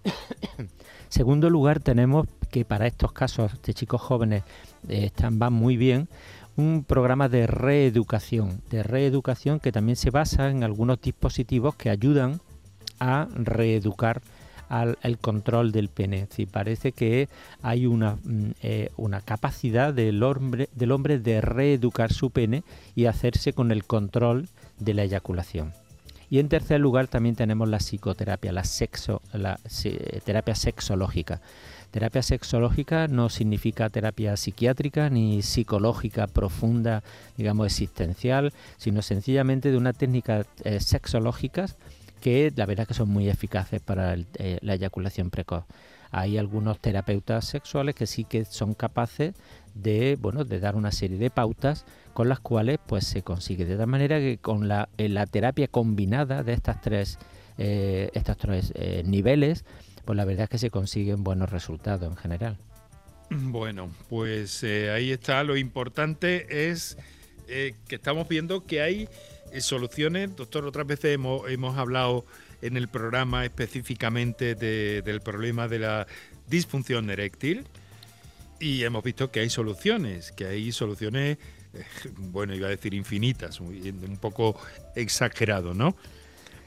Segundo 1.09 1.49
lugar, 1.49 1.81
tenemos 1.81 2.27
que 2.51 2.65
para 2.65 2.87
estos 2.87 3.13
casos 3.13 3.53
de 3.63 3.75
chicos 3.75 4.01
jóvenes 4.01 4.43
eh, 4.89 5.07
están, 5.07 5.39
van 5.39 5.53
muy 5.53 5.77
bien 5.77 6.09
un 6.57 6.85
programa 6.85 7.29
de 7.29 7.47
reeducación, 7.47 8.63
de 8.71 8.83
reeducación 8.83 9.59
que 9.59 9.73
también 9.73 9.97
se 9.97 10.11
basa 10.11 10.51
en 10.51 10.63
algunos 10.63 11.01
dispositivos 11.01 11.75
que 11.75 11.91
ayudan 11.91 12.41
a 13.01 13.27
reeducar 13.35 14.23
al 14.69 15.19
control 15.21 15.73
del 15.73 15.89
pene. 15.89 16.27
Si 16.31 16.47
parece 16.47 16.93
que 16.93 17.29
hay 17.62 17.87
una, 17.87 18.17
mm, 18.23 18.51
eh, 18.62 18.91
una 18.97 19.21
capacidad 19.21 19.93
del 19.93 20.23
hombre, 20.23 20.69
del 20.75 20.93
hombre 20.93 21.19
de 21.19 21.41
reeducar 21.41 22.12
su 22.12 22.31
pene 22.31 22.65
y 22.95 23.07
hacerse 23.07 23.53
con 23.53 23.71
el 23.71 23.85
control 23.85 24.49
de 24.79 24.95
la 24.95 25.05
eyaculación. 25.05 25.73
Y 26.31 26.39
en 26.39 26.49
tercer 26.49 26.81
lugar 26.81 27.07
también 27.07 27.37
tenemos 27.37 27.69
la 27.69 27.79
psicoterapia, 27.79 28.51
la, 28.51 28.65
sexo, 28.65 29.23
la 29.33 29.59
terapia 30.25 30.55
sexológica. 30.55 31.41
Terapia 31.93 32.23
sexológica 32.23 33.07
no 33.07 33.29
significa 33.29 33.89
terapia 33.89 34.37
psiquiátrica 34.37 35.11
ni 35.11 35.43
psicológica 35.43 36.27
profunda, 36.27 37.05
digamos, 37.37 37.67
existencial, 37.67 38.53
sino 38.79 39.01
sencillamente 39.01 39.71
de 39.71 39.77
una 39.77 39.93
técnica 39.93 40.45
eh, 40.65 40.81
sexológicas 40.81 41.77
que 42.25 42.51
la 42.57 42.64
verdad 42.64 42.89
que 42.89 42.95
son 42.95 43.11
muy 43.11 43.29
eficaces 43.29 43.83
para 43.83 44.14
eh, 44.14 44.59
la 44.62 44.75
eyaculación 44.75 45.29
precoz. 45.29 45.64
Hay 46.11 46.39
algunos 46.39 46.79
terapeutas 46.79 47.45
sexuales 47.45 47.95
que 47.95 48.07
sí 48.07 48.25
que 48.25 48.47
son 48.47 48.72
capaces 48.72 49.35
de, 49.75 50.16
bueno, 50.18 50.45
de 50.45 50.59
dar 50.59 50.75
una 50.75 50.91
serie 50.91 51.18
de 51.18 51.29
pautas 51.29 51.85
con 52.14 52.31
las 52.31 52.41
cuales 52.41 52.79
pues 52.87 53.05
se 53.05 53.20
consigue 53.20 53.66
de 53.66 53.77
tal 53.77 53.89
manera 53.89 54.18
que 54.18 54.39
con 54.39 54.68
la, 54.68 54.89
la 54.97 55.27
terapia 55.27 55.68
combinada 55.68 56.43
de 56.43 56.55
estas 56.55 56.81
tres, 56.81 57.18
eh, 57.59 58.09
estos 58.14 58.39
tres 58.39 58.72
niveles 59.05 59.66
pues 60.07 60.16
la 60.16 60.25
verdad 60.25 60.45
es 60.45 60.49
que 60.49 60.59
se 60.59 60.70
consiguen 60.70 61.25
buenos 61.25 61.51
resultados 61.51 62.11
en 62.11 62.16
general. 62.16 62.57
Bueno, 63.31 63.91
pues 64.09 64.62
eh, 64.62 64.91
ahí 64.91 65.11
está. 65.11 65.43
Lo 65.45 65.57
importante 65.57 66.70
es 66.70 66.97
eh, 67.49 67.75
que 67.89 67.97
estamos 67.97 68.29
viendo 68.29 68.64
que 68.66 68.81
hay 68.81 69.03
eh, 69.03 69.09
soluciones. 69.61 70.35
Doctor, 70.37 70.65
otras 70.67 70.87
veces 70.87 71.15
hemos, 71.15 71.49
hemos 71.51 71.79
hablado 71.79 72.25
en 72.63 72.77
el 72.77 72.89
programa 72.89 73.45
específicamente 73.45 74.55
del 74.55 75.21
problema 75.21 75.69
de 75.69 75.79
la 75.79 76.07
disfunción 76.49 77.11
eréctil 77.11 77.67
y 78.61 78.85
hemos 78.85 79.03
visto 79.05 79.31
que 79.31 79.41
hay 79.41 79.51
soluciones, 79.51 80.33
que 80.33 80.47
hay 80.47 80.73
soluciones, 80.73 81.39
bueno, 82.17 82.55
iba 82.55 82.69
a 82.69 82.71
decir 82.71 82.95
infinitas, 82.95 83.61
un 83.61 84.19
poco 84.21 84.59
exagerado, 84.95 85.75
¿no? 85.75 85.97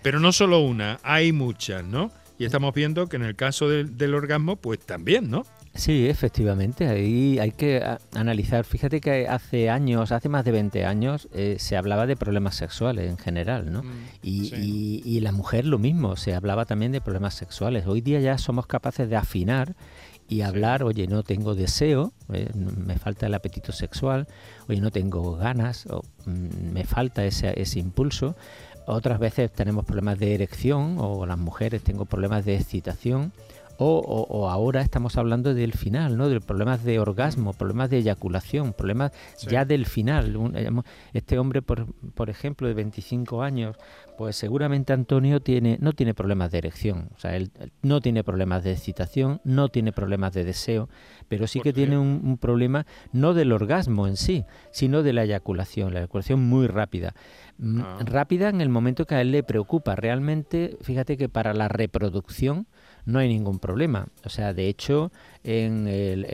Pero 0.04 0.20
no 0.20 0.32
solo 0.32 0.60
una, 0.60 1.00
hay 1.04 1.32
muchas, 1.32 1.84
¿no? 1.84 2.12
Y 2.38 2.46
estamos 2.46 2.74
viendo 2.74 3.08
que 3.08 3.16
en 3.16 3.24
el 3.24 3.36
caso 3.36 3.68
del, 3.68 4.14
orgasmo, 4.14 4.58
pues 4.58 4.80
también, 4.80 5.30
¿no? 5.30 5.46
Sí, 5.78 6.08
efectivamente, 6.10 6.88
ahí 6.88 7.38
hay 7.38 7.52
que 7.52 7.84
analizar. 8.14 8.66
Fíjate 8.66 9.00
que 9.00 9.28
hace 9.28 9.70
años, 9.70 10.12
hace 10.12 10.28
más 10.28 10.44
de 10.44 10.52
20 10.52 10.86
años, 10.86 11.30
eh, 11.34 11.58
se 11.60 11.78
hablaba 11.78 12.08
de 12.08 12.16
problemas 12.16 12.56
sexuales 12.56 13.08
en 13.08 13.18
general, 13.18 13.72
¿no? 13.72 13.84
Mm, 13.84 14.06
y, 14.24 15.20
la 15.22 15.32
mujer 15.32 15.66
lo 15.66 15.78
mismo, 15.78 16.16
se 16.16 16.34
hablaba 16.34 16.66
también 16.66 16.92
de 16.92 17.00
problemas 17.00 17.36
sexuales. 17.36 17.86
Hoy 17.86 18.02
día 18.02 18.20
ya 18.20 18.38
somos 18.40 18.66
capaces 18.66 19.08
de 19.08 19.18
afinar 19.18 19.76
y 20.28 20.42
hablar, 20.42 20.84
oye, 20.84 21.08
no 21.08 21.22
tengo 21.24 21.54
deseo, 21.54 22.12
eh, 22.34 22.50
me 22.56 22.98
falta 22.98 23.28
el 23.28 23.36
apetito 23.36 23.72
sexual, 23.72 24.28
oye, 24.68 24.82
no 24.82 24.90
tengo 24.90 25.36
ganas, 25.36 25.86
o, 25.88 26.02
mm, 26.26 26.72
me 26.74 26.86
falta 26.86 27.24
ese, 27.24 27.54
ese 27.62 27.80
impulso. 27.80 28.36
Otras 28.88 29.20
veces 29.20 29.52
tenemos 29.52 29.86
problemas 29.86 30.18
de 30.18 30.34
erección 30.34 30.96
o 30.98 31.26
las 31.26 31.38
mujeres 31.38 31.84
tengo 31.84 32.06
problemas 32.06 32.46
de 32.46 32.56
excitación. 32.56 33.34
O, 33.80 34.50
ahora 34.50 34.82
estamos 34.82 35.18
hablando 35.18 35.54
del 35.54 35.74
final, 35.74 36.18
¿no? 36.18 36.30
De 36.30 36.42
problemas 36.42 36.84
de 36.84 37.00
orgasmo, 37.00 37.54
problemas 37.54 37.90
de 37.90 38.00
eyaculación, 38.00 38.74
problemas 38.74 39.12
ya 39.48 39.66
del 39.66 39.86
final. 39.86 40.36
Eh, 40.56 40.70
este 41.14 41.38
hombre, 41.38 41.62
por, 41.62 41.86
por 42.14 42.30
ejemplo, 42.30 42.68
de 42.68 42.74
25 42.74 43.44
años, 43.44 43.78
pues 44.18 44.36
seguramente 44.36 44.94
Antonio 44.94 45.42
tiene, 45.42 45.78
no 45.80 45.94
tiene 45.94 46.16
problemas 46.16 46.52
de 46.52 46.58
erección, 46.58 47.10
o 47.16 47.20
sea, 47.20 47.36
él, 47.36 47.52
no 47.84 48.02
tiene 48.02 48.24
problemas 48.24 48.64
de 48.64 48.72
excitación, 48.72 49.40
no 49.44 49.70
tiene 49.70 49.92
problemas 49.92 50.34
de 50.34 50.44
deseo, 50.44 50.90
pero 51.28 51.46
sí 51.46 51.62
que 51.62 51.72
tiene 51.72 52.00
un, 52.00 52.38
problema 52.40 52.88
no 53.14 53.36
del 53.36 53.52
orgasmo 53.52 54.08
en 54.08 54.18
sí, 54.18 54.44
sino 54.72 55.04
de 55.04 55.14
la 55.14 55.24
eyaculación, 55.24 55.94
la 55.94 56.00
eyaculación 56.00 56.42
muy 56.42 56.66
rápida. 56.66 57.14
Mm, 57.60 57.82
ah. 57.82 58.00
Rápida 58.06 58.50
en 58.50 58.60
el 58.60 58.70
momento 58.70 59.06
que 59.06 59.16
a 59.16 59.22
él 59.22 59.32
le 59.32 59.44
preocupa. 59.44 59.96
Realmente, 59.96 60.78
fíjate 60.82 61.16
que 61.16 61.30
para 61.30 61.54
la 61.54 61.68
reproducción 61.68 62.68
no 63.08 63.20
hay 63.20 63.30
ningún 63.30 63.58
problema. 63.58 64.08
O 64.26 64.30
sea, 64.30 64.54
de 64.54 64.68
hecho, 64.68 65.12
en, 65.44 65.86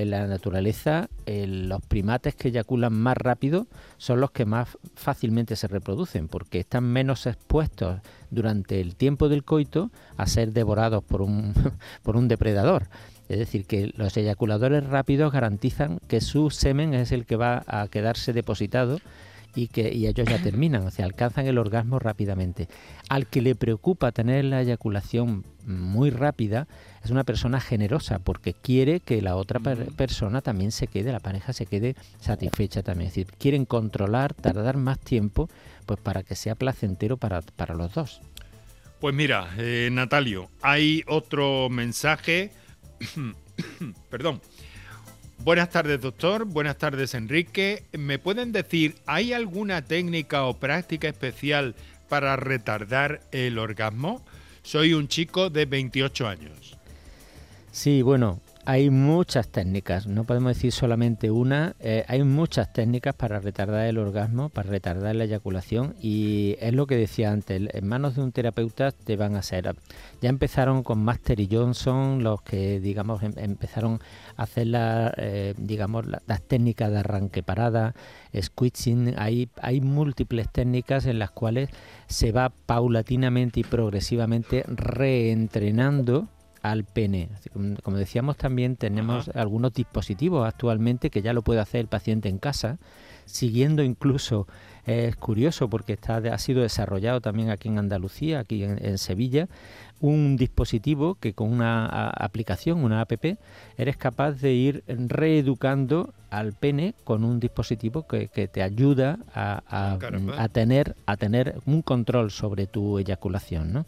la 0.09 0.27
naturaleza, 0.27 1.07
los 1.27 1.81
primates 1.83 2.33
que 2.35 2.47
eyaculan 2.49 2.93
más 2.93 3.15
rápido 3.15 3.67
son 3.97 4.19
los 4.19 4.31
que 4.31 4.45
más 4.45 4.77
fácilmente 4.95 5.55
se 5.55 5.67
reproducen, 5.67 6.27
porque 6.27 6.59
están 6.59 6.83
menos 6.83 7.27
expuestos 7.27 8.01
durante 8.31 8.81
el 8.81 8.95
tiempo 8.95 9.29
del 9.29 9.43
coito 9.43 9.91
a 10.17 10.25
ser 10.25 10.51
devorados 10.51 11.03
por 11.03 11.21
un, 11.21 11.53
por 12.03 12.17
un 12.17 12.27
depredador. 12.27 12.87
Es 13.29 13.37
decir, 13.37 13.65
que 13.65 13.93
los 13.95 14.17
eyaculadores 14.17 14.83
rápidos 14.83 15.31
garantizan 15.31 15.99
que 16.07 16.21
su 16.21 16.49
semen 16.49 16.95
es 16.95 17.11
el 17.11 17.25
que 17.25 17.35
va 17.35 17.63
a 17.67 17.87
quedarse 17.87 18.33
depositado 18.33 18.99
y 19.55 19.67
que 19.67 19.93
y 19.93 20.07
ellos 20.07 20.27
ya 20.27 20.41
terminan, 20.41 20.85
o 20.85 20.91
sea, 20.91 21.05
alcanzan 21.05 21.45
el 21.47 21.57
orgasmo 21.57 21.99
rápidamente. 21.99 22.67
Al 23.09 23.27
que 23.27 23.41
le 23.41 23.55
preocupa 23.55 24.11
tener 24.11 24.45
la 24.45 24.61
eyaculación 24.61 25.45
muy 25.65 26.09
rápida 26.09 26.67
es 27.03 27.11
una 27.11 27.23
persona 27.23 27.59
generosa 27.59 28.19
porque 28.19 28.53
quiere 28.53 28.99
que 28.99 29.21
la 29.21 29.35
otra 29.35 29.59
persona 29.59 30.41
también 30.41 30.71
se 30.71 30.87
quede, 30.87 31.11
la 31.11 31.19
pareja 31.19 31.53
se 31.53 31.65
quede 31.65 31.95
satisfecha 32.19 32.83
también. 32.83 33.07
Es 33.07 33.15
decir, 33.15 33.33
quieren 33.37 33.65
controlar, 33.65 34.33
tardar 34.33 34.77
más 34.77 34.99
tiempo, 34.99 35.49
pues 35.85 35.99
para 35.99 36.23
que 36.23 36.35
sea 36.35 36.55
placentero 36.55 37.17
para, 37.17 37.41
para 37.41 37.75
los 37.75 37.93
dos. 37.93 38.21
Pues 38.99 39.13
mira, 39.13 39.49
eh, 39.57 39.89
Natalio, 39.91 40.49
hay 40.61 41.03
otro 41.07 41.69
mensaje. 41.69 42.51
Perdón 44.09 44.41
Buenas 45.43 45.71
tardes, 45.71 45.99
doctor. 45.99 46.45
Buenas 46.45 46.77
tardes, 46.77 47.13
Enrique. 47.13 47.83
¿Me 47.91 48.17
pueden 48.17 48.53
decir, 48.53 48.95
¿hay 49.05 49.33
alguna 49.33 49.81
técnica 49.81 50.45
o 50.45 50.53
práctica 50.53 51.09
especial 51.09 51.75
para 52.07 52.37
retardar 52.37 53.19
el 53.33 53.59
orgasmo? 53.59 54.23
Soy 54.61 54.93
un 54.93 55.09
chico 55.09 55.49
de 55.49 55.65
28 55.65 56.29
años. 56.29 56.77
Sí, 57.73 58.01
bueno, 58.03 58.39
hay 58.65 58.89
muchas 58.89 59.49
técnicas, 59.49 60.07
no 60.07 60.23
podemos 60.23 60.55
decir 60.55 60.71
solamente 60.71 61.31
una, 61.31 61.75
eh, 61.79 62.05
hay 62.07 62.23
muchas 62.23 62.71
técnicas 62.71 63.13
para 63.13 63.39
retardar 63.39 63.87
el 63.87 63.97
orgasmo, 63.97 64.49
para 64.49 64.69
retardar 64.69 65.15
la 65.15 65.25
eyaculación 65.25 65.95
y 66.01 66.55
es 66.59 66.73
lo 66.73 66.87
que 66.87 66.95
decía 66.95 67.31
antes, 67.31 67.69
en 67.73 67.87
manos 67.87 68.15
de 68.15 68.21
un 68.21 68.31
terapeuta 68.31 68.91
te 68.91 69.17
van 69.17 69.35
a 69.35 69.39
hacer. 69.39 69.75
Ya 70.21 70.29
empezaron 70.29 70.83
con 70.83 71.03
Master 71.03 71.39
y 71.39 71.49
Johnson, 71.51 72.23
los 72.23 72.41
que 72.41 72.79
digamos 72.79 73.21
em, 73.23 73.33
empezaron 73.37 73.99
a 74.37 74.43
hacer 74.43 74.67
eh, 75.17 75.53
las 76.27 76.41
técnicas 76.43 76.91
de 76.91 76.99
arranque 76.99 77.43
parada, 77.43 77.93
squishing, 78.39 79.15
hay, 79.17 79.49
hay 79.61 79.81
múltiples 79.81 80.49
técnicas 80.49 81.05
en 81.05 81.19
las 81.19 81.31
cuales 81.31 81.69
se 82.07 82.31
va 82.31 82.49
paulatinamente 82.49 83.59
y 83.59 83.63
progresivamente 83.63 84.63
reentrenando 84.67 86.27
al 86.63 86.85
pene. 86.85 87.29
Como 87.83 87.97
decíamos 87.97 88.37
también 88.37 88.77
tenemos 88.77 89.29
algunos 89.35 89.73
dispositivos 89.73 90.47
actualmente 90.47 91.11
que 91.11 91.21
ya 91.21 91.33
lo 91.33 91.43
puede 91.43 91.59
hacer 91.59 91.81
el 91.81 91.87
paciente 91.87 92.29
en 92.29 92.39
casa, 92.39 92.79
siguiendo 93.25 93.83
incluso, 93.83 94.47
es 94.85 95.15
curioso 95.15 95.69
porque 95.69 95.93
está, 95.93 96.17
ha 96.17 96.37
sido 96.37 96.61
desarrollado 96.61 97.21
también 97.21 97.49
aquí 97.49 97.69
en 97.69 97.79
Andalucía, 97.79 98.39
aquí 98.39 98.63
en 98.63 98.97
Sevilla, 98.97 99.47
un 100.03 100.35
dispositivo 100.35 101.15
que 101.15 101.33
con 101.33 101.49
una 101.49 102.09
aplicación, 102.09 102.83
una 102.83 102.99
app, 102.99 103.13
eres 103.77 103.95
capaz 103.95 104.33
de 104.33 104.51
ir 104.51 104.83
reeducando 104.87 106.13
al 106.29 106.51
pene 106.51 106.93
con 107.05 107.23
un 107.23 107.39
dispositivo 107.39 108.05
que, 108.05 108.27
te 108.27 108.61
ayuda 108.61 109.19
a, 109.33 109.63
a, 110.37 110.49
tener 110.49 110.97
a 111.05 111.15
tener 111.15 111.55
un 111.65 111.81
control 111.81 112.31
sobre 112.31 112.67
tu 112.67 112.99
eyaculación. 112.99 113.71
¿no? 113.71 113.85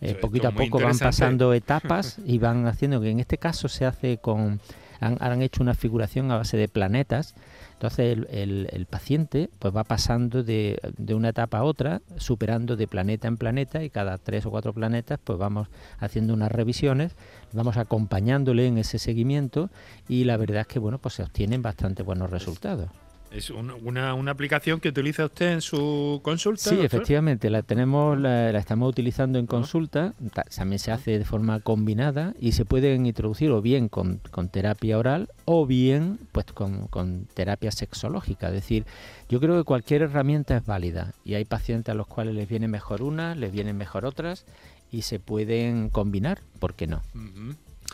Eh, 0.00 0.14
poquito 0.14 0.46
a 0.46 0.52
poco 0.52 0.78
van 0.78 0.96
pasando 0.96 1.52
etapas 1.54 2.18
y 2.24 2.38
van 2.38 2.68
haciendo 2.68 3.00
que 3.00 3.10
en 3.10 3.18
este 3.18 3.38
caso 3.38 3.68
se 3.68 3.86
hace 3.86 4.18
con 4.18 4.60
han, 5.00 5.16
han 5.18 5.42
hecho 5.42 5.64
una 5.64 5.74
figuración 5.74 6.30
a 6.30 6.36
base 6.36 6.56
de 6.56 6.68
planetas 6.68 7.34
entonces 7.76 8.16
el, 8.30 8.86
paciente 8.88 9.50
pues 9.58 9.76
va 9.76 9.84
pasando 9.84 10.42
de, 10.42 10.80
una 11.14 11.28
etapa 11.28 11.58
a 11.58 11.62
otra, 11.62 12.00
superando 12.16 12.74
de 12.74 12.86
planeta 12.86 13.28
en 13.28 13.36
planeta 13.36 13.84
y 13.84 13.90
cada 13.90 14.16
tres 14.16 14.46
o 14.46 14.50
cuatro 14.50 14.72
planetas 14.72 15.18
pues 15.22 15.38
vamos 15.38 15.68
haciendo 15.98 16.32
unas 16.32 16.50
revisiones, 16.50 17.16
vamos 17.52 17.76
acompañándole 17.76 18.66
en 18.66 18.78
ese 18.78 18.98
seguimiento 18.98 19.68
y 20.08 20.24
la 20.24 20.38
verdad 20.38 20.62
es 20.62 20.66
que 20.68 20.78
bueno 20.78 20.98
pues 20.98 21.14
se 21.14 21.22
obtienen 21.22 21.60
bastante 21.60 22.02
buenos 22.02 22.30
resultados. 22.30 22.88
¿Es 23.30 23.50
una, 23.50 24.14
una, 24.14 24.30
aplicación 24.30 24.80
que 24.80 24.88
utiliza 24.88 25.24
usted 25.24 25.52
en 25.52 25.60
su 25.60 26.20
consulta? 26.22 26.70
Sí, 26.70 26.80
efectivamente, 26.80 27.50
la 27.50 27.62
tenemos, 27.62 28.18
la, 28.18 28.50
estamos 28.50 28.88
utilizando 28.88 29.38
en 29.38 29.46
consulta, 29.46 30.14
también 30.56 30.78
se 30.78 30.92
hace 30.92 31.18
de 31.18 31.24
forma 31.24 31.60
combinada 31.60 32.34
y 32.38 32.52
se 32.52 32.64
pueden 32.64 33.04
introducir 33.04 33.50
o 33.50 33.60
bien 33.60 33.88
con, 33.88 34.20
terapia 34.50 34.96
oral 34.96 35.28
o 35.44 35.66
bien 35.66 36.18
pues 36.32 36.46
con, 36.46 36.86
con, 36.86 37.26
terapia 37.34 37.72
sexológica. 37.72 38.46
Es 38.48 38.54
decir, 38.54 38.86
yo 39.28 39.40
creo 39.40 39.56
que 39.56 39.64
cualquier 39.64 40.02
herramienta 40.02 40.56
es 40.56 40.64
válida 40.64 41.12
y 41.24 41.34
hay 41.34 41.44
pacientes 41.44 41.92
a 41.92 41.96
los 41.96 42.06
cuales 42.06 42.34
les 42.34 42.48
viene 42.48 42.68
mejor 42.68 43.02
una, 43.02 43.34
les 43.34 43.52
vienen 43.52 43.76
mejor 43.76 44.06
otras 44.06 44.46
y 44.90 45.02
se 45.02 45.18
pueden 45.18 45.90
combinar, 45.90 46.40
¿por 46.60 46.74
qué 46.74 46.86
no? 46.86 47.02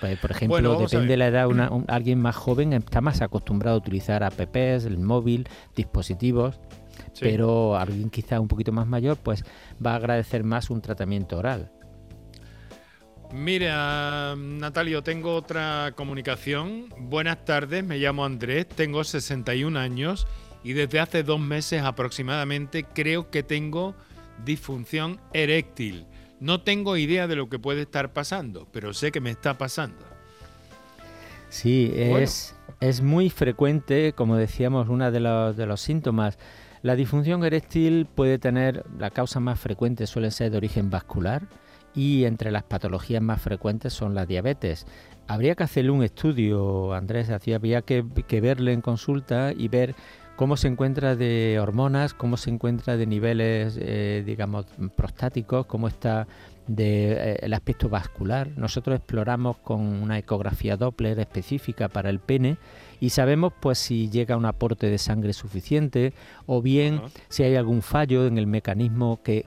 Pues, 0.01 0.19
por 0.19 0.31
ejemplo, 0.31 0.79
depende 0.79 1.09
de 1.09 1.17
la 1.17 1.27
edad, 1.29 1.49
alguien 1.89 2.21
más 2.21 2.37
joven 2.37 2.73
está 2.73 3.01
más 3.01 3.23
acostumbrado 3.23 3.77
a 3.77 3.79
utilizar 3.79 4.25
apps, 4.25 4.85
el 4.85 4.99
móvil, 4.99 5.49
dispositivos. 5.77 6.61
pero 7.21 7.77
alguien 7.77 8.11
quizá 8.11 8.41
un 8.41 8.49
poquito 8.49 8.73
más 8.73 8.87
mayor, 8.87 9.17
pues 9.17 9.45
va 9.85 9.93
a 9.93 9.97
agradecer 9.97 10.45
más 10.45 10.71
un 10.71 10.81
tratamiento 10.81 11.39
oral. 11.39 11.71
Mira, 13.33 14.35
Natalio, 14.37 15.03
tengo 15.03 15.35
otra 15.35 15.93
comunicación. 15.97 16.89
Buenas 16.99 17.47
tardes, 17.47 17.83
me 17.83 17.97
llamo 17.97 18.27
Andrés, 18.27 18.69
tengo 18.69 19.05
61 19.05 19.79
años 19.79 20.27
y 20.63 20.75
desde 20.75 21.01
hace 21.01 21.23
dos 21.23 21.41
meses 21.41 21.83
aproximadamente 21.83 22.85
creo 22.85 23.31
que 23.31 23.43
tengo 23.43 23.95
disfunción 24.45 25.19
eréctil. 25.33 26.07
No 26.43 26.61
tengo 26.61 26.97
idea 26.97 27.29
de 27.29 27.37
lo 27.37 27.49
que 27.49 27.61
puede 27.61 27.83
estar 27.83 28.13
pasando, 28.13 28.67
pero 28.73 28.93
sé 28.95 29.13
que 29.13 29.21
me 29.21 29.31
está 29.31 29.59
pasando. 29.59 30.05
Sí, 31.51 31.93
es, 31.95 32.57
es 32.81 33.01
muy 33.01 33.31
frecuente, 33.31 34.13
como 34.13 34.37
decíamos, 34.37 34.89
uno 34.89 35.13
de 35.13 35.21
los, 35.21 35.57
de 35.57 35.67
los 35.67 35.81
síntomas. 35.81 36.41
La 36.83 36.97
disfunción 36.97 37.45
eréctil 37.45 38.07
puede 38.13 38.41
tener, 38.41 38.85
la 38.99 39.11
causa 39.11 39.39
más 39.39 39.61
frecuente 39.61 40.09
suele 40.09 40.33
ser 40.33 40.51
de 40.51 40.57
origen 40.57 40.91
vascular 40.91 41.47
y 41.95 42.25
entre 42.25 42.51
las 42.51 42.65
patologías 42.65 43.23
más 43.23 43.41
frecuentes 43.41 43.93
son 43.93 44.17
la 44.17 44.27
diabetes. 44.27 44.85
Habría 45.29 45.55
que 45.55 45.63
hacerle 45.63 45.93
un 45.93 46.03
estudio, 46.03 46.93
Andrés, 46.93 47.31
había 47.31 47.83
que, 47.83 48.05
que 48.27 48.41
verle 48.41 48.73
en 48.73 48.81
consulta 48.81 49.53
y 49.57 49.69
ver 49.69 49.95
cómo 50.43 50.57
se 50.57 50.67
encuentra 50.67 51.15
de 51.15 51.61
hormonas, 51.61 52.15
cómo 52.15 52.37
se 52.37 52.51
encuentra 52.51 52.97
de 52.97 53.07
niveles, 53.07 53.79
eh, 53.81 54.25
digamos, 54.27 54.67
prostáticos, 54.97 55.67
cómo 55.67 55.87
está 55.87 56.27
de, 56.67 57.37
eh, 57.41 57.55
aspecto 57.55 57.89
vascular. 57.89 58.49
Nosotros 58.57 58.97
exploramos 58.97 59.59
con 59.59 59.79
una 59.81 60.19
ecografía 60.19 60.77
Doppler 60.77 61.21
específica 61.21 61.89
para 61.89 62.11
el 62.11 62.19
pene 62.19 62.59
y 62.99 63.11
sabemos 63.11 63.53
pues 63.61 63.79
si 63.79 64.11
llega 64.11 64.37
un 64.37 64.45
aporte 64.45 64.91
de 64.91 64.99
sangre 64.99 65.33
suficiente 65.33 66.13
o 66.47 66.61
bien 66.61 67.01
si 67.29 67.45
hay 67.45 67.55
algún 67.55 67.81
fallo 67.81 68.27
en 68.27 68.37
el 68.37 68.49
mecanismo 68.49 69.21
que, 69.23 69.47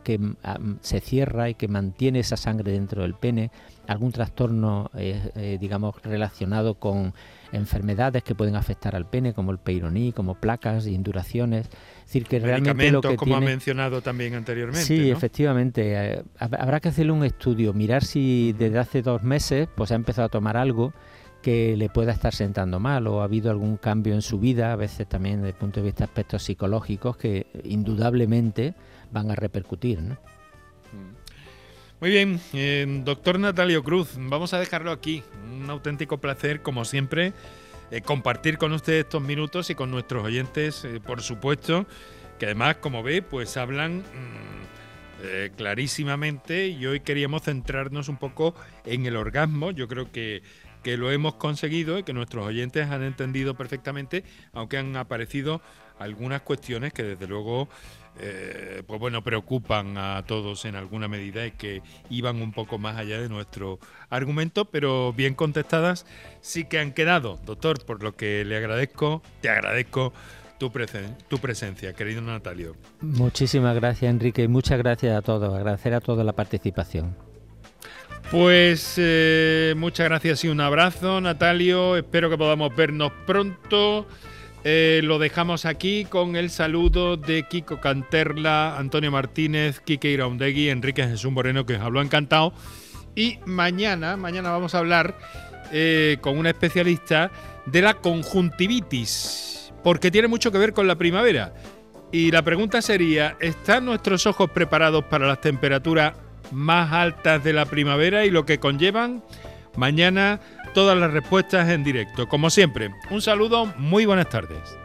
se 0.79 1.01
cierra 1.01 1.49
y 1.49 1.55
que 1.55 1.67
mantiene 1.67 2.19
esa 2.19 2.37
sangre 2.37 2.71
dentro 2.71 3.01
del 3.01 3.15
pene, 3.15 3.51
algún 3.85 4.13
trastorno 4.13 4.91
eh, 4.95 5.57
digamos 5.59 6.01
relacionado 6.03 6.75
con 6.75 7.13
enfermedades 7.55 8.23
que 8.23 8.35
pueden 8.35 8.55
afectar 8.55 8.95
al 8.95 9.09
pene, 9.09 9.33
como 9.33 9.51
el 9.51 9.57
peironí, 9.57 10.11
como 10.11 10.35
placas, 10.35 10.87
induraciones. 10.87 11.67
Es 11.67 12.05
decir, 12.05 12.25
que 12.25 12.39
realmente 12.39 12.91
lo 12.91 13.01
que 13.01 13.15
como 13.15 13.35
ha 13.35 13.41
mencionado 13.41 14.01
también 14.01 14.35
anteriormente. 14.35 14.85
Sí, 14.85 15.09
efectivamente. 15.09 16.15
Eh, 16.15 16.23
habrá 16.39 16.79
que 16.79 16.89
hacerle 16.89 17.11
un 17.11 17.23
estudio, 17.23 17.73
mirar 17.73 18.03
si 18.03 18.53
desde 18.57 18.79
hace 18.79 19.01
dos 19.01 19.23
meses 19.23 19.67
pues 19.75 19.91
ha 19.91 19.95
empezado 19.95 20.27
a 20.27 20.29
tomar 20.29 20.57
algo 20.57 20.93
que 21.41 21.77
le 21.77 21.89
pueda 21.89 22.11
estar 22.11 22.33
sentando 22.33 22.79
mal 22.79 23.05
o 23.05 23.21
ha 23.21 23.25
habido 23.25 23.51
algún 23.51 23.77
cambio 23.77 24.15
en 24.15 24.23
su 24.23 24.39
vida, 24.39 24.73
a 24.73 24.75
veces 24.75 25.07
también 25.07 25.37
desde 25.37 25.49
el 25.49 25.55
punto 25.55 25.79
de 25.79 25.85
vista 25.85 25.99
de 25.99 26.05
aspectos 26.05 26.41
psicológicos 26.41 27.17
que 27.17 27.45
indudablemente 27.63 28.73
van 29.11 29.29
a 29.29 29.35
repercutir. 29.35 30.01
¿no? 30.01 30.17
Muy 32.01 32.09
bien, 32.09 32.41
eh, 32.53 32.85
doctor 33.05 33.39
Natalio 33.39 33.83
Cruz, 33.83 34.15
vamos 34.17 34.53
a 34.53 34.59
dejarlo 34.59 34.91
aquí. 34.91 35.23
Un 35.65 35.71
auténtico 35.71 36.19
placer, 36.19 36.61
como 36.61 36.85
siempre, 36.85 37.33
eh, 37.91 38.01
compartir 38.01 38.57
con 38.57 38.71
usted 38.71 38.99
estos 38.99 39.21
minutos 39.21 39.69
y 39.69 39.75
con 39.75 39.89
nuestros 39.89 40.23
oyentes, 40.23 40.85
eh, 40.85 41.01
por 41.03 41.21
supuesto, 41.21 41.87
que 42.39 42.45
además, 42.45 42.77
como 42.77 43.01
ve, 43.01 43.21
pues 43.21 43.57
hablan 43.57 43.99
mm, 43.99 45.55
clarísimamente 45.55 46.67
y 46.67 46.85
hoy 46.85 46.99
queríamos 46.99 47.41
centrarnos 47.41 48.09
un 48.09 48.17
poco 48.17 48.53
en 48.85 49.07
el 49.07 49.15
orgasmo. 49.15 49.71
Yo 49.71 49.87
creo 49.87 50.11
que 50.11 50.43
que 50.85 50.97
lo 50.97 51.11
hemos 51.11 51.33
conseguido 51.33 51.97
y 51.97 52.03
que 52.03 52.13
nuestros 52.13 52.45
oyentes 52.45 52.87
han 52.91 53.01
entendido 53.01 53.55
perfectamente, 53.55 54.23
aunque 54.53 54.77
han 54.77 54.95
aparecido 54.95 55.59
algunas 55.97 56.41
cuestiones 56.41 56.93
que 56.93 57.01
desde 57.01 57.25
luego 57.25 57.67
eh, 58.19 58.83
pues 58.87 58.99
bueno, 58.99 59.23
preocupan 59.23 59.97
a 59.97 60.23
todos 60.25 60.65
en 60.65 60.75
alguna 60.75 61.07
medida 61.07 61.45
y 61.45 61.51
que 61.51 61.81
iban 62.09 62.41
un 62.41 62.51
poco 62.51 62.77
más 62.77 62.97
allá 62.97 63.19
de 63.19 63.29
nuestro 63.29 63.79
argumento, 64.09 64.65
pero 64.65 65.13
bien 65.13 65.33
contestadas 65.33 66.05
sí 66.41 66.65
que 66.65 66.79
han 66.79 66.93
quedado, 66.93 67.39
doctor, 67.45 67.83
por 67.85 68.01
lo 68.03 68.15
que 68.15 68.45
le 68.45 68.57
agradezco, 68.57 69.21
te 69.41 69.49
agradezco 69.49 70.13
tu, 70.57 70.71
tu 71.27 71.39
presencia, 71.39 71.93
querido 71.93 72.21
Natalio. 72.21 72.75
Muchísimas 73.01 73.75
gracias, 73.75 74.09
Enrique, 74.09 74.43
y 74.43 74.47
muchas 74.47 74.77
gracias 74.77 75.17
a 75.17 75.21
todos, 75.21 75.53
agradecer 75.53 75.93
a 75.93 75.99
todos 75.99 76.25
la 76.25 76.33
participación. 76.33 77.15
Pues 78.31 78.95
eh, 78.97 79.75
muchas 79.77 80.09
gracias 80.09 80.43
y 80.45 80.47
un 80.47 80.59
abrazo, 80.59 81.21
Natalio. 81.21 81.95
Espero 81.95 82.29
que 82.29 82.37
podamos 82.37 82.75
vernos 82.75 83.11
pronto. 83.27 84.07
Eh, 84.67 85.01
lo 85.03 85.19
dejamos 85.19 85.65
aquí 85.65 86.05
con 86.05 86.35
el 86.35 86.49
saludo 86.49 87.17
de 87.17 87.43
Kiko 87.43 87.79
Canterla, 87.79 88.79
Antonio 88.79 89.11
Martínez, 89.11 89.79
Kike 89.79 90.09
Iraundegui, 90.09 90.69
Enrique 90.69 91.07
Jesús 91.07 91.31
Moreno, 91.31 91.67
que 91.67 91.75
os 91.75 91.81
habló 91.81 92.01
encantado. 92.01 92.51
Y 93.15 93.37
mañana, 93.45 94.17
mañana 94.17 94.49
vamos 94.49 94.73
a 94.73 94.79
hablar 94.79 95.19
eh, 95.71 96.17
con 96.19 96.39
una 96.39 96.49
especialista 96.49 97.29
de 97.67 97.83
la 97.83 97.93
conjuntivitis, 97.93 99.71
porque 99.83 100.09
tiene 100.09 100.27
mucho 100.27 100.51
que 100.51 100.57
ver 100.57 100.73
con 100.73 100.87
la 100.87 100.95
primavera. 100.95 101.53
Y 102.11 102.31
la 102.31 102.41
pregunta 102.41 102.81
sería, 102.81 103.37
¿están 103.39 103.85
nuestros 103.85 104.25
ojos 104.25 104.49
preparados 104.49 105.03
para 105.03 105.27
las 105.27 105.41
temperaturas 105.41 106.15
más 106.51 106.91
altas 106.91 107.43
de 107.43 107.53
la 107.53 107.67
primavera 107.67 108.25
y 108.25 108.31
lo 108.31 108.47
que 108.47 108.59
conllevan? 108.59 109.23
Mañana 109.75 110.39
todas 110.75 110.97
las 110.97 111.11
respuestas 111.11 111.69
en 111.69 111.83
directo. 111.85 112.27
Como 112.27 112.49
siempre, 112.49 112.93
un 113.09 113.21
saludo, 113.21 113.73
muy 113.77 114.05
buenas 114.05 114.29
tardes. 114.29 114.77